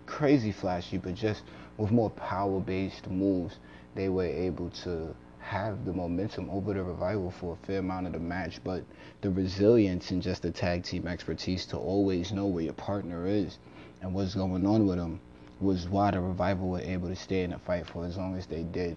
crazy 0.07 0.53
flashy, 0.53 0.97
but 0.97 1.17
just 1.17 1.43
with 1.77 1.91
more 1.91 2.11
power 2.11 2.61
based 2.61 3.11
moves, 3.11 3.59
they 3.97 4.09
were 4.09 4.25
able 4.25 4.71
to 4.71 5.15
have 5.41 5.85
the 5.85 5.93
momentum 5.93 6.49
over 6.49 6.73
the 6.73 6.83
revival 6.83 7.33
for 7.33 7.55
a 7.55 7.67
fair 7.67 7.81
amount 7.81 8.07
of 8.07 8.13
the 8.13 8.21
match. 8.21 8.61
But 8.63 8.85
the 9.23 9.31
resilience 9.31 10.13
and 10.13 10.23
just 10.23 10.43
the 10.43 10.53
tag 10.53 10.85
team 10.85 11.09
expertise 11.09 11.67
to 11.67 11.77
always 11.77 12.31
know 12.31 12.47
where 12.47 12.63
your 12.65 12.75
partner 12.75 13.27
is 13.27 13.59
and 14.01 14.15
what's 14.15 14.37
going 14.37 14.65
on 14.65 14.87
with 14.87 14.99
them 14.99 15.21
was 15.61 15.89
why 15.89 16.13
the 16.13 16.21
revival 16.21 16.69
were 16.69 16.81
able 16.81 17.09
to 17.09 17.17
stay 17.17 17.43
in 17.43 17.51
the 17.51 17.59
fight 17.59 17.89
for 17.89 18.05
as 18.05 18.17
long 18.17 18.37
as 18.37 18.47
they 18.47 18.63
did. 18.63 18.97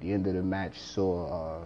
The 0.00 0.12
end 0.12 0.26
of 0.26 0.34
the 0.34 0.42
match 0.42 0.80
saw 0.80 1.26
uh, 1.26 1.64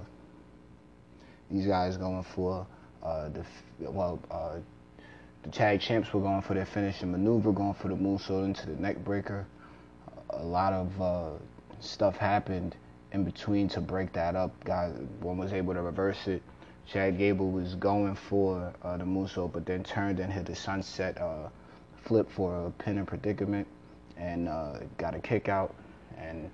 these 1.51 1.67
guys 1.67 1.97
going 1.97 2.25
for 2.35 2.67
uh, 3.03 3.29
the 3.29 3.45
well, 3.91 4.19
uh, 4.31 4.57
the 5.43 5.51
tag 5.51 5.81
champs 5.81 6.13
were 6.13 6.21
going 6.21 6.43
for 6.43 6.55
their 6.55 6.67
finishing 6.67 7.13
maneuver, 7.13 7.53
going 7.53 7.75
for 7.75 7.89
the 7.89 7.95
moonsault 7.95 8.45
into 8.45 8.67
the 8.67 8.75
neck 8.81 8.97
breaker. 9.05 9.47
A 10.31 10.43
lot 10.43 10.73
of 10.73 11.03
uh, 11.03 11.31
stuff 11.81 12.17
happened 12.17 12.75
in 13.13 13.25
between 13.25 13.69
to 13.69 13.81
break 13.81 14.13
that 14.15 14.35
up. 14.35 14.53
Guys, 14.65 14.93
one 15.21 15.37
was 15.37 15.53
able 15.53 15.75
to 15.75 15.83
reverse 15.83 16.27
it. 16.27 16.43
Chad 16.91 17.19
Gable 17.19 17.51
was 17.51 17.77
going 17.77 18.17
for 18.17 18.73
uh, 18.83 18.97
the 18.97 19.05
moonsault, 19.05 19.53
but 19.53 19.65
then 19.65 19.85
turned 19.85 20.19
and 20.19 20.33
hit 20.33 20.47
the 20.47 20.57
sunset 20.57 21.21
uh, 21.21 21.49
flip 22.05 22.29
for 22.31 22.67
a 22.67 22.71
pin 22.83 22.99
and 22.99 23.07
predicament, 23.07 23.69
and 24.17 24.49
got 24.99 25.15
a 25.15 25.21
kick 25.21 25.49
out. 25.49 25.75
And 26.19 26.51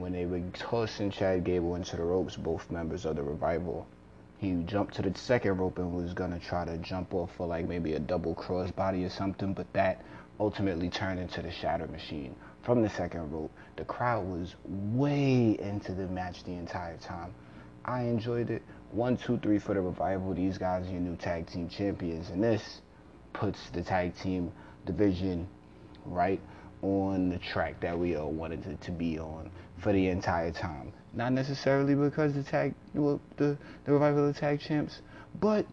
when 0.00 0.12
they 0.12 0.26
were 0.26 0.42
tossing 0.52 1.10
Chad 1.10 1.44
Gable 1.44 1.74
into 1.74 1.96
the 1.96 2.04
ropes, 2.04 2.36
both 2.36 2.70
members 2.70 3.04
of 3.04 3.16
the 3.16 3.22
revival 3.22 3.86
he 4.38 4.52
jumped 4.66 4.94
to 4.94 5.02
the 5.02 5.16
second 5.18 5.56
rope 5.56 5.78
and 5.78 5.94
was 5.94 6.12
gonna 6.12 6.38
try 6.38 6.64
to 6.64 6.76
jump 6.78 7.14
off 7.14 7.30
for 7.36 7.46
like 7.46 7.66
maybe 7.66 7.94
a 7.94 7.98
double 7.98 8.34
crossbody 8.34 9.04
or 9.04 9.08
something, 9.08 9.54
but 9.54 9.70
that 9.72 10.04
ultimately 10.38 10.90
turned 10.90 11.18
into 11.18 11.40
the 11.40 11.50
shatter 11.50 11.86
machine 11.86 12.34
from 12.62 12.82
the 12.82 12.90
second 12.90 13.30
rope. 13.30 13.50
The 13.76 13.84
crowd 13.84 14.26
was 14.26 14.54
way 14.64 15.56
into 15.58 15.92
the 15.92 16.06
match 16.08 16.44
the 16.44 16.52
entire 16.52 16.98
time. 16.98 17.32
I 17.84 18.02
enjoyed 18.02 18.50
it. 18.50 18.62
One, 18.90 19.16
two, 19.16 19.38
three 19.38 19.58
for 19.58 19.74
the 19.74 19.80
revival. 19.80 20.34
These 20.34 20.58
guys 20.58 20.86
are 20.86 20.90
your 20.90 21.00
new 21.00 21.16
tag 21.16 21.46
team 21.46 21.68
champions, 21.68 22.30
and 22.30 22.42
this 22.42 22.82
puts 23.32 23.70
the 23.70 23.82
tag 23.82 24.16
team 24.16 24.52
division 24.84 25.48
right 26.04 26.40
on 26.82 27.30
the 27.30 27.38
track 27.38 27.80
that 27.80 27.98
we 27.98 28.16
all 28.16 28.32
wanted 28.32 28.66
it 28.66 28.80
to 28.82 28.90
be 28.90 29.18
on 29.18 29.50
for 29.86 29.92
the 29.92 30.08
entire 30.08 30.50
time. 30.50 30.92
Not 31.14 31.32
necessarily 31.32 31.94
because 31.94 32.34
the 32.34 32.42
tag, 32.42 32.74
well, 32.92 33.20
the 33.36 33.56
the 33.84 33.92
revival 33.92 34.26
of 34.26 34.34
the 34.34 34.40
tag 34.40 34.58
champs, 34.58 35.00
but 35.40 35.64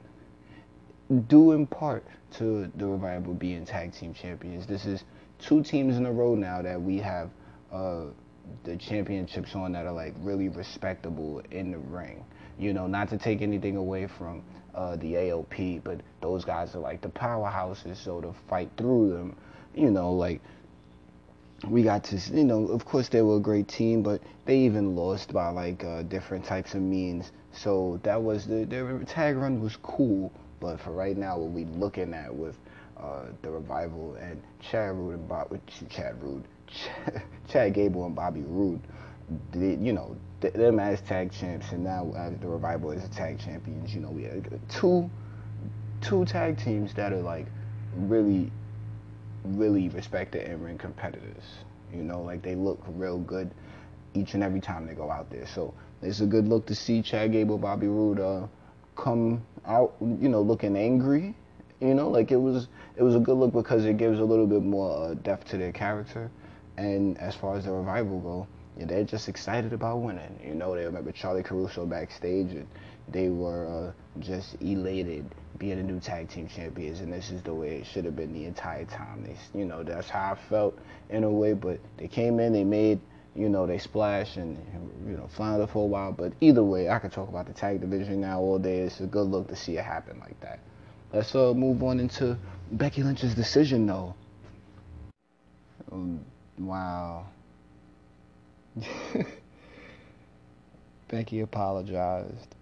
due 1.27 1.53
in 1.53 1.65
part 1.65 2.05
to 2.37 2.71
the 2.75 2.85
revival 2.85 3.33
being 3.33 3.65
tag 3.65 3.91
team 3.91 4.13
champions. 4.13 4.67
This 4.67 4.85
is 4.85 5.03
two 5.39 5.63
teams 5.63 5.97
in 5.97 6.05
a 6.05 6.11
row 6.11 6.35
now 6.35 6.61
that 6.61 6.79
we 6.79 6.97
have 6.99 7.31
uh, 7.71 8.05
the 8.63 8.77
championships 8.77 9.55
on 9.55 9.71
that 9.71 9.87
are 9.87 9.91
like 9.91 10.13
really 10.19 10.49
respectable 10.49 11.41
in 11.49 11.71
the 11.71 11.79
ring. 11.79 12.23
You 12.59 12.71
know, 12.71 12.85
not 12.85 13.09
to 13.09 13.17
take 13.17 13.41
anything 13.41 13.77
away 13.77 14.07
from 14.19 14.43
uh, 14.75 14.95
the 14.97 15.13
AOP, 15.13 15.83
but 15.83 16.01
those 16.21 16.45
guys 16.45 16.75
are 16.75 16.79
like 16.79 17.01
the 17.01 17.09
powerhouses, 17.09 17.97
so 18.03 18.21
to 18.21 18.35
fight 18.47 18.69
through 18.77 19.09
them, 19.09 19.35
you 19.73 19.89
know, 19.89 20.11
like 20.13 20.39
we 21.67 21.83
got 21.83 22.03
to, 22.05 22.17
you 22.17 22.43
know, 22.43 22.67
of 22.67 22.85
course 22.85 23.09
they 23.09 23.21
were 23.21 23.37
a 23.37 23.39
great 23.39 23.67
team, 23.67 24.03
but 24.03 24.21
they 24.45 24.57
even 24.59 24.95
lost 24.95 25.33
by 25.33 25.49
like 25.49 25.83
uh, 25.83 26.03
different 26.03 26.45
types 26.45 26.73
of 26.73 26.81
means. 26.81 27.31
So 27.51 27.99
that 28.03 28.21
was 28.21 28.45
the 28.45 28.65
their 28.65 28.99
tag 28.99 29.37
run 29.37 29.59
was 29.61 29.77
cool, 29.77 30.31
but 30.59 30.79
for 30.79 30.91
right 30.91 31.17
now, 31.17 31.37
what 31.37 31.51
we 31.51 31.65
looking 31.65 32.13
at 32.13 32.33
with 32.33 32.57
uh, 32.97 33.25
the 33.41 33.49
revival 33.49 34.15
and 34.19 34.41
Chad 34.59 34.95
Roode 34.97 35.15
and 35.15 35.27
Bob, 35.27 35.57
Chad 35.89 36.21
Roode, 36.21 36.43
Chad 37.47 37.73
Gable 37.73 38.05
and 38.05 38.15
Bobby 38.15 38.41
Roode, 38.41 38.81
they, 39.51 39.75
you 39.75 39.93
know, 39.93 40.15
them 40.41 40.79
as 40.79 41.01
tag 41.01 41.31
champs, 41.31 41.71
and 41.71 41.83
now 41.83 42.11
uh, 42.17 42.31
the 42.41 42.47
revival 42.47 42.91
is 42.91 43.03
a 43.03 43.09
tag 43.09 43.39
champions. 43.39 43.93
You 43.93 44.01
know, 44.01 44.09
we 44.09 44.23
have 44.23 44.43
two 44.69 45.09
two 46.01 46.25
tag 46.25 46.57
teams 46.57 46.93
that 46.95 47.13
are 47.13 47.21
like 47.21 47.47
really, 47.95 48.51
really 49.45 49.89
respected 49.89 50.49
in 50.49 50.61
ring 50.61 50.77
competitors. 50.77 51.43
You 51.93 52.03
know, 52.03 52.21
like 52.21 52.41
they 52.41 52.55
look 52.55 52.81
real 52.87 53.19
good 53.19 53.51
each 54.13 54.33
and 54.33 54.43
every 54.43 54.61
time 54.61 54.85
they 54.87 54.93
go 54.93 55.09
out 55.11 55.29
there. 55.29 55.45
So 55.47 55.73
it's 56.01 56.21
a 56.21 56.25
good 56.25 56.47
look 56.47 56.65
to 56.67 56.75
see 56.75 57.01
Chad 57.01 57.31
Gable, 57.31 57.57
Bobby 57.57 57.87
Roode 57.87 58.19
uh, 58.19 58.47
come 58.95 59.43
out, 59.65 59.95
you 60.01 60.29
know, 60.29 60.41
looking 60.41 60.75
angry. 60.75 61.35
You 61.79 61.93
know, 61.93 62.09
like 62.09 62.31
it 62.31 62.37
was 62.37 62.67
it 62.95 63.03
was 63.03 63.15
a 63.15 63.19
good 63.19 63.37
look 63.37 63.53
because 63.53 63.85
it 63.85 63.97
gives 63.97 64.19
a 64.19 64.23
little 64.23 64.47
bit 64.47 64.63
more 64.63 65.11
uh, 65.11 65.13
depth 65.15 65.49
to 65.49 65.57
their 65.57 65.71
character. 65.71 66.29
And 66.77 67.17
as 67.19 67.35
far 67.35 67.55
as 67.57 67.65
the 67.65 67.71
revival 67.71 68.19
go, 68.19 68.47
yeah, 68.77 68.85
they're 68.85 69.03
just 69.03 69.29
excited 69.29 69.73
about 69.73 69.97
winning. 69.97 70.39
You 70.45 70.55
know, 70.55 70.75
they 70.75 70.85
remember 70.85 71.11
Charly 71.11 71.43
Caruso 71.43 71.85
backstage, 71.85 72.51
and 72.51 72.67
they 73.07 73.29
were 73.29 73.67
uh, 73.67 74.19
just 74.19 74.55
elated 74.61 75.25
being 75.57 75.77
the 75.77 75.83
new 75.83 75.99
tag 75.99 76.29
team 76.29 76.47
champions. 76.47 76.99
And 76.99 77.13
this 77.13 77.29
is 77.29 77.41
the 77.43 77.53
way 77.53 77.77
it 77.77 77.85
should 77.85 78.05
have 78.05 78.15
been 78.15 78.33
the 78.33 78.45
entire 78.45 78.85
time. 78.85 79.23
They, 79.23 79.59
you 79.59 79.65
know, 79.65 79.83
that's 79.83 80.09
how 80.09 80.33
I 80.33 80.35
felt 80.49 80.77
in 81.09 81.23
a 81.23 81.29
way. 81.29 81.53
But 81.53 81.79
they 81.97 82.07
came 82.07 82.39
in, 82.39 82.53
they 82.53 82.63
made 82.63 82.99
you 83.35 83.49
know, 83.49 83.65
they 83.65 83.77
splash 83.77 84.37
and, 84.37 84.57
you 85.07 85.17
know, 85.17 85.27
flounder 85.27 85.65
for 85.65 85.83
a 85.83 85.87
while. 85.87 86.11
But 86.11 86.33
either 86.39 86.63
way, 86.63 86.89
I 86.89 86.99
could 86.99 87.11
talk 87.11 87.29
about 87.29 87.47
the 87.47 87.53
tag 87.53 87.81
division 87.81 88.21
now 88.21 88.39
all 88.39 88.59
day. 88.59 88.81
It's 88.81 88.99
a 88.99 89.05
good 89.05 89.27
look 89.27 89.47
to 89.47 89.55
see 89.55 89.77
it 89.77 89.83
happen 89.83 90.19
like 90.19 90.39
that. 90.41 90.59
Let's 91.11 91.33
uh, 91.33 91.53
move 91.53 91.81
on 91.83 91.99
into 91.99 92.37
Becky 92.71 93.03
Lynch's 93.03 93.33
decision, 93.33 93.85
though. 93.87 94.15
Um, 95.91 96.23
wow. 96.59 97.25
Becky 101.07 101.41
apologized. 101.41 102.55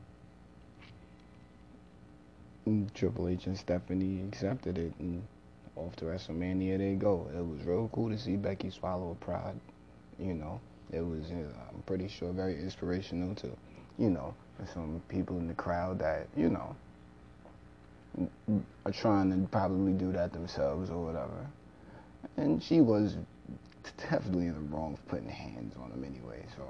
And 2.65 2.93
Triple 2.93 3.27
H 3.27 3.47
and 3.47 3.57
Stephanie 3.57 4.23
accepted 4.27 4.77
it, 4.77 4.93
and 4.99 5.23
off 5.75 5.95
to 5.97 6.05
WrestleMania 6.05 6.77
they 6.77 6.93
go. 6.93 7.27
It 7.35 7.45
was 7.45 7.65
real 7.65 7.89
cool 7.93 8.09
to 8.09 8.17
see 8.17 8.35
Becky 8.35 8.69
swallow 8.69 9.11
a 9.11 9.15
pride 9.23 9.59
you 10.21 10.33
know, 10.33 10.59
it 10.91 11.01
was, 11.01 11.29
know, 11.37 11.49
I'm 11.69 11.81
pretty 11.83 12.07
sure, 12.07 12.31
very 12.31 12.55
inspirational 12.55 13.35
to, 13.35 13.49
you 13.97 14.09
know, 14.09 14.33
some 14.73 15.01
people 15.09 15.37
in 15.39 15.47
the 15.47 15.53
crowd 15.53 15.99
that, 15.99 16.27
you 16.37 16.49
know, 16.49 16.75
are 18.85 18.91
trying 18.91 19.31
to 19.31 19.47
probably 19.49 19.93
do 19.93 20.11
that 20.11 20.33
themselves 20.33 20.89
or 20.89 21.03
whatever. 21.03 21.47
And 22.37 22.61
she 22.61 22.81
was 22.81 23.15
definitely 23.97 24.47
in 24.47 24.53
the 24.53 24.75
wrong 24.75 24.95
for 24.95 25.15
putting 25.15 25.29
hands 25.29 25.75
on 25.81 25.91
him 25.91 26.03
anyway, 26.03 26.45
so 26.55 26.63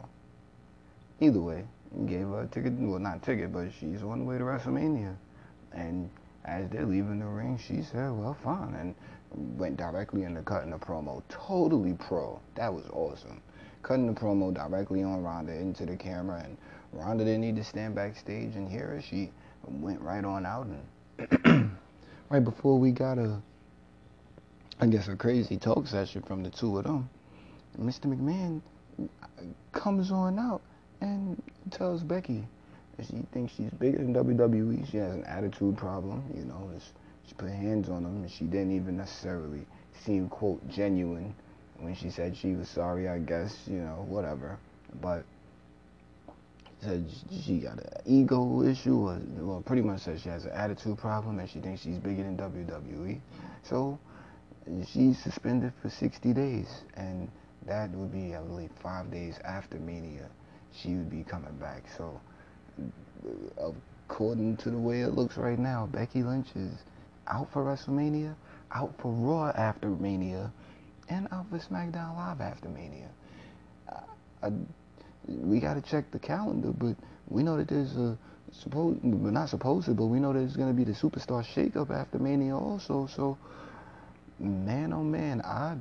either 1.20 1.40
way, 1.40 1.64
gave 2.06 2.28
her 2.28 2.42
a 2.42 2.48
ticket, 2.48 2.74
well, 2.74 3.00
not 3.00 3.22
ticket, 3.24 3.52
but 3.52 3.70
she's 3.80 4.02
on 4.04 4.20
the 4.20 4.26
way 4.26 4.38
to 4.38 4.44
WrestleMania. 4.44 5.16
And 5.74 6.10
as 6.46 6.70
they're 6.70 6.86
leaving 6.86 7.20
the 7.20 7.26
ring, 7.26 7.58
she 7.58 7.82
said, 7.82 8.12
well, 8.12 8.36
fine. 8.44 8.76
And 8.76 8.96
went 9.58 9.78
directly 9.78 10.24
into 10.24 10.42
cutting 10.42 10.72
the 10.72 10.78
promo. 10.78 11.22
Totally 11.30 11.94
pro. 11.94 12.40
That 12.56 12.74
was 12.74 12.86
awesome. 12.92 13.42
Cutting 13.84 14.08
the 14.08 14.20
promo 14.20 14.54
directly 14.54 15.04
on 15.04 15.24
Ronda 15.24 15.54
into 15.54 15.86
the 15.86 15.96
camera, 15.96 16.44
and 16.44 16.58
Ronda 16.94 17.24
didn't 17.24 17.42
need 17.42 17.56
to 17.56 17.64
stand 17.64 17.96
backstage 17.96 18.56
and 18.56 18.70
hear 18.70 18.88
her. 18.88 19.02
She 19.02 19.32
went 19.68 20.02
right 20.02 20.24
on 20.24 20.46
out, 20.46 20.68
and 20.68 21.72
right 22.30 22.44
before 22.44 22.78
we 22.78 22.92
got 22.92 23.18
a, 23.18 23.42
I 24.84 24.88
guess 24.88 25.08
a 25.08 25.16
crazy 25.16 25.58
talk 25.58 25.86
session 25.86 26.24
from 26.24 26.42
the 26.42 26.50
two 26.50 26.80
of 26.80 26.86
them, 26.86 27.08
Mr. 27.80 28.08
McMahon 28.08 28.62
comes 29.74 30.12
on 30.12 30.40
out 30.40 30.64
and 31.02 31.40
tells 31.70 32.02
Becky 32.02 32.44
that 32.98 33.06
she 33.06 33.22
thinks 33.32 33.54
she's 33.54 33.70
bigger 33.70 34.00
than 34.00 34.12
WWE. 34.12 34.90
She 34.90 34.98
has 34.98 35.14
an 35.14 35.24
attitude 35.26 35.78
problem, 35.78 36.24
you 36.36 36.46
know. 36.46 36.68
She 37.28 37.36
put 37.36 37.52
hands 37.52 37.90
on 37.90 38.04
him, 38.04 38.24
and 38.24 38.32
she 38.32 38.46
didn't 38.46 38.76
even 38.76 38.98
necessarily 38.98 39.68
seem 40.04 40.28
quote 40.30 40.68
genuine 40.68 41.36
when 41.78 41.94
she 41.94 42.10
said 42.10 42.36
she 42.36 42.56
was 42.56 42.68
sorry. 42.68 43.08
I 43.08 43.20
guess 43.20 43.56
you 43.68 43.78
know 43.78 44.04
whatever, 44.08 44.58
but 45.00 45.24
said 46.82 47.06
she 47.44 47.60
got 47.60 47.78
an 47.78 47.88
ego 48.08 48.64
issue, 48.64 48.96
or 48.96 49.22
well, 49.38 49.62
pretty 49.64 49.84
much 49.84 50.02
said 50.02 50.20
she 50.20 50.30
has 50.30 50.46
an 50.46 50.54
attitude 50.54 50.98
problem, 50.98 51.38
and 51.38 51.48
she 51.48 51.60
thinks 51.60 51.84
she's 51.84 52.00
bigger 52.00 52.24
than 52.24 52.36
WWE. 52.36 53.20
So 53.62 54.00
she's 54.92 55.20
suspended 55.20 55.74
for 55.82 55.90
60 55.90 56.34
days, 56.34 56.68
and 56.96 57.30
that 57.66 57.90
would 57.92 58.12
be, 58.12 58.36
I 58.36 58.42
believe, 58.42 58.72
five 58.82 59.12
days 59.12 59.36
after 59.44 59.78
Mania. 59.78 60.28
She 60.74 60.90
would 60.90 61.10
be 61.10 61.24
coming 61.24 61.56
back. 61.58 61.84
So 61.98 62.20
according 64.10 64.58
to 64.58 64.72
the 64.72 64.78
way 64.78 65.02
it 65.02 65.10
looks 65.10 65.38
right 65.38 65.60
now, 65.60 65.88
Becky 65.92 66.24
Lynch 66.24 66.48
is 66.56 66.74
out 67.28 67.52
for 67.52 67.64
WrestleMania, 67.64 68.36
out 68.74 68.94
for 69.02 69.12
Raw 69.12 69.50
after 69.50 69.90
Mania, 69.90 70.52
and 71.10 71.28
out 71.32 71.50
for 71.50 71.60
SmackDown 71.60 72.16
Live 72.16 72.42
after 72.42 72.70
Mania. 72.70 73.10
I, 73.90 74.48
I, 74.48 74.52
we 75.28 75.60
got 75.60 75.76
to 75.76 75.82
check 75.82 76.10
the 76.12 76.20
calendar, 76.20 76.72
but 76.72 76.96
we 77.30 77.44
know 77.44 77.58
that 77.58 77.68
there's 77.68 77.96
a 77.98 78.18
supposed, 78.52 79.04
not 79.04 79.50
supposed 79.50 79.86
to, 79.86 79.94
but 79.94 80.06
we 80.08 80.20
know 80.20 80.34
there's 80.34 80.56
going 80.56 80.68
to 80.68 80.74
be 80.74 80.84
the 80.84 80.98
superstar 80.98 81.46
shakeup 81.46 81.90
after 81.90 82.20
Mania 82.20 82.58
also. 82.58 83.08
So, 83.16 83.38
man, 84.42 84.94
oh 84.94 85.04
man, 85.04 85.42
I 85.42 85.78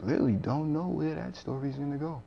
really 0.00 0.34
don't 0.34 0.72
know 0.72 0.88
where 0.88 1.14
that 1.14 1.36
story's 1.36 1.74
going 1.74 1.92
to 1.92 1.98
go. 1.98 2.22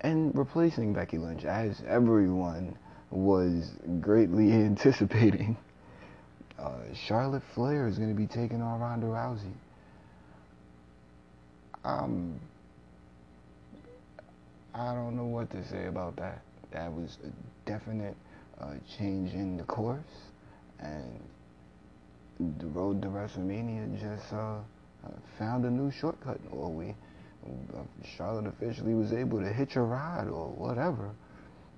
And 0.00 0.36
replacing 0.36 0.92
Becky 0.92 1.18
Lynch, 1.18 1.44
as 1.44 1.82
everyone 1.86 2.76
was 3.10 3.70
greatly 4.00 4.52
anticipating, 4.52 5.56
uh, 6.58 6.72
Charlotte 6.94 7.42
Flair 7.54 7.86
is 7.86 7.98
going 7.98 8.10
to 8.10 8.20
be 8.20 8.26
taking 8.26 8.62
on 8.62 8.80
Ronda 8.80 9.06
Rousey. 9.06 9.52
Um, 11.84 12.40
I 14.74 14.92
don't 14.92 15.16
know 15.16 15.24
what 15.24 15.50
to 15.52 15.66
say 15.68 15.86
about 15.86 16.16
that. 16.16 16.42
That 16.72 16.92
was 16.92 17.18
a 17.24 17.68
definite 17.68 18.16
uh, 18.60 18.74
change 18.98 19.32
in 19.32 19.56
the 19.56 19.62
course, 19.64 20.00
and 20.80 21.20
the 22.38 22.66
road 22.66 23.00
to 23.02 23.08
WrestleMania 23.08 23.98
just 23.98 24.32
uh, 24.32 24.58
found 25.38 25.64
a 25.64 25.70
new 25.70 25.90
shortcut, 25.90 26.40
or 26.50 26.70
we 26.70 26.94
Charlotte 28.16 28.46
officially 28.46 28.94
was 28.94 29.12
able 29.12 29.40
to 29.40 29.52
hitch 29.52 29.76
a 29.76 29.80
ride 29.80 30.28
or 30.28 30.48
whatever. 30.48 31.10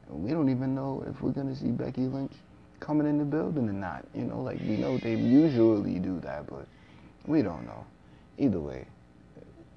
And 0.09 0.25
we 0.25 0.31
don't 0.31 0.49
even 0.49 0.75
know 0.75 1.05
if 1.07 1.21
we're 1.21 1.33
gonna 1.33 1.55
see 1.55 1.69
Becky 1.69 2.07
Lynch 2.07 2.33
coming 2.81 3.07
in 3.07 3.19
the 3.19 3.25
building 3.25 3.69
or 3.69 3.73
not. 3.73 4.05
You 4.15 4.25
know, 4.25 4.41
like 4.41 4.61
we 4.61 4.77
know 4.77 4.99
they 4.99 5.15
usually 5.15 5.99
do 5.99 6.21
that, 6.21 6.47
but 6.49 6.67
we 7.27 7.43
don't 7.43 7.67
know. 7.67 7.85
Either 8.39 8.61
way, 8.61 8.87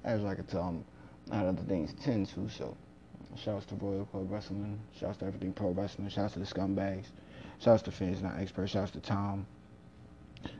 as 0.03 0.23
I 0.23 0.35
can 0.35 0.45
tell, 0.45 0.63
I'm 0.63 0.85
not 1.27 1.45
other 1.45 1.63
things 1.63 1.93
tend 2.03 2.27
to. 2.29 2.49
So, 2.49 2.75
shouts 3.35 3.65
to 3.67 3.75
Royal 3.75 4.05
Club 4.05 4.31
Wrestling. 4.31 4.79
Shouts 4.99 5.17
to 5.19 5.25
everything 5.25 5.53
pro 5.53 5.71
wrestling. 5.71 6.09
Shouts 6.09 6.33
to 6.33 6.39
the 6.39 6.45
scumbags. 6.45 7.07
Shouts 7.59 7.83
to 7.83 7.91
fans 7.91 8.21
not 8.21 8.39
experts. 8.39 8.71
Shouts 8.71 8.91
to 8.91 8.99
Tom 8.99 9.45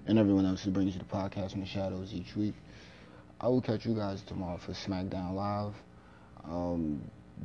and 0.08 0.20
everyone 0.20 0.46
else 0.46 0.64
who 0.64 0.72
brings 0.72 0.94
you 0.94 1.00
the 1.00 1.06
podcast 1.06 1.54
in 1.54 1.60
the 1.60 1.66
shadows 1.66 2.14
each 2.14 2.36
week. 2.36 2.56
I 3.40 3.48
will 3.48 3.62
catch 3.62 3.86
you 3.86 3.96
guys 3.96 4.22
tomorrow 4.22 4.58
for 4.58 4.74
SmackDown 4.74 5.34
Live. 5.34 5.74
Um, 6.46 7.02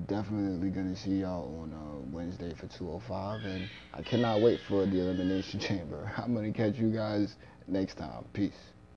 definitely 0.07 0.68
gonna 0.70 0.97
see 0.97 1.20
y'all 1.20 1.61
on 1.62 1.72
uh, 1.72 2.14
Wednesday 2.14 2.53
for 2.55 2.66
205, 2.66 3.45
and 3.45 3.68
I 3.95 4.03
cannot 4.03 4.43
wait 4.43 4.61
for 4.68 4.87
the 4.87 5.01
Elimination 5.01 5.59
Chamber. 5.68 6.12
I'm 6.16 6.34
gonna 6.34 6.53
catch 6.53 6.76
you 6.76 6.91
guys 6.91 7.37
next 7.66 7.95
time. 7.95 8.24
Peace. 8.32 8.76